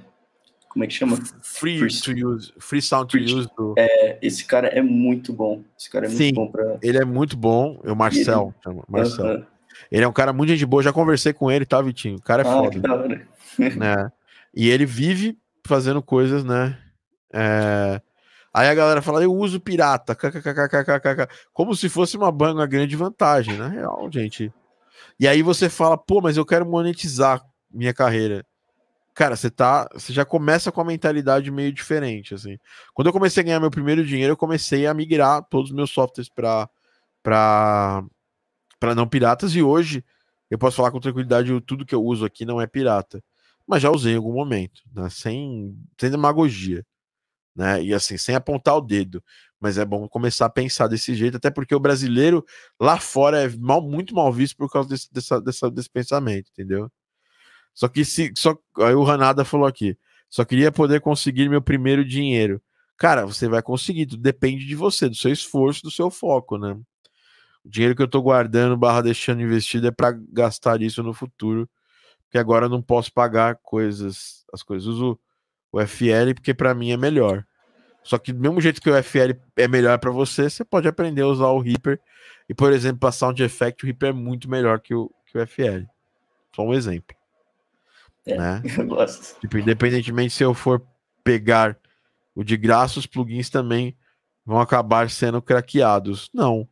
[0.68, 1.18] como é que chama?
[1.42, 3.48] Free, free to use, free sound free, to use.
[3.56, 3.74] Do...
[3.76, 5.62] É, esse cara é muito bom.
[5.78, 6.78] Esse cara é muito Sim, bom para.
[6.82, 7.80] Ele é muito bom.
[7.84, 8.62] É o Marcel, ele...
[8.62, 9.24] chama, Marcel.
[9.24, 9.46] Uh -huh.
[9.90, 10.82] Ele é um cara muito de boa.
[10.82, 12.16] Já conversei com ele, tá, Vitinho?
[12.16, 13.28] O cara é ah, foda.
[13.76, 14.12] Né?
[14.54, 15.36] E ele vive
[15.66, 16.78] fazendo coisas, né?
[17.32, 18.00] É...
[18.54, 20.16] Aí a galera fala, eu uso pirata,
[21.52, 24.52] como se fosse uma, uma grande vantagem, na real, gente.
[25.18, 28.44] E aí você fala, pô, mas eu quero monetizar minha carreira
[29.18, 32.56] cara, você tá, você já começa com a mentalidade meio diferente, assim.
[32.94, 35.90] Quando eu comecei a ganhar meu primeiro dinheiro, eu comecei a migrar todos os meus
[35.90, 36.70] softwares para
[37.20, 38.04] para
[38.80, 40.04] para não piratas e hoje
[40.50, 43.22] eu posso falar com tranquilidade, tudo que eu uso aqui não é pirata,
[43.66, 45.10] mas já usei em algum momento, né?
[45.10, 46.86] sem sem demagogia,
[47.56, 47.82] né?
[47.84, 49.22] E assim, sem apontar o dedo,
[49.60, 52.44] mas é bom começar a pensar desse jeito, até porque o brasileiro
[52.80, 56.90] lá fora é mal, muito mal visto por causa desse, dessa, dessa, desse pensamento, entendeu?
[57.78, 58.32] Só que se.
[58.36, 59.96] Só, aí o Ranada falou aqui.
[60.28, 62.60] Só queria poder conseguir meu primeiro dinheiro.
[62.96, 66.76] Cara, você vai conseguir, tudo depende de você, do seu esforço, do seu foco, né?
[67.64, 71.70] O dinheiro que eu tô guardando, barra deixando investido, é para gastar isso no futuro.
[72.24, 74.88] Porque agora eu não posso pagar coisas, as coisas.
[74.88, 75.16] Uso
[75.70, 77.46] o FL porque para mim é melhor.
[78.02, 81.22] Só que do mesmo jeito que o FL é melhor para você, você pode aprender
[81.22, 82.00] a usar o Reaper.
[82.48, 85.46] E, por exemplo, para Sound Effect, o Reaper é muito melhor que o, que o
[85.46, 85.86] FL.
[86.56, 87.17] Só um exemplo.
[88.28, 88.62] É, né?
[88.76, 89.40] Eu gosto.
[89.40, 90.84] Tipo, independentemente se eu for
[91.24, 91.78] pegar
[92.34, 93.96] o de graça, os plugins também
[94.44, 96.30] vão acabar sendo craqueados.
[96.32, 96.68] Não.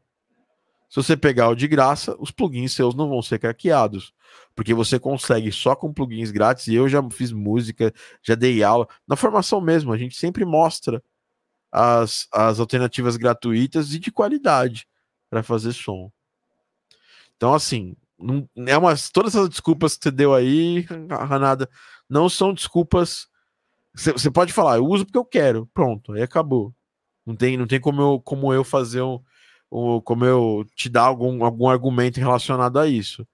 [0.89, 4.15] Se você pegar o de graça, os plugins seus não vão ser craqueados.
[4.55, 6.69] Porque você consegue só com plugins grátis.
[6.69, 7.93] E eu já fiz música,
[8.23, 8.87] já dei aula.
[9.07, 11.03] Na formação mesmo, a gente sempre mostra
[11.71, 14.87] as, as alternativas gratuitas e de qualidade
[15.29, 16.11] para fazer som.
[17.37, 21.69] Então, assim, não, é todas essas desculpas que você deu aí, Ranada,
[22.09, 23.29] não são desculpas.
[23.95, 26.75] Você pode falar, eu uso porque eu quero, pronto, aí acabou.
[27.25, 29.21] Não tem, não tem como eu, como eu fazer um,
[29.71, 33.27] um, como eu te dar algum, algum argumento relacionado a isso.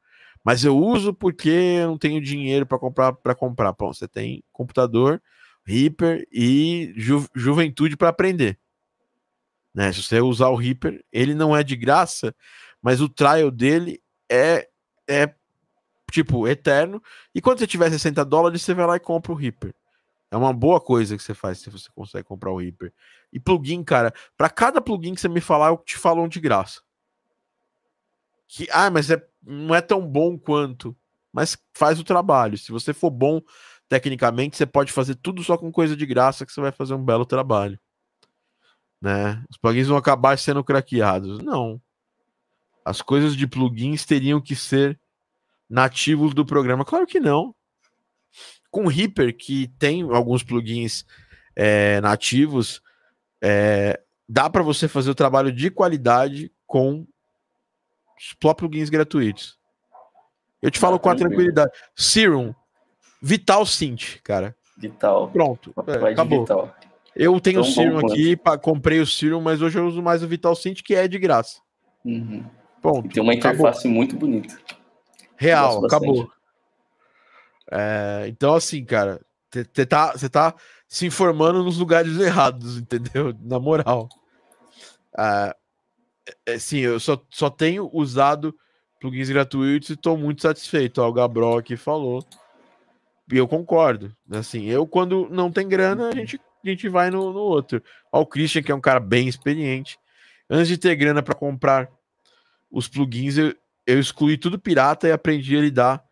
[0.44, 3.72] Mas eu uso porque eu não tenho dinheiro para comprar para comprar.
[3.72, 5.22] Bom, você tem computador,
[5.64, 8.59] Reaper e ju, juventude para aprender.
[9.74, 9.92] Né?
[9.92, 12.34] Se você usar o Reaper, ele não é de graça,
[12.82, 14.68] mas o trial dele é
[15.12, 15.34] é
[16.10, 17.02] tipo eterno.
[17.34, 19.74] E quando você tiver 60 dólares, você vai lá e compra o Reaper.
[20.30, 22.93] É uma boa coisa que você faz se você consegue comprar o Reaper.
[23.32, 26.40] E plugin, cara, para cada plugin que você me falar, eu te falo um de
[26.40, 26.80] graça.
[28.48, 30.97] Que, ah, mas é, não é tão bom quanto.
[31.32, 32.56] Mas faz o trabalho.
[32.59, 33.40] Se você for bom
[33.89, 37.05] tecnicamente, você pode fazer tudo só com coisa de graça que você vai fazer um
[37.05, 37.78] belo trabalho.
[39.01, 39.44] né?
[39.51, 41.40] Os plugins vão acabar sendo craqueados.
[41.43, 41.80] Não.
[42.84, 44.98] As coisas de plugins teriam que ser
[45.72, 46.84] nativos do programa.
[46.84, 47.54] Claro que não.
[48.70, 51.06] Com o Reaper, que tem alguns plugins
[51.56, 52.82] é, nativos,
[53.40, 57.06] é, dá para você fazer o trabalho de qualidade com
[58.18, 59.58] os plugins gratuitos.
[60.60, 61.72] Eu te falo ah, com a tranquilidade.
[61.96, 62.54] Serum,
[63.20, 64.54] Vital Synth, cara.
[64.76, 65.30] Vital.
[65.30, 65.74] Pronto.
[65.86, 66.40] É, acabou.
[66.40, 66.76] Vital.
[67.16, 70.28] Eu tenho o Serum aqui, pra, comprei o Serum, mas hoje eu uso mais o
[70.28, 71.60] Vital Synth, que é de graça.
[72.04, 72.44] Uhum.
[72.80, 73.06] Ponto.
[73.06, 73.96] E tem uma interface acabou.
[73.96, 74.56] muito bonita.
[75.43, 76.31] Real, acabou.
[77.70, 79.20] É, então, assim, cara,
[79.51, 80.55] você tá, tá
[80.86, 83.35] se informando nos lugares errados, entendeu?
[83.40, 84.09] Na moral.
[85.19, 85.56] É,
[86.47, 88.55] é, sim, eu só, só tenho usado
[89.01, 91.02] plugins gratuitos e estou muito satisfeito.
[91.02, 92.24] Ó, o Gabriel aqui falou.
[93.31, 94.14] E eu concordo.
[94.31, 97.82] Assim, eu, quando não tem grana, a gente, a gente vai no, no outro.
[98.12, 99.98] Ó, o Christian, que é um cara bem experiente.
[100.48, 101.89] Antes de ter grana para comprar
[102.70, 103.55] os plugins, eu,
[103.86, 106.04] eu excluí tudo pirata e aprendi a lidar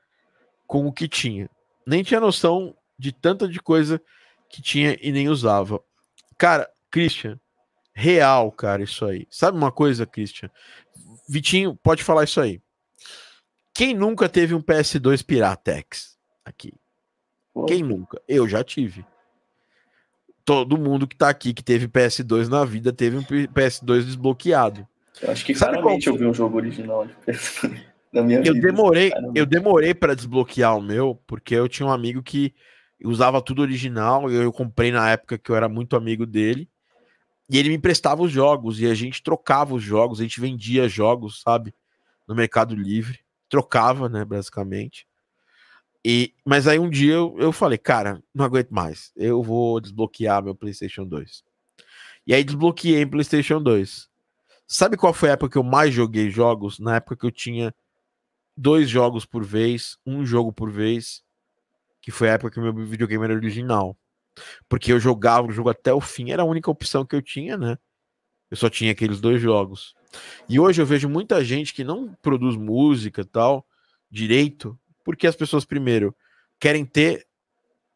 [0.66, 1.48] com o que tinha.
[1.86, 4.00] Nem tinha noção de tanta de coisa
[4.48, 5.80] que tinha e nem usava.
[6.36, 7.38] Cara, Christian,
[7.94, 9.26] real, cara, isso aí.
[9.30, 10.50] Sabe uma coisa, Christian?
[11.28, 12.60] Vitinho, pode falar isso aí.
[13.74, 16.74] Quem nunca teve um PS2 Piratex aqui?
[17.52, 17.64] Pô.
[17.66, 18.20] Quem nunca?
[18.28, 19.04] Eu já tive.
[20.44, 24.86] Todo mundo que tá aqui que teve PS2 na vida teve um PS2 desbloqueado.
[25.22, 27.80] Eu acho que Sabe claramente eu vi um jogo original de PS2
[28.12, 28.66] na minha eu vida.
[28.66, 32.54] Demorei, eu demorei para desbloquear o meu, porque eu tinha um amigo que
[33.04, 36.68] usava tudo original, eu, eu comprei na época que eu era muito amigo dele.
[37.48, 40.88] E ele me emprestava os jogos e a gente trocava os jogos, a gente vendia
[40.88, 41.74] jogos, sabe,
[42.26, 43.18] no Mercado Livre,
[43.48, 45.04] trocava, né, basicamente.
[46.04, 50.42] E, mas aí um dia eu, eu falei, cara, não aguento mais, eu vou desbloquear
[50.42, 51.42] meu PlayStation 2.
[52.26, 54.09] E aí desbloqueei o PlayStation 2.
[54.72, 56.78] Sabe qual foi a época que eu mais joguei jogos?
[56.78, 57.74] Na época que eu tinha
[58.56, 61.24] dois jogos por vez, um jogo por vez,
[62.00, 63.98] que foi a época que meu videogame era original.
[64.68, 67.56] Porque eu jogava o jogo até o fim, era a única opção que eu tinha,
[67.56, 67.76] né?
[68.48, 69.92] Eu só tinha aqueles dois jogos.
[70.48, 73.66] E hoje eu vejo muita gente que não produz música tal
[74.08, 76.14] direito, porque as pessoas primeiro
[76.60, 77.26] querem ter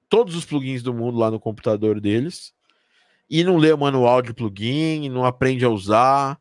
[0.08, 2.52] todos os plugins do mundo lá no computador deles
[3.30, 6.40] e não lê o manual de plugin, não aprende a usar,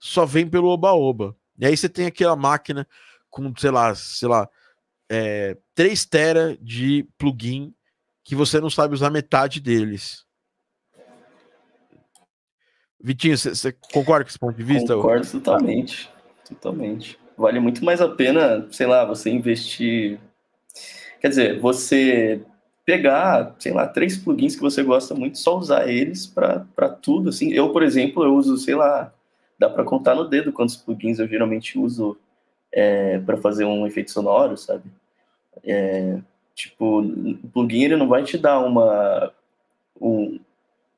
[0.00, 1.36] só vem pelo oba-oba.
[1.58, 2.88] E aí você tem aquela máquina
[3.28, 4.48] com, sei lá, sei lá,
[5.08, 7.74] é, 3 tera de plugin
[8.24, 10.24] que você não sabe usar metade deles.
[13.02, 14.94] Vitinho, você concorda com esse ponto de vista?
[14.94, 16.10] Concordo totalmente.
[16.46, 17.18] Totalmente.
[17.36, 20.20] Vale muito mais a pena, sei lá, você investir.
[21.20, 22.42] Quer dizer, você
[22.84, 27.30] pegar, sei lá, três plugins que você gosta muito, só usar eles para tudo.
[27.30, 29.12] Assim, eu, por exemplo, eu uso, sei lá,
[29.60, 32.16] dá para contar no dedo quantos plugins eu geralmente uso
[32.72, 34.84] é, para fazer um efeito sonoro, sabe?
[35.62, 36.18] É,
[36.54, 39.30] tipo, o plugin ele não vai te dar uma,
[40.00, 40.40] um,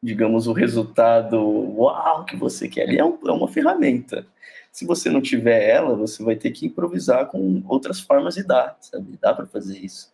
[0.00, 1.36] digamos, o resultado
[1.76, 2.88] uau que você quer.
[2.88, 4.24] Ele é, um, é uma ferramenta.
[4.70, 8.76] Se você não tiver ela, você vai ter que improvisar com outras formas de dar,
[8.80, 9.18] sabe?
[9.20, 10.12] Dá para fazer isso.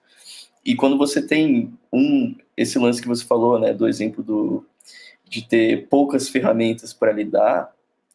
[0.64, 4.64] E quando você tem um esse lance que você falou, né, do exemplo do
[5.28, 7.70] de ter poucas ferramentas para lidar,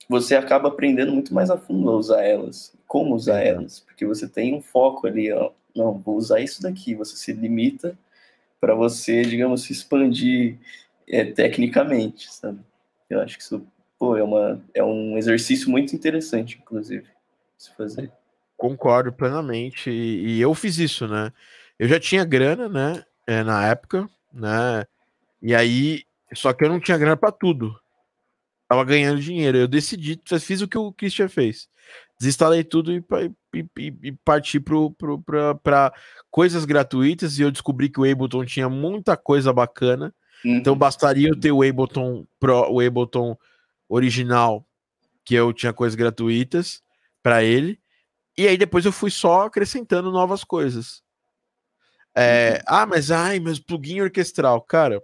[0.09, 3.49] você acaba aprendendo muito mais a fundo a usar elas, como usar é.
[3.49, 7.33] elas, porque você tem um foco ali, ó, não, vou usar isso daqui, você se
[7.33, 7.97] limita
[8.59, 10.57] para você, digamos, se expandir
[11.07, 12.59] é, tecnicamente, sabe?
[13.09, 13.65] Eu acho que isso,
[13.97, 17.05] pô, é, uma, é um exercício muito interessante, inclusive,
[17.57, 18.11] se fazer.
[18.55, 21.33] Concordo plenamente, e, e eu fiz isso, né?
[21.77, 24.85] Eu já tinha grana, né, é, na época, né,
[25.41, 26.03] e aí,
[26.33, 27.77] só que eu não tinha grana para tudo,
[28.73, 29.57] tava ganhando dinheiro.
[29.57, 31.69] Eu decidi, fiz o que o Christian fez.
[32.19, 33.03] Desinstalei tudo e,
[33.53, 35.93] e, e, parti para
[36.31, 37.37] coisas gratuitas.
[37.37, 40.13] E eu descobri que o Ableton tinha muita coisa bacana.
[40.43, 40.55] Uhum.
[40.55, 43.37] Então bastaria eu ter o Ableton Pro, o Ableton
[43.87, 44.65] original,
[45.23, 46.81] que eu tinha coisas gratuitas
[47.21, 47.79] para ele.
[48.35, 51.03] E aí depois eu fui só acrescentando novas coisas.
[52.15, 52.75] É, uhum.
[52.75, 55.01] Ah, mas ai, mas plugin orquestral, cara.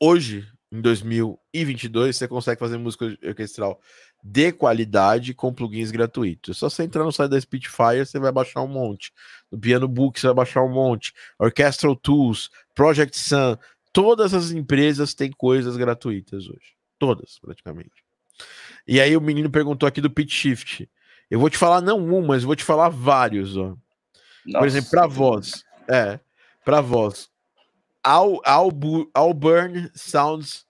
[0.00, 3.80] Hoje em 2022, você consegue fazer música orquestral
[4.22, 6.58] de qualidade com plugins gratuitos.
[6.58, 9.12] Só você entrar no site da Spitfire, você vai baixar um monte.
[9.50, 11.12] No Piano Book, você vai baixar um monte.
[11.38, 13.56] Orchestral Tools, Project Sun,
[13.92, 16.74] todas as empresas têm coisas gratuitas hoje.
[16.98, 18.04] Todas, praticamente.
[18.86, 20.88] E aí o menino perguntou aqui do Pitch Shift.
[21.30, 23.76] Eu vou te falar não um, mas vou te falar vários, ó.
[24.46, 24.58] Nossa.
[24.58, 25.64] Por exemplo, para voz.
[25.88, 26.20] É,
[26.64, 27.30] para voz.
[28.02, 28.70] Al, Al,
[29.14, 30.66] Alburn Sounds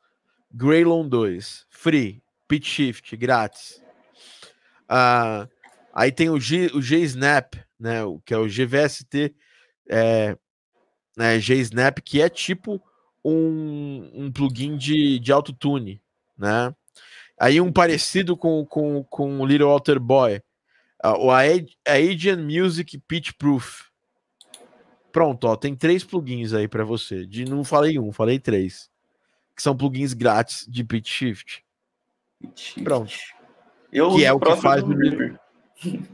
[0.53, 2.23] Greylon 2, free.
[2.51, 3.81] Pitch Shift, grátis.
[4.91, 5.49] Uh,
[5.95, 9.33] aí tem o, G, o G-Snap, né, que é o GVST
[9.89, 10.37] é,
[11.17, 12.83] né, G-Snap, que é tipo
[13.25, 16.03] um, um plugin de, de autotune,
[16.37, 16.75] né?
[17.39, 20.43] Aí um parecido com, com, com o Little Alter Boy,
[21.05, 23.90] o Agent Music Pitch Proof.
[25.13, 27.27] Pronto, ó, tem três plugins aí para você.
[27.27, 28.91] De não falei um, falei três,
[29.55, 31.65] que são plugins grátis de pitch shift.
[32.83, 33.13] Pronto.
[33.93, 35.39] Eu que é o que faz o Reaper.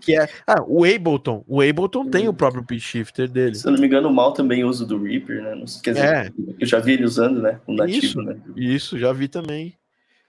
[0.00, 3.56] Que é, ah, o Ableton, o Ableton tem o próprio pitch shifter dele.
[3.56, 5.56] Se eu não me engano, o Mal também usa do Reaper, né?
[5.56, 6.32] Não, quer dizer, é.
[6.60, 7.60] eu já vi ele usando, né?
[7.66, 8.40] O nativo, isso, né?
[8.54, 9.76] Isso, já vi também.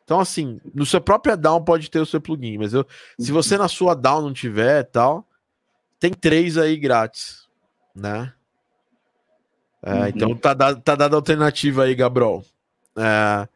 [0.04, 2.84] Então, assim, no seu próprio DAW pode ter o seu plugin, mas eu,
[3.20, 3.62] se você uhum.
[3.62, 5.28] na sua DAW não tiver tal,
[6.00, 7.48] tem três aí grátis,
[7.96, 8.34] né?
[9.84, 10.08] É, uhum.
[10.08, 12.44] Então tá, dado, tá dada alternativa aí, Gabriel.
[12.98, 13.48] É,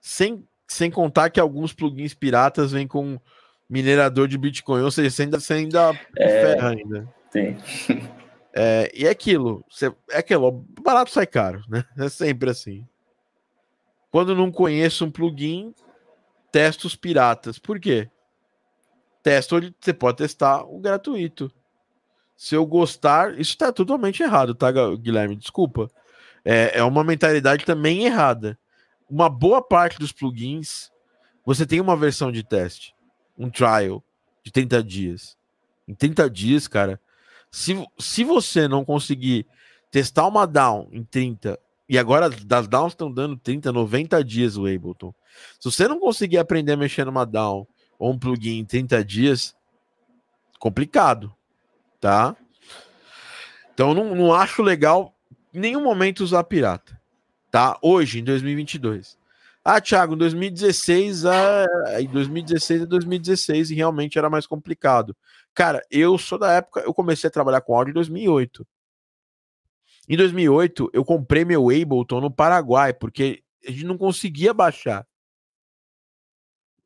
[0.00, 3.18] sem, sem contar que alguns plugins piratas vêm com
[3.68, 7.08] minerador de Bitcoin, ou seja, você ainda, você ainda é, ferra ainda.
[7.30, 7.56] Tem.
[8.54, 11.86] É, e é aquilo, você, é aquilo, barato sai caro, né?
[11.96, 12.86] É sempre assim.
[14.10, 15.74] Quando não conheço um plugin,
[16.50, 17.58] testo os piratas.
[17.58, 18.10] Por quê?
[19.22, 21.50] Testo, você pode testar o gratuito.
[22.42, 25.36] Se eu gostar, isso está totalmente errado, tá, Guilherme?
[25.36, 25.88] Desculpa.
[26.44, 28.58] É, é uma mentalidade também errada.
[29.08, 30.90] Uma boa parte dos plugins,
[31.46, 32.96] você tem uma versão de teste,
[33.38, 34.02] um trial
[34.42, 35.36] de 30 dias.
[35.86, 37.00] Em 30 dias, cara,
[37.48, 39.46] se, se você não conseguir
[39.88, 41.56] testar uma down em 30,
[41.88, 45.14] e agora das downs estão dando 30, 90 dias o Ableton.
[45.60, 47.68] Se você não conseguir aprender a mexer numa DAW
[48.00, 49.54] ou um plugin em 30 dias,
[50.58, 51.32] complicado,
[52.02, 52.36] tá?
[53.72, 55.14] Então não, não acho legal
[55.54, 57.00] em nenhum momento usar pirata,
[57.48, 57.78] tá?
[57.80, 59.16] Hoje, em 2022.
[59.64, 61.66] Ah, Thiago, em 2016, ah,
[62.00, 65.16] em 2016 e 2016 e realmente era mais complicado.
[65.54, 68.66] Cara, eu sou da época, eu comecei a trabalhar com áudio em 2008.
[70.08, 75.06] Em 2008, eu comprei meu Ableton no Paraguai, porque a gente não conseguia baixar.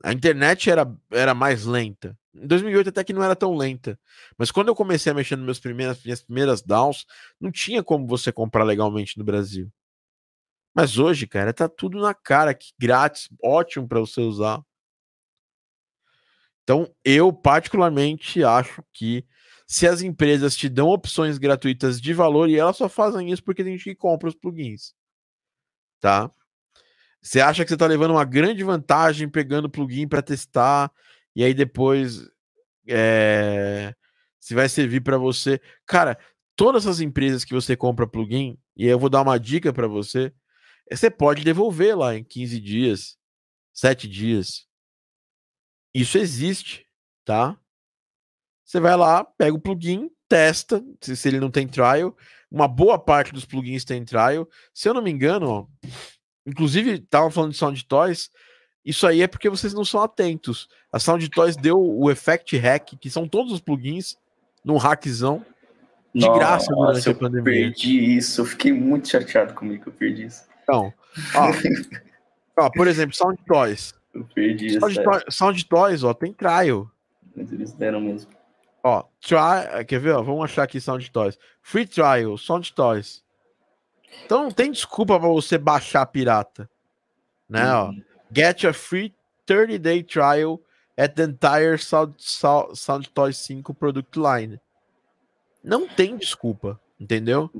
[0.04, 2.14] A internet era, era mais lenta.
[2.42, 3.98] Em 2008 até que não era tão lenta.
[4.36, 7.06] Mas quando eu comecei a mexer nas minhas primeiras, minhas primeiras DAWs,
[7.40, 9.70] não tinha como você comprar legalmente no Brasil.
[10.74, 14.62] Mas hoje, cara, tá tudo na cara, que grátis, ótimo para você usar.
[16.62, 19.24] Então, eu particularmente acho que
[19.66, 23.64] se as empresas te dão opções gratuitas de valor e elas só fazem isso porque
[23.64, 24.92] tem gente que compra os plugins,
[26.00, 26.30] tá?
[27.22, 30.92] Você acha que você está levando uma grande vantagem pegando plugin para testar
[31.36, 32.28] e aí depois
[32.88, 33.94] é,
[34.40, 35.60] se vai servir para você.
[35.86, 36.18] Cara,
[36.56, 40.32] todas as empresas que você compra plugin, e eu vou dar uma dica para você,
[40.90, 43.18] você pode devolver lá em 15 dias,
[43.74, 44.66] 7 dias.
[45.94, 46.86] Isso existe,
[47.24, 47.58] tá?
[48.64, 52.16] Você vai lá, pega o plugin, testa, se, se ele não tem trial.
[52.50, 54.48] Uma boa parte dos plugins tem trial.
[54.72, 55.66] Se eu não me engano, ó,
[56.46, 58.30] Inclusive, estavam falando de Sound Toys.
[58.86, 60.68] Isso aí é porque vocês não são atentos.
[60.92, 64.16] A Sound Toys deu o Effect Hack, que são todos os plugins,
[64.64, 65.44] num hackzão,
[66.14, 67.40] de Nossa, graça durante a pandemia.
[67.40, 70.44] Eu perdi isso, eu fiquei muito chateado comigo que eu perdi isso.
[70.62, 70.92] Então,
[71.34, 71.50] ó,
[72.64, 73.92] ó por exemplo, Sound Toys.
[74.14, 76.88] Eu perdi Sound, Toys, Sound Toys, ó, tem trial.
[77.34, 78.30] Mas eles deram mesmo.
[78.84, 80.12] Ó, try, quer ver?
[80.12, 81.36] Ó, vamos achar aqui Sound Toys.
[81.60, 83.24] Free Trial, Sound Toys.
[84.24, 86.70] Então não tem desculpa para você baixar pirata.
[87.48, 87.64] Né?
[87.64, 87.80] Uhum.
[87.80, 87.92] Ó,
[88.36, 89.14] get a free
[89.46, 90.60] 30 day trial
[90.98, 94.60] at the entire Sound, Sound, Sound Toy 5 product line.
[95.64, 97.50] Não tem desculpa, entendeu?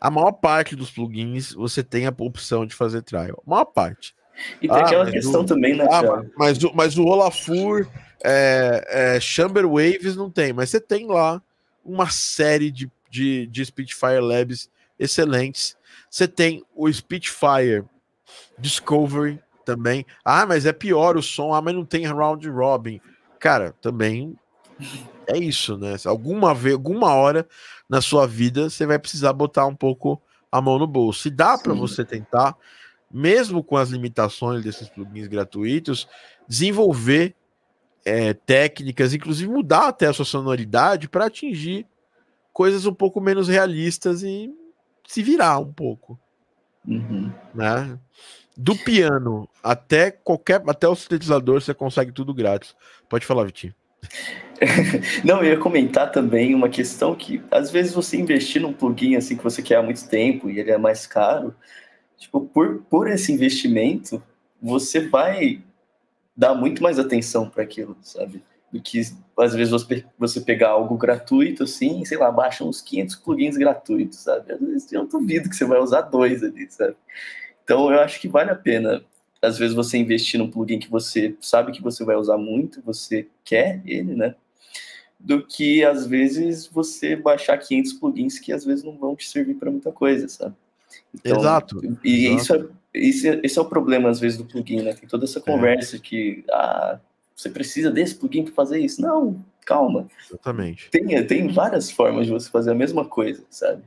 [0.00, 3.42] A maior parte dos plugins você tem a opção de fazer trial.
[3.46, 4.14] A maior parte.
[4.60, 7.88] E tem ah, aquela questão o, também, né, ah, mas, o, mas o Olafur,
[8.22, 11.40] é, é, Chamber Waves não tem, mas você tem lá
[11.82, 14.68] uma série de, de, de Spitfire Labs
[14.98, 15.76] excelentes.
[16.10, 17.84] Você tem o Spitfire
[18.58, 20.06] Discovery também.
[20.24, 21.52] Ah, mas é pior o som.
[21.52, 23.00] Ah, mas não tem round robin.
[23.38, 24.34] Cara, também
[25.26, 25.96] é isso, né?
[26.06, 27.46] Alguma vez, alguma hora
[27.88, 31.22] na sua vida você vai precisar botar um pouco a mão no bolso.
[31.22, 32.56] Se dá para você tentar,
[33.10, 36.08] mesmo com as limitações desses plugins gratuitos,
[36.48, 37.34] desenvolver
[38.04, 41.86] é, técnicas, inclusive mudar até a sua sonoridade para atingir
[42.52, 44.54] coisas um pouco menos realistas e
[45.06, 46.18] se virar um pouco.
[46.86, 47.32] Uhum.
[47.52, 47.98] Né?
[48.56, 52.74] Do piano até qualquer até o sintetizador você consegue tudo grátis.
[53.08, 53.74] Pode falar, Vitinho.
[55.24, 59.36] Não, eu ia comentar também uma questão que às vezes você investir num plugin assim
[59.36, 61.54] que você quer há muito tempo e ele é mais caro,
[62.16, 64.22] tipo, por, por esse investimento,
[64.60, 65.62] você vai
[66.36, 68.42] dar muito mais atenção para aquilo, sabe?
[68.72, 69.00] Do que
[69.38, 74.18] às vezes você, você pegar algo gratuito assim, sei lá, baixa uns 500 plugins gratuitos,
[74.18, 74.52] sabe?
[74.52, 76.96] Às vezes eu duvido que você vai usar dois ali, sabe?
[77.66, 79.04] Então eu acho que vale a pena
[79.42, 83.26] às vezes você investir num plugin que você sabe que você vai usar muito, você
[83.44, 84.36] quer ele, né?
[85.18, 89.54] Do que às vezes você baixar 500 plugins que às vezes não vão te servir
[89.54, 90.54] para muita coisa, sabe?
[91.12, 91.80] Então, Exato.
[92.04, 92.40] E Exato.
[92.40, 94.94] Isso, é, isso é, esse é o problema às vezes do plugin, né?
[94.94, 95.42] Tem toda essa é.
[95.42, 95.98] conversa é.
[95.98, 97.00] que ah,
[97.34, 99.02] você precisa desse plugin para fazer isso.
[99.02, 100.06] Não, calma.
[100.24, 100.88] Exatamente.
[100.90, 103.82] Tem, tem várias formas de você fazer a mesma coisa, sabe?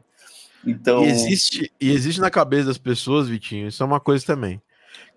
[0.65, 1.03] Então.
[1.03, 4.61] E existe, e existe na cabeça das pessoas, Vitinho, isso é uma coisa também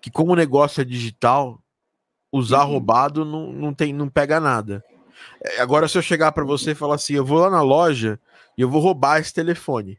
[0.03, 1.63] que como o negócio é digital,
[2.29, 2.71] usar uhum.
[2.71, 4.83] roubado não, não, tem, não pega nada.
[5.41, 8.19] É, agora, se eu chegar para você e falar assim, eu vou lá na loja
[8.57, 9.97] e eu vou roubar esse telefone.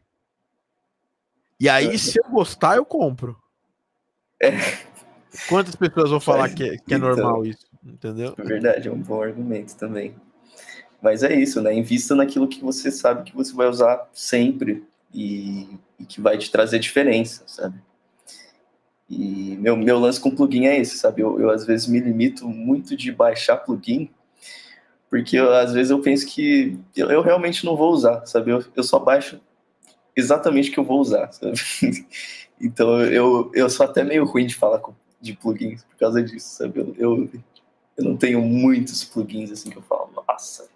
[1.59, 1.97] E aí, é.
[1.97, 3.35] se eu gostar, eu compro.
[4.39, 4.51] É.
[5.49, 7.65] Quantas pessoas vão falar que, é, que é então, normal isso?
[7.83, 8.35] Entendeu?
[8.37, 10.15] É verdade, é um bom argumento também.
[11.01, 11.73] Mas é isso, né?
[11.73, 14.85] Invista naquilo que você sabe que você vai usar sempre
[15.15, 17.81] e, e que vai te trazer diferença, sabe?
[19.09, 21.21] E meu, meu lance com plugin é esse, sabe?
[21.21, 24.09] Eu, eu às vezes me limito muito de baixar plugin,
[25.09, 28.51] porque eu, às vezes eu penso que eu, eu, realmente não vou usar, sabe?
[28.51, 29.39] Eu, eu só baixo
[30.15, 31.55] exatamente o que eu vou usar, sabe?
[32.59, 36.57] então eu, eu sou até meio ruim de falar com, de plugins por causa disso,
[36.57, 36.79] sabe?
[36.79, 37.29] Eu, eu,
[37.97, 40.67] eu não tenho muitos plugins assim que eu falo, nossa,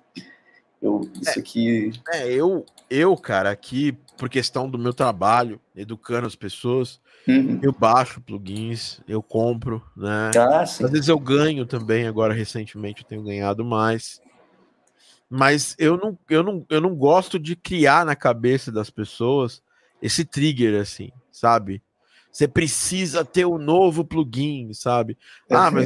[0.82, 1.92] eu, isso é, aqui.
[2.14, 7.00] É, eu, eu, cara, aqui, por questão do meu trabalho, educando as pessoas,
[7.30, 7.60] Uhum.
[7.62, 10.32] Eu baixo plugins, eu compro, né?
[10.36, 14.20] Ah, Às vezes eu ganho também, agora recentemente eu tenho ganhado mais.
[15.30, 19.62] Mas eu não, eu, não, eu não gosto de criar na cabeça das pessoas
[20.02, 21.84] esse trigger, assim, sabe?
[22.32, 25.16] Você precisa ter o um novo plugin, sabe?
[25.52, 25.86] Ah, mas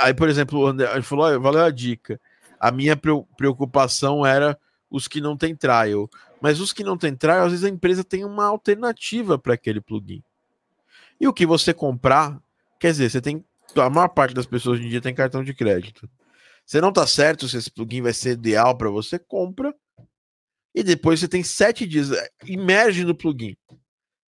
[0.00, 2.20] aí, por exemplo, o André falou: valeu a dica.
[2.58, 4.58] A minha preocupação era
[4.90, 6.08] os que não tem trial.
[6.40, 9.80] Mas os que não tem trial, às vezes a empresa tem uma alternativa para aquele
[9.80, 10.22] plugin.
[11.20, 12.40] E o que você comprar,
[12.78, 13.44] quer dizer, você tem.
[13.74, 16.08] A maior parte das pessoas hoje em dia tem cartão de crédito.
[16.64, 19.74] Você não tá certo se esse plugin vai ser ideal para você, compra.
[20.74, 22.10] E depois você tem sete dias.
[22.44, 23.56] Imerge no plugin.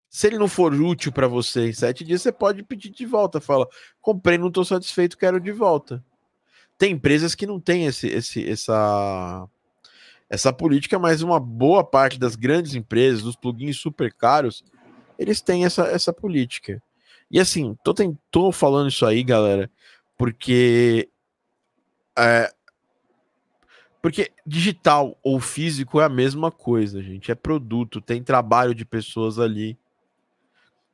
[0.08, 3.40] Se ele não for útil para você em sete dias, você pode pedir de volta.
[3.40, 3.66] Fala,
[4.00, 6.04] comprei, não estou satisfeito, quero de volta.
[6.78, 9.48] Tem empresas que não têm esse, esse, essa,
[10.28, 14.64] essa política, mas uma boa parte das grandes empresas, dos plugins super caros,
[15.18, 16.82] eles têm essa, essa política.
[17.30, 17.94] E assim, tô,
[18.30, 19.70] tô falando isso aí, galera,
[20.18, 21.08] porque.
[22.18, 22.52] É,
[24.02, 27.30] porque digital ou físico é a mesma coisa, gente.
[27.30, 29.78] É produto, tem trabalho de pessoas ali.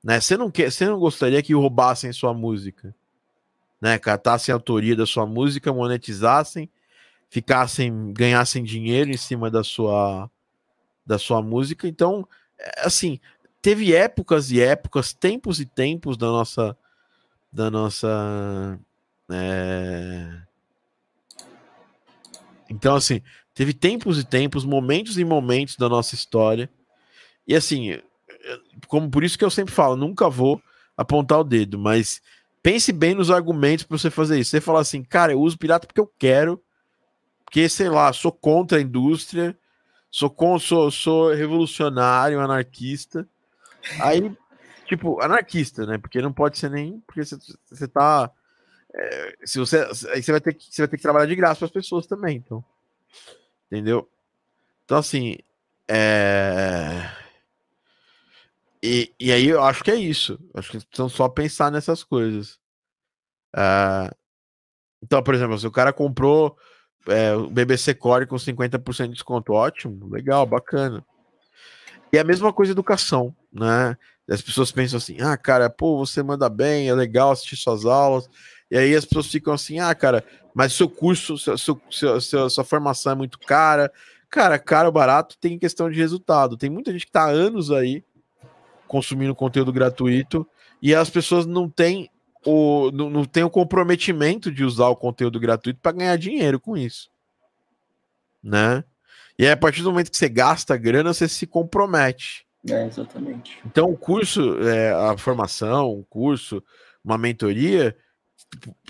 [0.04, 0.20] Né?
[0.20, 2.94] Você não quer, você não gostaria que roubassem sua música,
[3.80, 3.98] né?
[3.98, 6.70] Catassem a autoria da sua música, monetizassem,
[7.30, 10.30] ficassem, ganhassem dinheiro em cima da sua
[11.04, 11.88] da sua música.
[11.88, 12.28] Então,
[12.58, 13.18] é, assim,
[13.62, 16.76] teve épocas e épocas, tempos e tempos da nossa
[17.50, 18.78] da nossa
[19.30, 20.42] é...
[22.68, 23.22] então assim
[23.54, 26.70] teve tempos e tempos, momentos e momentos da nossa história
[27.46, 27.98] e assim
[28.86, 30.62] como por isso que eu sempre falo, nunca vou
[30.96, 32.20] apontar o dedo, mas
[32.68, 34.50] pense bem nos argumentos para você fazer isso.
[34.50, 36.62] Você falar assim, cara, eu uso pirata porque eu quero,
[37.42, 39.56] porque sei lá, sou contra a indústria,
[40.10, 43.26] sou com, sou, sou revolucionário, anarquista
[44.02, 44.30] Aí,
[44.86, 45.96] tipo, anarquista, né?
[45.96, 47.00] Porque não pode ser nem.
[47.06, 48.30] Porque você, você tá.
[48.94, 49.78] É, se você,
[50.12, 52.06] aí você vai, ter que, você vai ter que trabalhar de graça para as pessoas
[52.06, 52.62] também, então.
[53.66, 54.06] Entendeu?
[54.84, 55.38] Então, assim.
[55.88, 57.08] É...
[58.82, 60.38] E, e aí eu acho que é isso.
[60.54, 62.58] Acho que precisam só pensar nessas coisas.
[63.56, 64.10] É...
[65.02, 66.56] Então, por exemplo, se o cara comprou
[67.06, 71.04] é, o BBC Core com 50% de desconto, ótimo, legal, bacana.
[72.12, 73.96] E a mesma coisa educação, né?
[74.28, 78.28] As pessoas pensam assim, ah, cara, pô, você manda bem, é legal assistir suas aulas.
[78.70, 80.22] E aí as pessoas ficam assim, ah, cara,
[80.54, 83.90] mas seu curso, seu, seu, seu, sua formação é muito cara.
[84.28, 86.56] Cara, caro, barato, tem questão de resultado.
[86.56, 88.04] Tem muita gente que está há anos aí
[88.88, 90.46] consumindo conteúdo gratuito
[90.82, 92.10] e as pessoas não têm
[92.44, 96.76] o, não, não têm o comprometimento de usar o conteúdo gratuito para ganhar dinheiro com
[96.76, 97.10] isso.
[98.42, 98.82] Né?
[99.38, 102.46] E aí, a partir do momento que você gasta grana, você se compromete.
[102.68, 103.58] É, exatamente.
[103.64, 106.62] Então, o curso, é, a formação, o curso,
[107.04, 107.96] uma mentoria,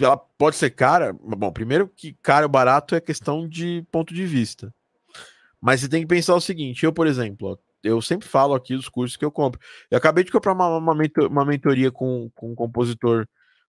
[0.01, 1.13] ela pode ser cara.
[1.13, 4.73] Bom, primeiro que caro ou barato é questão de ponto de vista.
[5.61, 8.75] Mas você tem que pensar o seguinte: eu, por exemplo, ó, eu sempre falo aqui
[8.77, 9.61] dos cursos que eu compro.
[9.91, 10.93] Eu acabei de comprar uma, uma,
[11.31, 13.27] uma mentoria com, com um compositor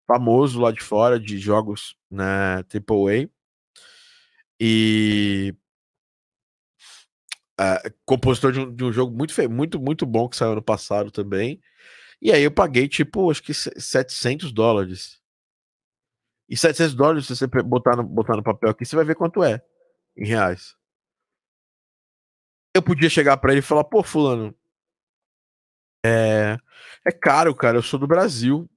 [0.08, 3.30] famoso lá de fora de jogos, né, AAA.
[4.60, 5.56] E
[7.60, 11.12] uh, compositor de um, de um, jogo muito muito muito bom que saiu ano passado
[11.12, 11.62] também.
[12.22, 15.20] E aí eu paguei tipo, acho que 700 dólares.
[16.50, 19.44] E 700 dólares, se você botar no, botar no papel aqui, você vai ver quanto
[19.44, 19.62] é
[20.18, 20.79] em reais.
[22.80, 24.56] Eu podia chegar para ele e falar, pô, fulano,
[26.06, 26.58] é,
[27.06, 28.70] é caro, cara, eu sou do Brasil.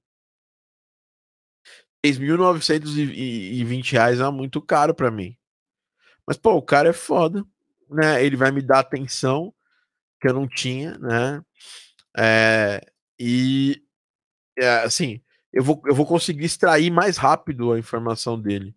[2.05, 5.37] 6.920 reais é muito caro para mim.
[6.27, 7.45] Mas, pô, o cara é foda,
[7.89, 8.21] né?
[8.25, 9.53] Ele vai me dar atenção
[10.19, 11.41] que eu não tinha, né?
[12.17, 12.81] É,
[13.17, 13.81] e,
[14.57, 15.21] é, assim,
[15.53, 18.75] eu vou, eu vou conseguir extrair mais rápido a informação dele.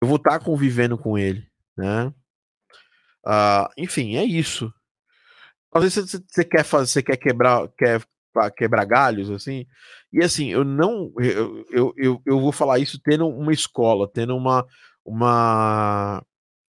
[0.00, 2.14] Eu vou estar tá convivendo com ele, né?
[3.26, 4.72] Uh, enfim, é isso.
[5.72, 8.00] Às vezes você quer fazer, você quer quebrar, quer
[8.56, 9.66] quebrar galhos, assim.
[10.12, 14.36] E assim, eu não, eu, eu, eu, eu vou falar isso tendo uma escola, tendo
[14.36, 14.64] uma,
[15.04, 16.24] uma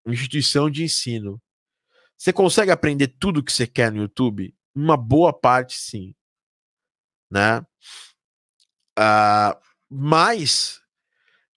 [0.06, 1.40] instituição de ensino.
[2.16, 4.52] Você consegue aprender tudo que você quer no YouTube?
[4.74, 6.14] Uma boa parte, sim.
[7.30, 7.60] Né?
[8.98, 9.54] Uh,
[9.88, 10.80] mas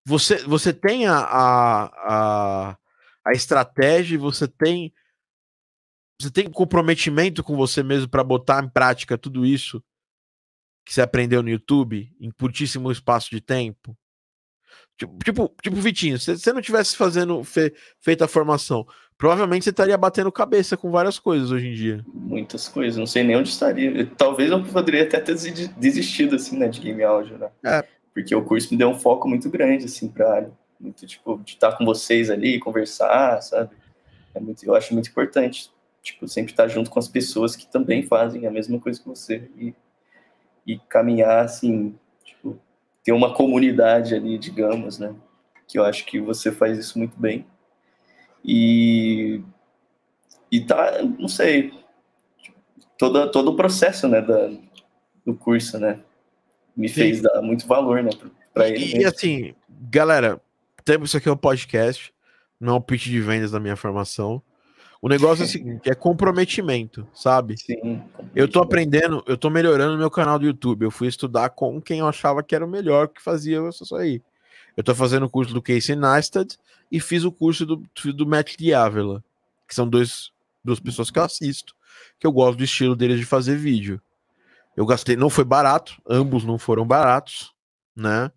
[0.06, 2.78] você, você tem a, a, a,
[3.26, 4.94] a estratégia, você tem
[6.22, 9.84] você tem comprometimento com você mesmo para botar em prática tudo isso
[10.86, 13.98] que você aprendeu no YouTube em curtíssimo espaço de tempo?
[14.98, 18.86] Tipo, tipo, tipo Vitinho, se você não tivesse fazendo fe, feito a formação,
[19.18, 22.06] provavelmente você estaria batendo cabeça com várias coisas hoje em dia.
[22.08, 24.06] Muitas coisas, não sei nem onde estaria.
[24.18, 25.36] Talvez eu poderia até ter
[25.78, 27.50] desistido assim, né, de game áudio, né?
[27.66, 27.84] É.
[28.14, 31.54] Porque o curso me deu um foco muito grande assim para área, muito tipo de
[31.54, 33.76] estar com vocês ali, conversar, sabe?
[34.34, 35.72] É muito, eu acho muito importante
[36.02, 39.50] tipo, sempre estar junto com as pessoas que também fazem a mesma coisa que você
[39.56, 39.74] e,
[40.66, 42.60] e caminhar, assim, tipo,
[43.04, 45.16] ter uma comunidade ali, digamos, né?
[45.68, 47.46] Que eu acho que você faz isso muito bem.
[48.44, 49.42] E,
[50.52, 51.72] e tá, não sei,
[52.98, 54.52] todo, todo o processo, né, da,
[55.26, 56.00] do curso, né?
[56.76, 56.96] Me Sim.
[56.96, 58.10] fez dar muito valor, né,
[58.54, 58.98] para ele.
[58.98, 60.42] E, e assim, galera,
[60.84, 62.14] temos isso aqui é um podcast,
[62.60, 64.42] não é um pitch de vendas da minha formação.
[65.02, 67.58] O negócio é o seguinte, é comprometimento, sabe?
[67.58, 68.04] Sim.
[68.36, 70.84] Eu tô aprendendo, eu tô melhorando meu canal do YouTube.
[70.84, 74.22] Eu fui estudar com quem eu achava que era o melhor que fazia isso aí.
[74.76, 76.58] Eu tô fazendo o curso do Casey Neistat
[76.92, 77.84] e fiz o curso do,
[78.14, 79.24] do Matt Diavela,
[79.68, 80.32] que são dois,
[80.64, 81.76] duas pessoas que eu assisto,
[82.20, 84.02] que eu gosto do estilo deles de fazer vídeo.
[84.76, 87.54] Eu gastei, não foi barato, ambos não foram baratos,
[87.96, 88.32] né?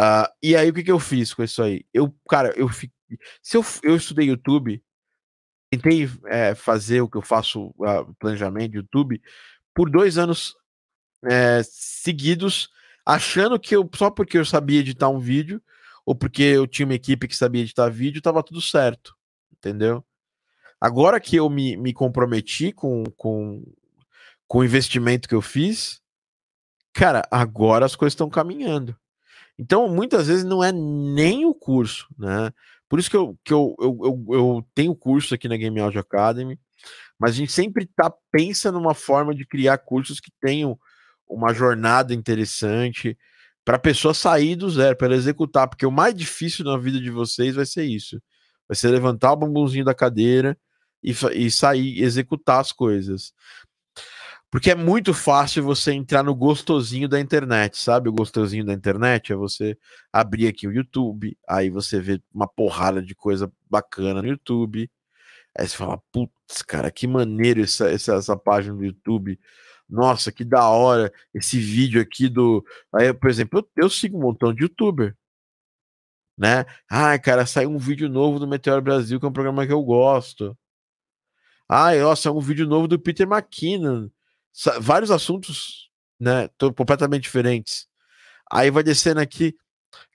[0.00, 1.84] Uh, e aí o que, que eu fiz com isso aí?
[1.92, 4.82] Eu, cara, eu se eu, eu estudei YouTube
[5.70, 9.22] tentei é, fazer o que eu faço, uh, planejamento de YouTube,
[9.72, 10.56] por dois anos
[11.24, 12.68] é, seguidos,
[13.06, 15.62] achando que eu, só porque eu sabia editar um vídeo,
[16.04, 19.14] ou porque eu tinha uma equipe que sabia editar vídeo, estava tudo certo,
[19.52, 20.04] entendeu?
[20.80, 23.62] Agora que eu me, me comprometi com, com,
[24.48, 26.02] com o investimento que eu fiz,
[26.92, 28.96] cara, agora as coisas estão caminhando.
[29.60, 32.50] Então, muitas vezes não é nem o curso, né?
[32.88, 36.00] Por isso que eu, que eu, eu, eu, eu tenho curso aqui na Game Audio
[36.00, 36.58] Academy,
[37.18, 40.78] mas a gente sempre tá, pensa numa forma de criar cursos que tenham
[41.28, 43.18] uma jornada interessante
[43.62, 46.98] para a pessoa sair do zero, para ela executar, porque o mais difícil na vida
[46.98, 48.18] de vocês vai ser isso.
[48.66, 50.56] Vai ser levantar o bumbumzinho da cadeira
[51.02, 53.34] e, e sair, executar as coisas.
[54.50, 58.08] Porque é muito fácil você entrar no gostosinho da internet, sabe?
[58.08, 59.78] O gostosinho da internet é você
[60.12, 64.90] abrir aqui o YouTube, aí você vê uma porrada de coisa bacana no YouTube.
[65.56, 69.38] Aí você fala, putz, cara, que maneiro essa, essa, essa página do YouTube.
[69.88, 72.64] Nossa, que da hora esse vídeo aqui do.
[72.92, 75.16] Aí, por exemplo, eu, eu sigo um montão de youtuber.
[76.36, 76.64] Né?
[76.90, 79.82] Ai, cara, saiu um vídeo novo do Meteor Brasil, que é um programa que eu
[79.82, 80.56] gosto.
[81.68, 84.08] Ai, nossa, é um vídeo novo do Peter McKinnon
[84.80, 87.88] vários assuntos, né, completamente diferentes.
[88.50, 89.56] Aí vai descendo aqui,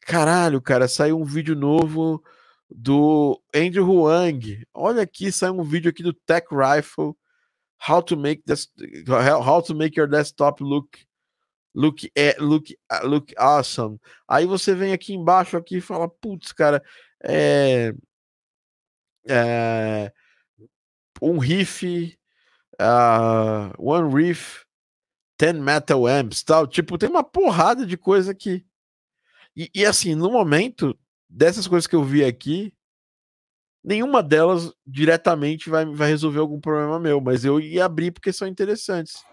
[0.01, 2.23] caralho, cara, saiu um vídeo novo
[2.69, 4.65] do Andrew Huang.
[4.73, 7.15] Olha aqui, saiu um vídeo aqui do Tech Rifle,
[7.87, 8.69] how to make this,
[9.45, 10.97] how to make your desktop look
[11.73, 13.99] look é, look look awesome.
[14.27, 16.81] Aí você vem aqui embaixo aqui e fala, putz, cara,
[17.23, 17.93] é,
[19.27, 20.11] é
[21.21, 22.17] um riff
[22.81, 24.63] uh, One Reef,
[25.37, 26.67] Ten Metal Amps, tal.
[26.67, 28.65] Tipo, tem uma porrada de coisa aqui.
[29.55, 30.97] E, e, assim, no momento,
[31.29, 32.73] dessas coisas que eu vi aqui,
[33.83, 38.47] nenhuma delas diretamente vai, vai resolver algum problema meu, mas eu ia abrir porque são
[38.47, 39.23] interessantes.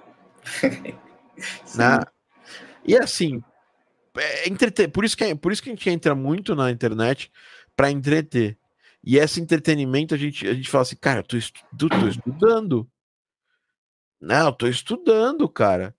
[1.75, 2.01] né?
[2.85, 3.43] E assim,
[4.17, 7.31] é entreter, por isso que é, por isso que a gente entra muito na internet
[7.75, 8.59] para entreter.
[9.03, 12.89] E esse entretenimento a gente a gente fala assim, cara, eu tô, estu tô estudando.
[14.23, 15.97] Não, eu tô estudando, cara.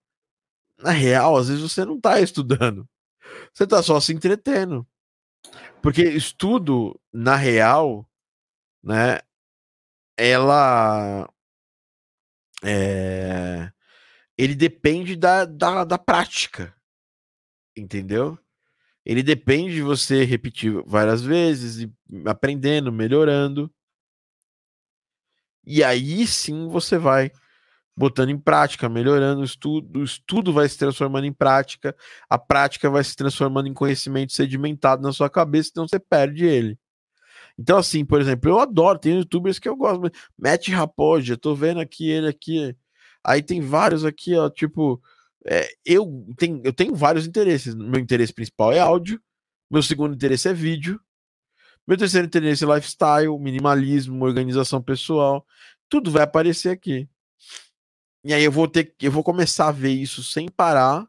[0.80, 2.88] Na real, às vezes você não tá estudando.
[3.54, 4.88] Você tá só se entretendo.
[5.82, 8.10] Porque estudo, na real,
[8.82, 9.20] né,
[10.18, 11.30] ela
[12.64, 13.70] é,
[14.38, 16.74] ele depende da, da, da prática,
[17.76, 18.40] entendeu?
[19.06, 21.94] Ele depende de você repetir várias vezes e
[22.26, 23.70] aprendendo, melhorando.
[25.66, 27.30] E aí sim você vai
[27.96, 31.96] botando em prática, melhorando o estudo, o estudo vai se transformando em prática,
[32.30, 36.78] a prática vai se transformando em conhecimento sedimentado na sua cabeça, então você perde ele.
[37.58, 41.80] Então, assim, por exemplo, eu adoro, tem youtubers que eu gosto, Matt Rapoja, tô vendo
[41.80, 42.76] aqui ele aqui,
[43.24, 45.02] aí tem vários aqui, ó, tipo,
[45.46, 46.26] é, eu,
[46.64, 49.22] eu tenho vários interesses, meu interesse principal é áudio,
[49.70, 51.00] meu segundo interesse é vídeo,
[51.88, 55.46] meu terceiro interesse é lifestyle, minimalismo, organização pessoal,
[55.90, 57.08] tudo vai aparecer aqui.
[58.24, 61.06] E aí eu vou ter eu vou começar a ver isso sem parar,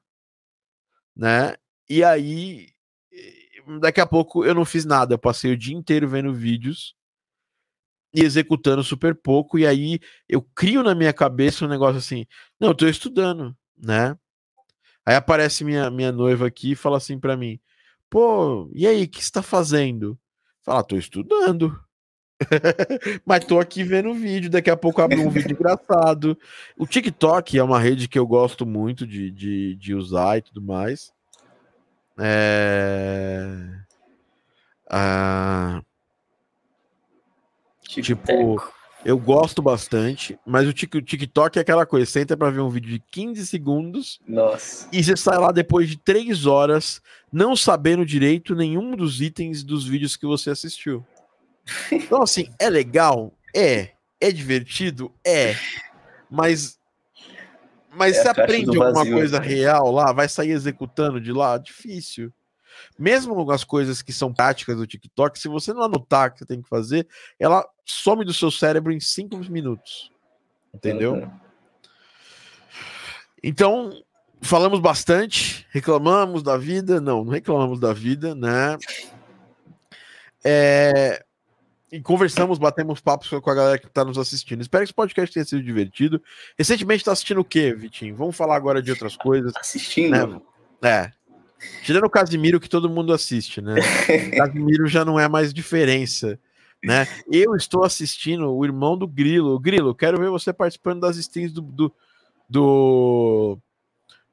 [1.17, 1.55] né?
[1.89, 2.69] E aí
[3.13, 6.95] eh, daqui a pouco eu não fiz nada, eu passei o dia inteiro vendo vídeos
[8.13, 12.27] e executando super pouco e aí eu crio na minha cabeça um negócio assim,
[12.61, 14.17] não, eu tô estudando, né?
[15.07, 17.61] Aí aparece minha minha noiva aqui e fala assim para mim:
[18.11, 20.19] "Pô, e aí, o que você tá fazendo?"
[20.65, 21.79] Fala, tô estudando.
[23.25, 26.37] Mas tô aqui vendo o vídeo, daqui a pouco abro um vídeo engraçado.
[26.77, 30.63] O TikTok é uma rede que eu gosto muito de, de, de usar e tudo
[30.63, 31.13] mais.
[32.19, 33.49] É...
[34.91, 35.83] Ah...
[37.87, 38.61] Tipo,
[39.05, 42.91] eu gosto bastante, mas o TikTok é aquela coisa, você entra pra ver um vídeo
[42.91, 44.89] de 15 segundos Nossa.
[44.91, 49.87] e você sai lá depois de 3 horas não sabendo direito nenhum dos itens dos
[49.87, 51.05] vídeos que você assistiu.
[51.91, 53.33] Então, assim, é legal?
[53.55, 53.91] É.
[54.21, 55.13] É divertido?
[55.25, 55.55] É.
[56.31, 56.79] Mas.
[57.91, 59.47] Mas é você aprende alguma vazio, coisa né?
[59.47, 60.13] real lá?
[60.13, 61.59] Vai sair executando de lá?
[61.59, 62.33] Difícil.
[62.99, 66.47] Mesmo algumas coisas que são práticas do TikTok, se você não anotar o que você
[66.47, 67.07] tem que fazer,
[67.39, 70.11] ela some do seu cérebro em cinco minutos.
[70.73, 71.31] Entendeu?
[73.43, 74.03] Então,
[74.41, 77.01] falamos bastante, reclamamos da vida.
[77.01, 78.77] Não, não reclamamos da vida, né?
[80.45, 81.25] É,
[81.95, 84.61] e conversamos, batemos papos com a galera que está nos assistindo.
[84.61, 86.21] Espero que esse podcast tenha sido divertido.
[86.59, 88.17] Recentemente está assistindo o quê, Vitinho?
[88.17, 89.53] Vamos falar agora de outras coisas.
[89.55, 90.11] Assistindo?
[90.11, 90.41] Né?
[90.83, 91.13] É.
[91.85, 93.77] Tirando o Casimiro, que todo mundo assiste, né?
[94.37, 96.37] Casimiro já não é mais diferença.
[96.83, 97.07] Né?
[97.31, 99.57] Eu estou assistindo o irmão do Grilo.
[99.61, 101.93] Grilo, quero ver você participando das streams do, do,
[102.51, 103.59] do,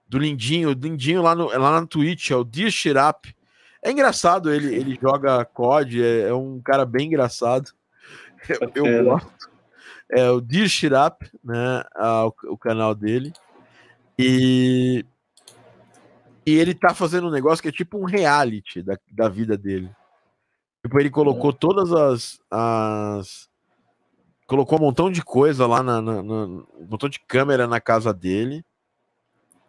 [0.10, 0.70] do Lindinho.
[0.70, 3.36] O Lindinho lá no, lá na Twitch, é o Dear Shit Up.
[3.84, 7.72] É engraçado, ele, ele joga COD, é, é um cara bem engraçado.
[8.48, 9.50] Eu, eu gosto.
[10.12, 11.84] É o Dear Shirap, né?
[11.96, 13.32] A, o, o, canal dele.
[14.20, 15.06] E,
[16.46, 19.90] e ele tá fazendo um negócio que é tipo um reality da, da vida dele.
[20.84, 23.50] Tipo, ele colocou todas as, as.
[24.48, 28.14] Colocou um montão de coisa lá na, na, na, um montão de câmera na casa
[28.14, 28.66] dele.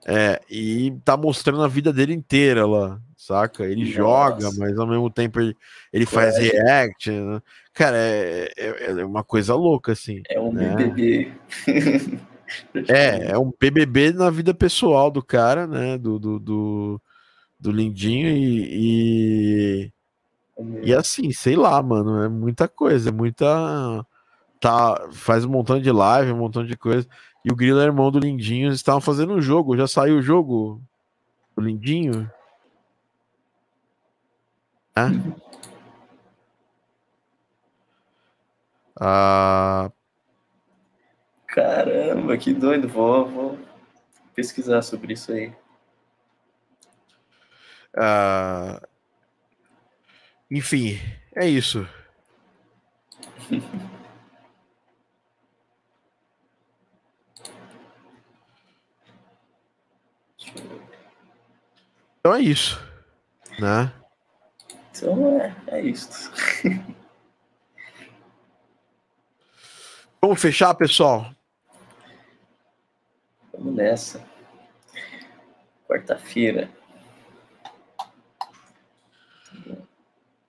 [0.05, 3.65] É, e tá mostrando a vida dele inteira lá, saca?
[3.65, 3.93] Ele Nossa.
[3.93, 5.57] joga, mas ao mesmo tempo ele,
[5.93, 6.41] ele faz é.
[6.41, 7.11] react.
[7.11, 7.43] Né?
[7.73, 10.23] Cara, é, é, é, uma coisa louca, assim.
[10.29, 10.75] É um né?
[10.75, 11.33] BBB.
[12.89, 15.97] é, é um BBB na vida pessoal do cara, né?
[15.97, 17.01] Do, do, do,
[17.59, 19.93] do Lindinho e,
[20.59, 20.95] e, e.
[20.95, 24.05] assim, sei lá, mano, é muita coisa, é muita.
[24.61, 27.07] Tá, faz um montão de live, um montão de coisa.
[27.45, 29.77] E o Grilo é irmão do Lindinho, eles estavam fazendo um jogo.
[29.77, 30.81] Já saiu o jogo
[31.57, 32.31] do Lindinho?
[34.95, 35.03] É?
[39.01, 39.91] Ah.
[41.47, 42.89] Caramba, que doido.
[42.89, 43.59] Vou, vou
[44.35, 45.55] pesquisar sobre isso aí.
[47.97, 48.81] Ah,
[50.51, 50.99] enfim,
[51.35, 51.87] é isso.
[62.25, 62.81] Então é isso,
[63.59, 63.93] né?
[64.95, 66.31] Então é, é isso.
[70.21, 71.33] Vamos fechar, pessoal?
[73.53, 74.23] Vamos nessa.
[75.89, 76.71] Quarta-feira.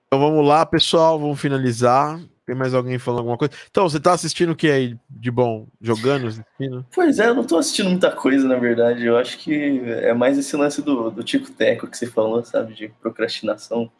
[0.06, 1.18] Então vamos lá, pessoal.
[1.18, 2.20] Vamos finalizar.
[2.46, 3.54] Tem mais alguém falando alguma coisa?
[3.70, 5.66] Então, você tá assistindo o que aí de bom?
[5.80, 6.86] Jogando, assistindo?
[6.94, 9.06] Pois é, eu não tô assistindo muita coisa, na verdade.
[9.06, 12.74] Eu acho que é mais esse lance do, do tico-teco que você falou, sabe?
[12.74, 13.90] De procrastinação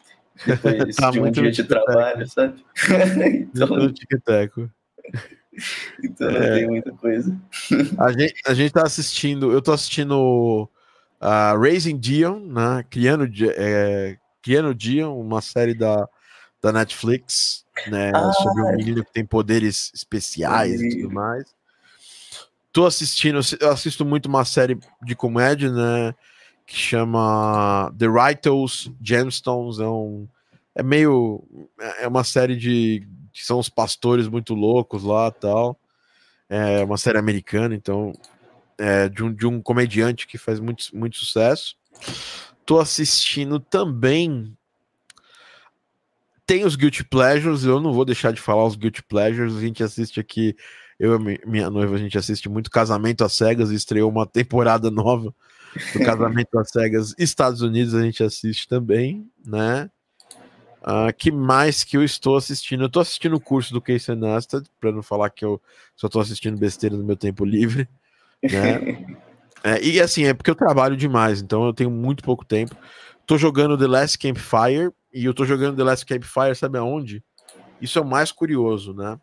[0.46, 2.64] depois tá de um dia de trabalho, sabe?
[3.54, 4.70] então, tico-teco.
[6.02, 7.36] então não é, tem muita coisa.
[7.98, 10.68] A gente, a gente tá assistindo, eu tô assistindo
[11.20, 12.84] uh, Raising Dion, né?
[12.90, 16.08] Criando, é, Criando Dion, uma série da,
[16.60, 18.10] da Netflix, né?
[18.14, 21.54] Ah, sobre um menino que tem poderes especiais e tudo mais.
[22.72, 26.14] Tô assistindo, eu assisto muito uma série de comédia, né?
[26.66, 29.78] Que chama The Righteous Gemstones.
[29.78, 30.28] É, um,
[30.74, 31.42] é meio.
[31.98, 33.06] É uma série de.
[33.32, 35.78] que são os pastores muito loucos lá tal.
[36.48, 38.12] É uma série americana, então.
[38.76, 41.76] É de um, de um comediante que faz muito, muito sucesso.
[42.66, 44.56] Tô assistindo também
[46.46, 49.82] tem os Guilty Pleasures, eu não vou deixar de falar os Guilty Pleasures, a gente
[49.82, 50.54] assiste aqui,
[50.98, 55.34] eu e minha noiva, a gente assiste muito Casamento às Cegas, estreou uma temporada nova
[55.92, 59.90] do Casamento às Cegas, Estados Unidos a gente assiste também, né?
[60.82, 62.82] Uh, que mais que eu estou assistindo?
[62.82, 65.60] Eu estou assistindo o curso do Casey Neistat, para não falar que eu
[65.96, 67.88] só estou assistindo besteira no meu tempo livre,
[68.42, 69.16] né?
[69.64, 72.76] é, e assim, é porque eu trabalho demais, então eu tenho muito pouco tempo.
[73.26, 77.24] Tô jogando The Last Campfire, e eu tô jogando The Last Campfire, sabe aonde?
[77.80, 79.18] Isso é o mais curioso, né?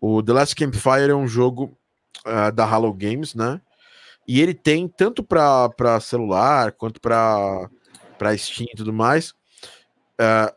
[0.00, 1.76] O The Last Campfire é um jogo
[2.24, 3.60] uh, da Halo Games, né?
[4.28, 7.68] E ele tem tanto para celular quanto para
[8.36, 9.30] Steam e tudo mais.
[10.20, 10.54] Uh,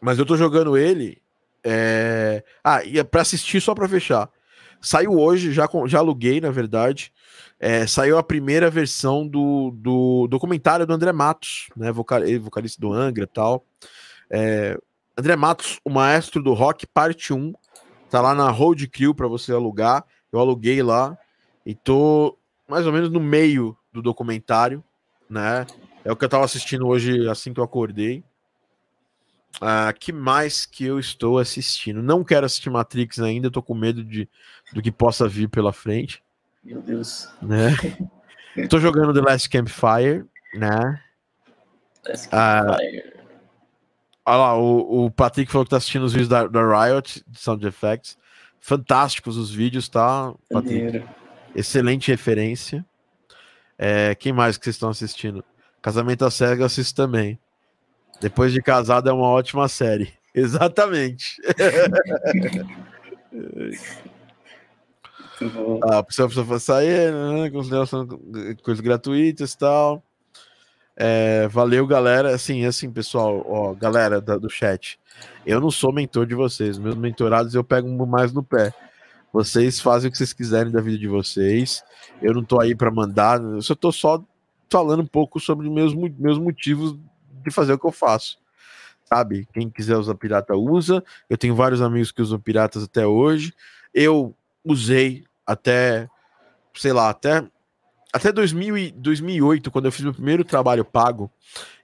[0.00, 1.20] mas eu tô jogando ele.
[1.64, 2.44] É...
[2.62, 4.30] Ah, e é pra assistir só para fechar.
[4.80, 7.12] Saiu hoje, já, já aluguei, na verdade
[7.62, 12.92] é, saiu a primeira versão do, do documentário do André Matos, né, vocal, vocalista do
[12.92, 13.64] Angra tal.
[14.28, 14.76] É,
[15.16, 17.52] André Matos, o maestro do rock, parte 1,
[18.10, 20.04] tá lá na Road Crew para você alugar.
[20.32, 21.16] Eu aluguei lá
[21.64, 24.82] e tô mais ou menos no meio do documentário,
[25.28, 25.66] né?
[26.04, 28.24] É o que eu tava assistindo hoje assim que eu acordei.
[29.60, 32.02] Ah, que mais que eu estou assistindo?
[32.02, 34.28] Não quero assistir Matrix ainda, tô com medo de,
[34.72, 36.22] do que possa vir pela frente.
[36.64, 37.28] Meu Deus.
[37.42, 37.70] Né?
[38.68, 40.24] Tô jogando The Last Campfire,
[40.54, 41.00] né?
[42.06, 42.32] Last Campfire.
[42.32, 42.76] Ah,
[44.26, 47.38] olha lá, o, o Patrick falou que tá assistindo os vídeos da, da Riot, de
[47.38, 48.18] Sound Effects.
[48.60, 50.32] Fantásticos os vídeos, tá?
[50.50, 51.04] Patrick?
[51.54, 52.84] Excelente referência.
[53.78, 55.44] É, quem mais que vocês estão assistindo?
[55.80, 57.38] Casamento à Cega eu assisto também.
[58.20, 60.12] Depois de casado é uma ótima série.
[60.34, 61.36] Exatamente.
[65.90, 68.06] A pessoa precisa sair, né, consideração
[68.62, 70.02] coisas gratuitas e tal.
[70.96, 72.34] É, valeu, galera.
[72.34, 75.00] Assim, assim, pessoal, ó, galera da, do chat.
[75.44, 76.78] Eu não sou mentor de vocês.
[76.78, 78.72] Meus mentorados eu pego mais no pé.
[79.32, 81.82] Vocês fazem o que vocês quiserem da vida de vocês.
[82.20, 83.40] Eu não tô aí para mandar.
[83.40, 84.22] Eu só tô só
[84.70, 86.98] falando um pouco sobre meus, meus motivos
[87.42, 88.38] de fazer o que eu faço.
[89.04, 89.48] Sabe?
[89.52, 91.02] Quem quiser usar pirata, usa.
[91.28, 93.54] Eu tenho vários amigos que usam piratas até hoje.
[93.94, 94.34] Eu
[94.64, 96.08] usei até,
[96.74, 97.44] sei lá, até
[98.12, 101.30] até 2000 e 2008, quando eu fiz meu primeiro trabalho pago,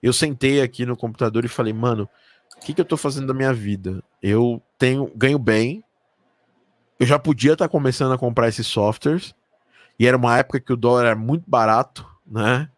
[0.03, 2.09] eu sentei aqui no computador e falei, mano,
[2.55, 4.05] o que, que eu tô fazendo da minha vida?
[4.23, 5.83] Eu tenho ganho bem,
[6.99, 9.35] eu já podia estar tá começando a comprar esses softwares,
[9.99, 12.71] e era uma época que o dólar era muito barato, né?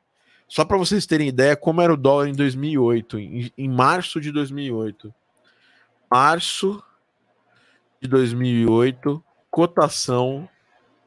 [0.49, 4.33] Só para vocês terem ideia como era o dólar em 2008, em, em março de
[4.33, 5.15] 2008.
[6.11, 6.83] Março
[8.01, 10.49] de 2008, cotação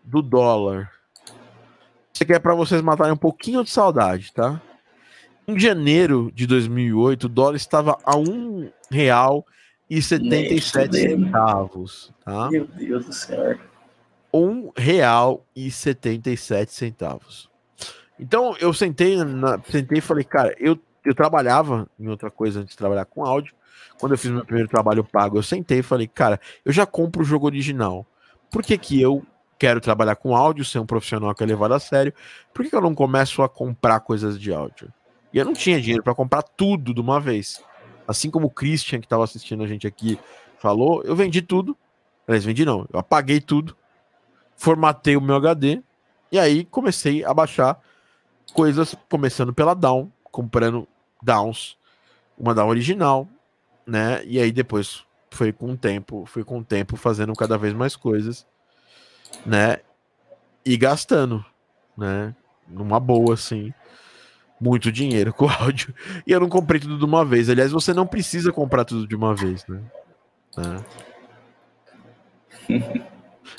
[0.03, 0.91] do dólar.
[2.13, 4.61] Isso aqui é para vocês matarem um pouquinho de saudade, tá?
[5.47, 9.45] Em janeiro de 2008, o dólar estava a um real
[9.89, 12.49] e 77 centavos, tá?
[12.49, 13.57] Meu Deus do céu.
[14.33, 17.49] Um real e 77 centavos.
[18.19, 22.71] Então eu sentei, na, sentei e falei, cara, eu, eu trabalhava em outra coisa antes
[22.71, 23.53] de trabalhar com áudio.
[23.99, 27.21] Quando eu fiz meu primeiro trabalho pago, eu sentei e falei, cara, eu já compro
[27.21, 28.05] o jogo original.
[28.49, 29.23] Por que, que eu
[29.57, 32.13] quero trabalhar com áudio, ser um profissional que é levado a sério,
[32.53, 34.91] por que eu não começo a comprar coisas de áudio?
[35.33, 37.63] E eu não tinha dinheiro para comprar tudo de uma vez.
[38.07, 40.19] Assim como o Christian, que estava assistindo a gente aqui,
[40.57, 41.77] falou, eu vendi tudo.
[42.27, 43.75] Aliás, vendi não, eu apaguei tudo,
[44.55, 45.81] formatei o meu HD
[46.31, 47.81] e aí comecei a baixar
[48.53, 50.87] coisas, começando pela Down, comprando
[51.21, 51.77] Downs,
[52.37, 53.27] uma Down original,
[53.85, 54.23] né?
[54.25, 57.95] E aí depois foi com o tempo, fui com o tempo fazendo cada vez mais
[57.95, 58.45] coisas
[59.45, 59.77] né?
[60.65, 61.43] E gastando,
[61.97, 62.35] né?
[62.67, 63.73] Numa boa, assim.
[64.63, 65.93] Muito dinheiro com áudio.
[66.25, 67.49] E eu não comprei tudo de uma vez.
[67.49, 69.81] Aliás, você não precisa comprar tudo de uma vez, né?
[70.57, 70.85] Né?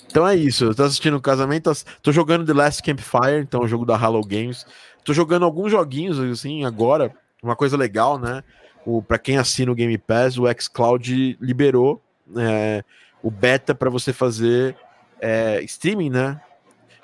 [0.07, 0.65] então é isso.
[0.65, 1.71] Eu tô assistindo o casamento,
[2.03, 4.67] tô jogando The Last Campfire, então é o jogo da Hello Games.
[5.05, 7.15] Tô jogando alguns joguinhos assim agora.
[7.43, 8.43] Uma coisa legal, né?
[8.87, 12.03] O para quem assina o Game Pass, o xCloud liberou
[12.35, 12.83] é,
[13.23, 14.75] o beta para você fazer
[15.21, 16.41] é, streaming, né?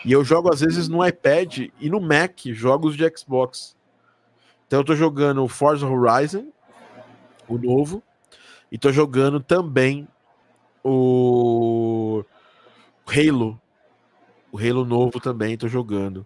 [0.05, 3.77] E eu jogo às vezes no iPad e no Mac jogos de Xbox.
[4.71, 6.47] Então eu tô jogando Forza Horizon,
[7.49, 8.01] o novo,
[8.71, 10.07] e tô jogando também
[10.85, 12.23] o
[13.05, 13.61] Halo.
[14.53, 16.25] O Halo novo também tô jogando.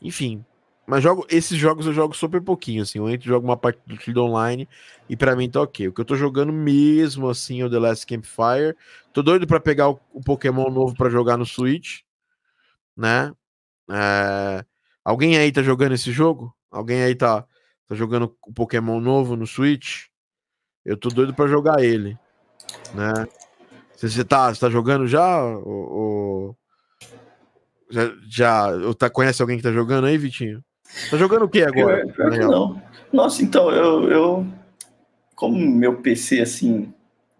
[0.00, 0.44] Enfim,
[0.86, 3.00] mas jogo esses jogos eu jogo super pouquinho assim.
[3.00, 4.68] Eu entro jogo uma partida online
[5.08, 5.88] e para mim tá OK.
[5.88, 8.76] O que eu tô jogando mesmo assim é o The Last Campfire.
[9.12, 12.02] Tô doido para pegar o, o Pokémon novo para jogar no Switch
[12.96, 13.32] né?
[13.90, 14.64] É...
[15.04, 16.54] Alguém aí tá jogando esse jogo?
[16.70, 17.44] Alguém aí tá,
[17.92, 20.06] tá jogando o Pokémon novo no Switch?
[20.84, 22.18] Eu tô doido para jogar ele,
[22.94, 23.12] né?
[23.96, 25.42] Você tá, você tá jogando já?
[25.44, 26.56] Ou,
[27.90, 30.64] já, já tá, conhece alguém que tá jogando aí, Vitinho?
[31.10, 32.06] Tá jogando o que agora?
[32.06, 32.82] Pior, pior não.
[33.12, 34.46] Nossa, então, eu, eu.
[35.36, 36.92] Como meu PC, assim,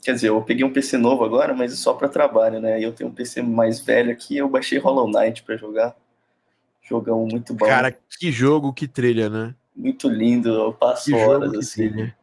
[0.03, 2.81] Quer dizer, eu peguei um PC novo agora, mas é só para trabalho, né?
[2.81, 5.97] E eu tenho um PC mais velho aqui, eu baixei Hollow Knight para jogar.
[6.83, 7.65] Jogão muito bom.
[7.65, 9.55] Cara, que jogo, que trilha, né?
[9.75, 11.91] Muito lindo, eu passo que horas assim.
[11.91, 12.17] Trilha.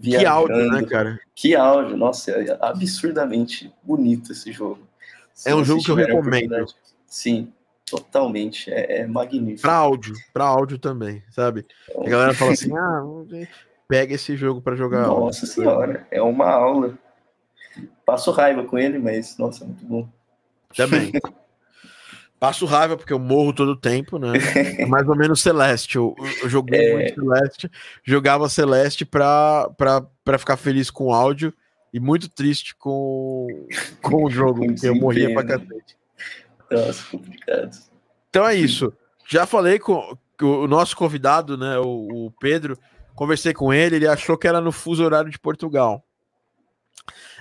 [0.00, 1.20] Que áudio, né, cara?
[1.34, 4.80] Que áudio, nossa, é absurdamente bonito esse jogo.
[5.32, 6.66] Se é um jogo que eu recomendo.
[7.06, 7.52] Sim,
[7.84, 9.62] totalmente, é, é magnífico.
[9.62, 11.64] Pra áudio, pra áudio também, sabe?
[11.88, 12.04] Então...
[12.04, 13.02] A galera fala assim, ah,
[13.86, 15.06] pega esse jogo para jogar.
[15.06, 16.98] Nossa senhora, é uma aula.
[18.04, 20.08] Passo raiva com ele, mas, nossa, é muito bom.
[20.74, 21.12] Também.
[22.38, 24.32] Passo raiva porque eu morro todo o tempo, né?
[24.78, 25.96] É mais ou menos Celeste.
[25.96, 26.92] Eu, eu joguei é...
[26.92, 27.70] muito Celeste,
[28.04, 31.52] jogava Celeste pra, pra, pra ficar feliz com o áudio
[31.92, 33.46] e muito triste com,
[34.02, 35.96] com o jogo, porque eu morria pra cacete.
[36.70, 37.70] Nossa, complicado.
[38.28, 38.92] Então é isso.
[39.26, 42.78] Já falei com, com o nosso convidado, né, o, o Pedro,
[43.14, 46.04] conversei com ele, ele achou que era no fuso horário de Portugal.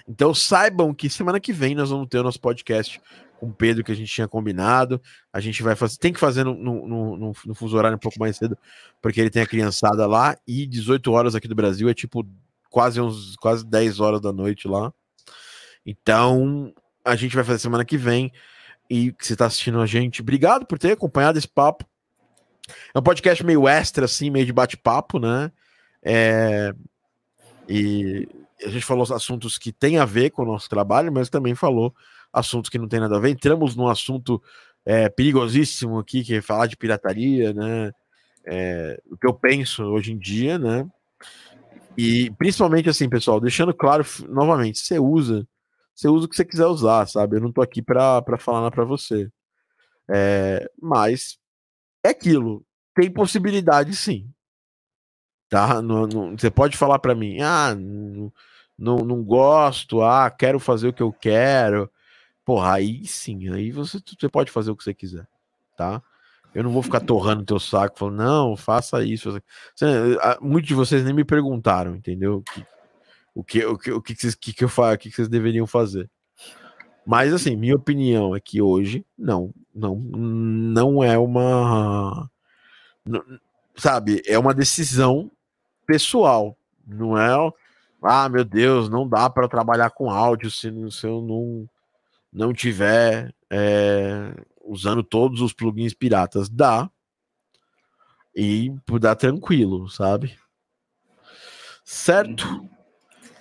[0.07, 3.01] Então saibam que semana que vem nós vamos ter o nosso podcast
[3.39, 5.01] com o Pedro que a gente tinha combinado.
[5.31, 8.19] A gente vai fazer, tem que fazer no, no, no, no, fuso horário um pouco
[8.19, 8.57] mais cedo,
[9.01, 12.25] porque ele tem a criançada lá, e 18 horas aqui do Brasil é tipo
[12.69, 14.93] quase uns quase 10 horas da noite lá.
[15.85, 18.31] Então, a gente vai fazer semana que vem.
[18.87, 21.85] E que você está assistindo a gente, obrigado por ter acompanhado esse papo.
[22.93, 25.51] É um podcast meio extra, assim, meio de bate-papo, né?
[26.03, 26.71] É...
[27.67, 28.27] E
[28.63, 31.95] a gente falou assuntos que têm a ver com o nosso trabalho, mas também falou
[32.35, 33.29] assuntos que não tem nada a ver.
[33.29, 34.41] Entramos num assunto
[34.85, 37.91] é, perigosíssimo aqui, que é falar de pirataria, né?
[38.45, 40.87] É, o que eu penso hoje em dia, né?
[41.97, 45.47] E principalmente assim, pessoal, deixando claro novamente, você usa,
[45.95, 47.37] você usa o que você quiser usar, sabe?
[47.37, 49.29] Eu não tô aqui para falar nada para você.
[50.09, 51.39] É, mas
[52.03, 52.63] é aquilo,
[52.93, 54.29] tem possibilidade sim,
[55.49, 55.81] tá?
[55.81, 57.75] Não, não, você pode falar para mim, ah,
[58.77, 61.89] não, não gosto, ah, quero fazer o que eu quero.
[62.45, 65.27] Porra, aí sim, aí você, você pode fazer o que você quiser,
[65.75, 66.01] tá?
[66.53, 69.41] Eu não vou ficar torrando teu saco, falando, não, faça isso.
[69.75, 69.87] Você,
[70.39, 72.43] muitos de vocês nem me perguntaram, entendeu?
[73.33, 75.67] O que, o que, o que, vocês, que, que eu faço, o que vocês deveriam
[75.67, 76.09] fazer.
[77.05, 82.29] Mas assim, minha opinião é que hoje não, não, não é uma,
[83.75, 85.29] sabe, é uma decisão
[85.85, 86.57] pessoal,
[86.87, 87.51] não é?
[88.01, 91.67] Ah, meu Deus, não dá para trabalhar com áudio se, se eu não
[92.35, 94.33] não tiver é,
[94.63, 96.49] usando todos os plugins piratas.
[96.49, 96.89] Dá.
[98.35, 100.37] E dá tranquilo, sabe?
[101.85, 102.45] Certo?
[102.45, 102.69] Uhum.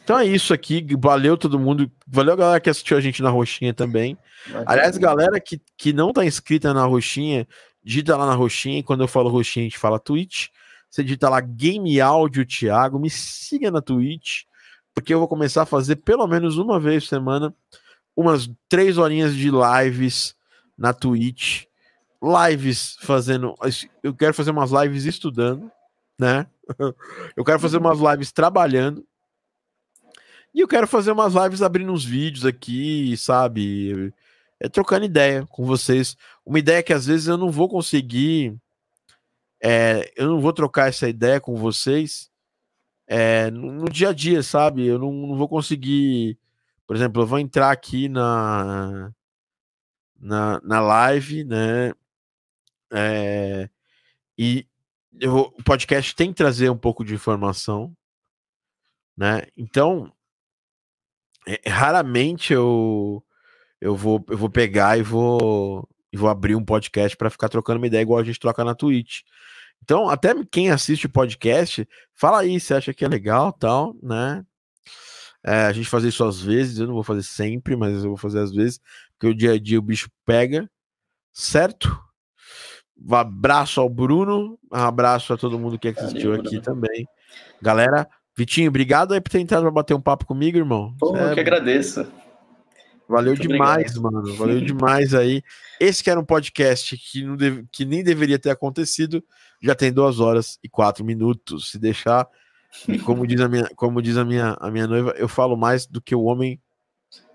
[0.04, 0.86] Então é isso aqui.
[0.96, 1.90] Valeu todo mundo.
[2.06, 4.16] Valeu a galera que assistiu a gente na Roxinha também.
[4.64, 7.48] Aliás, galera que, que não tá inscrita na Roxinha,
[7.82, 8.78] digita lá na Roxinha.
[8.78, 10.48] E quando eu falo Roxinha, a gente fala Twitch.
[10.88, 14.42] Você digita lá Game Áudio Thiago, me siga na Twitch,
[14.94, 17.52] porque eu vou começar a fazer pelo menos uma vez por semana
[18.16, 20.34] umas três horinhas de lives
[20.76, 21.64] na Twitch.
[22.22, 23.54] Lives fazendo.
[24.02, 25.70] Eu quero fazer umas lives estudando,
[26.18, 26.46] né?
[27.36, 29.06] Eu quero fazer umas lives trabalhando.
[30.54, 34.14] E eu quero fazer umas lives abrindo uns vídeos aqui, sabe?
[34.60, 36.16] É, trocando ideia com vocês.
[36.46, 38.56] Uma ideia que às vezes eu não vou conseguir
[39.66, 42.30] é, eu não vou trocar essa ideia com vocês
[43.06, 44.86] é, no, no, dia a dia, sabe?
[44.86, 46.38] Eu não, não, vou conseguir.
[46.86, 49.10] Por exemplo, eu vou entrar aqui na,
[50.18, 51.92] na, na live, né?
[52.92, 53.68] É,
[54.38, 54.66] e
[55.20, 57.94] eu, o podcast tem que trazer um pouco de informação,
[59.16, 59.42] né?
[59.56, 60.12] Então,
[61.46, 63.24] é, raramente eu,
[63.80, 67.78] eu, vou, eu vou pegar e vou, e vou abrir um podcast para ficar trocando
[67.78, 69.22] uma ideia igual a gente troca na Twitch.
[69.82, 74.44] Então, até quem assiste podcast, fala aí se acha que é legal tal, né?
[75.44, 78.16] É, a gente fazer isso às vezes, eu não vou fazer sempre, mas eu vou
[78.16, 78.80] fazer às vezes,
[79.12, 80.68] porque o dia a dia o bicho pega,
[81.32, 82.00] certo?
[82.96, 86.62] Um abraço ao Bruno, um abraço a todo mundo que assistiu Valeu, aqui Bruno.
[86.62, 87.06] também.
[87.60, 90.94] Galera, Vitinho, obrigado aí por ter entrado para bater um papo comigo, irmão.
[90.98, 92.06] Pô, é, eu que agradeço.
[93.08, 94.12] Valeu Muito demais, obrigado.
[94.22, 94.34] mano.
[94.36, 95.42] Valeu demais aí.
[95.78, 99.22] Esse que era um podcast que, não deve, que nem deveria ter acontecido,
[99.62, 101.70] já tem duas horas e quatro minutos.
[101.70, 102.26] Se deixar,
[103.04, 106.00] como diz a minha, como diz a minha, a minha noiva, eu falo mais do
[106.00, 106.60] que o homem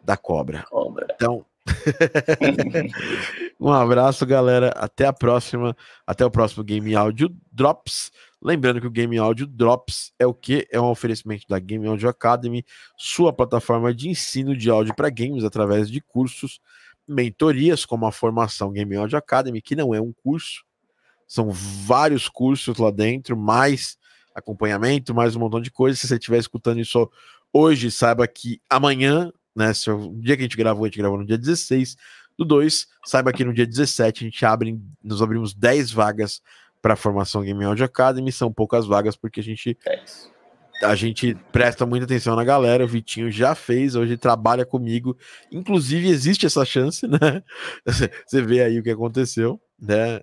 [0.03, 0.65] da cobra.
[0.69, 1.07] cobra.
[1.13, 1.45] Então,
[3.59, 4.69] um abraço, galera.
[4.69, 5.75] Até a próxima.
[6.05, 8.11] Até o próximo Game Audio Drops.
[8.41, 10.67] Lembrando que o Game Audio Drops é o que?
[10.71, 12.65] É um oferecimento da Game Audio Academy,
[12.97, 16.61] sua plataforma de ensino de áudio para games através de cursos,
[17.05, 20.63] mentorias, como a formação Game Audio Academy, que não é um curso,
[21.27, 23.97] são vários cursos lá dentro, mais
[24.39, 25.99] acompanhamento, mais um montão de coisas.
[25.99, 27.09] Se você estiver escutando isso
[27.53, 29.73] hoje, saiba que amanhã, né?
[29.73, 31.95] Se o dia que a gente gravou, a gente gravou no dia 16
[32.37, 36.41] do 2, saiba que no dia 17 a gente abre, nós abrimos 10 vagas
[36.81, 40.01] para a formação Game Audio Academy, são poucas vagas porque a gente é
[40.81, 42.83] a gente presta muita atenção na galera.
[42.83, 45.17] O Vitinho já fez, hoje trabalha comigo.
[45.51, 47.43] Inclusive, existe essa chance, né?
[48.25, 50.21] Você vê aí o que aconteceu, né?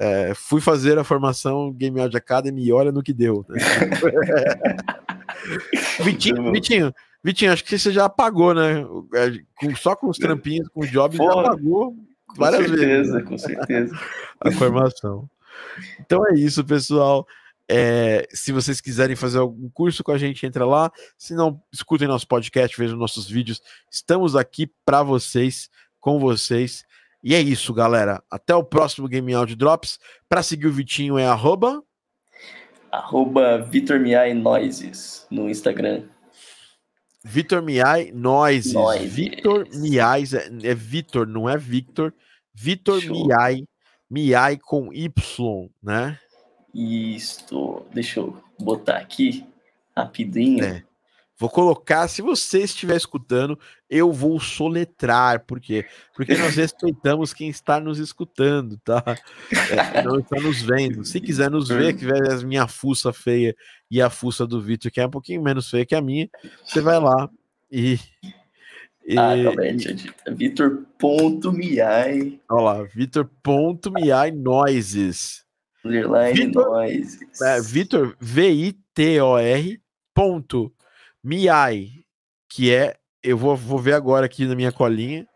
[0.00, 3.44] É, fui fazer a formação Game Audio Academy e olha no que deu.
[3.48, 3.58] Né?
[6.04, 8.84] Vitinho, Vitinho, Vitinho, acho que você já apagou, né?
[9.14, 11.96] É, só com os trampinhos, com os jobs, já apagou
[12.36, 13.28] várias com certeza, vezes.
[13.28, 13.98] Com certeza,
[14.40, 15.28] A formação.
[16.00, 17.26] Então é isso, pessoal.
[17.70, 20.90] É, se vocês quiserem fazer algum curso com a gente, entra lá.
[21.18, 23.60] Se não, escutem nosso podcast, vejam nossos vídeos.
[23.90, 25.68] Estamos aqui para vocês,
[26.00, 26.86] com vocês.
[27.22, 28.22] E é isso, galera.
[28.30, 29.98] Até o próximo Game Audio Drops.
[30.28, 31.82] Para seguir o Vitinho é arroba...
[32.90, 36.04] Arroba Vitor Miai Noises no Instagram.
[37.24, 38.72] Vitor Miai Noises.
[38.72, 39.12] Noises.
[39.12, 42.14] Vitor é, é Vitor, não é Victor.
[42.54, 43.64] Vitor Miai,
[44.10, 46.18] Miai com Y, né?
[46.74, 47.86] Isto.
[47.92, 49.46] Deixa eu botar aqui
[49.94, 50.64] rapidinho.
[50.64, 50.87] É.
[51.38, 53.56] Vou colocar, se você estiver escutando,
[53.88, 55.86] eu vou soletrar, por quê?
[56.12, 59.04] Porque nós respeitamos quem está nos escutando, tá?
[59.70, 61.04] É, não está nos vendo.
[61.04, 63.54] Se quiser nos ver, que ver a minha fuça feia
[63.88, 66.28] e a fuça do Vitor, que é um pouquinho menos feia que a minha,
[66.64, 67.30] você vai lá
[67.70, 68.00] e.
[69.06, 69.76] e ah, calma aí,
[70.34, 72.40] Vitor.miai.
[72.50, 75.44] Olha lá, Vitor.miai Noises.
[75.84, 77.40] Underline Vitor, Noises.
[77.40, 79.80] É, Vitor, V-I-T-O-R.
[80.12, 80.72] Ponto
[81.22, 82.04] Miai,
[82.48, 85.26] que é, eu vou, vou ver agora aqui na minha colinha,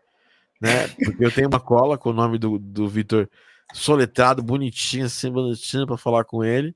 [0.61, 0.87] né?
[1.03, 3.29] Porque eu tenho uma cola com o nome do, do Vitor
[3.73, 6.75] soletrado, bonitinho, assim, bonitinho para falar com ele.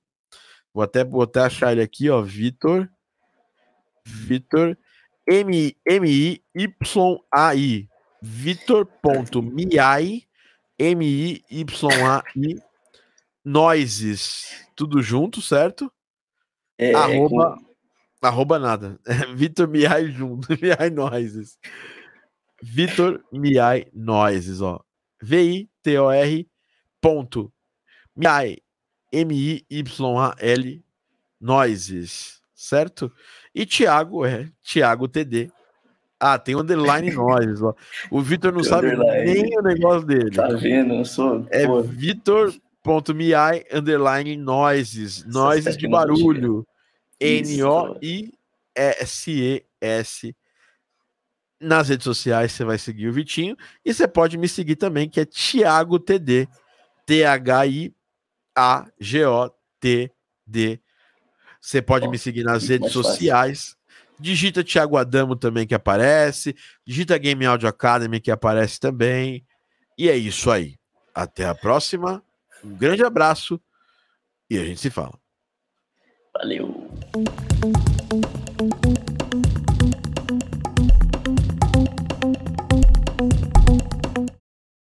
[0.73, 2.89] Vou até, até achar ele aqui, ó, Vitor.
[4.05, 4.77] Vitor
[5.27, 6.39] M-I-Y-A-I.
[8.21, 10.23] Vitor.miai
[10.79, 12.55] M-I-Y-A-I
[13.43, 14.67] Noises.
[14.75, 15.91] Tudo junto, certo?
[16.77, 17.57] É, Arroba
[18.21, 18.99] Arroba nada.
[19.35, 20.47] Vitor Miai junto.
[20.61, 21.57] Miai Noises.
[22.61, 24.79] Vitor Miai Noises, ó.
[25.21, 26.47] V-I-T-O-R
[27.01, 27.51] ponto.
[28.15, 28.57] Miai.
[29.11, 30.83] M-I-Y-A-L
[31.39, 32.41] Noises.
[32.53, 33.11] Certo?
[33.53, 35.51] E Thiago é Thiago TD.
[36.19, 37.75] Ah, tem underline Noises, ó.
[38.09, 39.33] O Vitor não tem sabe underline.
[39.43, 40.31] nem o negócio dele.
[40.31, 40.95] Tá vendo?
[40.95, 41.45] Eu sou.
[41.51, 45.23] É Vitor.miai underline Noises.
[45.25, 46.65] Noises de barulho.
[47.19, 48.35] N-O-I-S-E-S.
[51.59, 53.57] Nas redes sociais você vai seguir o Vitinho.
[53.83, 56.47] E você pode me seguir também, que é Thiago TD.
[57.05, 57.91] T-H-I-A-G-O-T-D.
[61.59, 63.75] Você pode me seguir nas redes sociais.
[64.19, 66.55] Digita Thiago Adamo também que aparece.
[66.85, 69.45] Digita Game Audio Academy que aparece também.
[69.97, 70.77] E é isso aí.
[71.13, 72.23] Até a próxima.
[72.63, 73.59] Um grande abraço
[74.49, 75.19] e a gente se fala.
[76.33, 76.86] Valeu!
[77.13, 77.46] Thank you.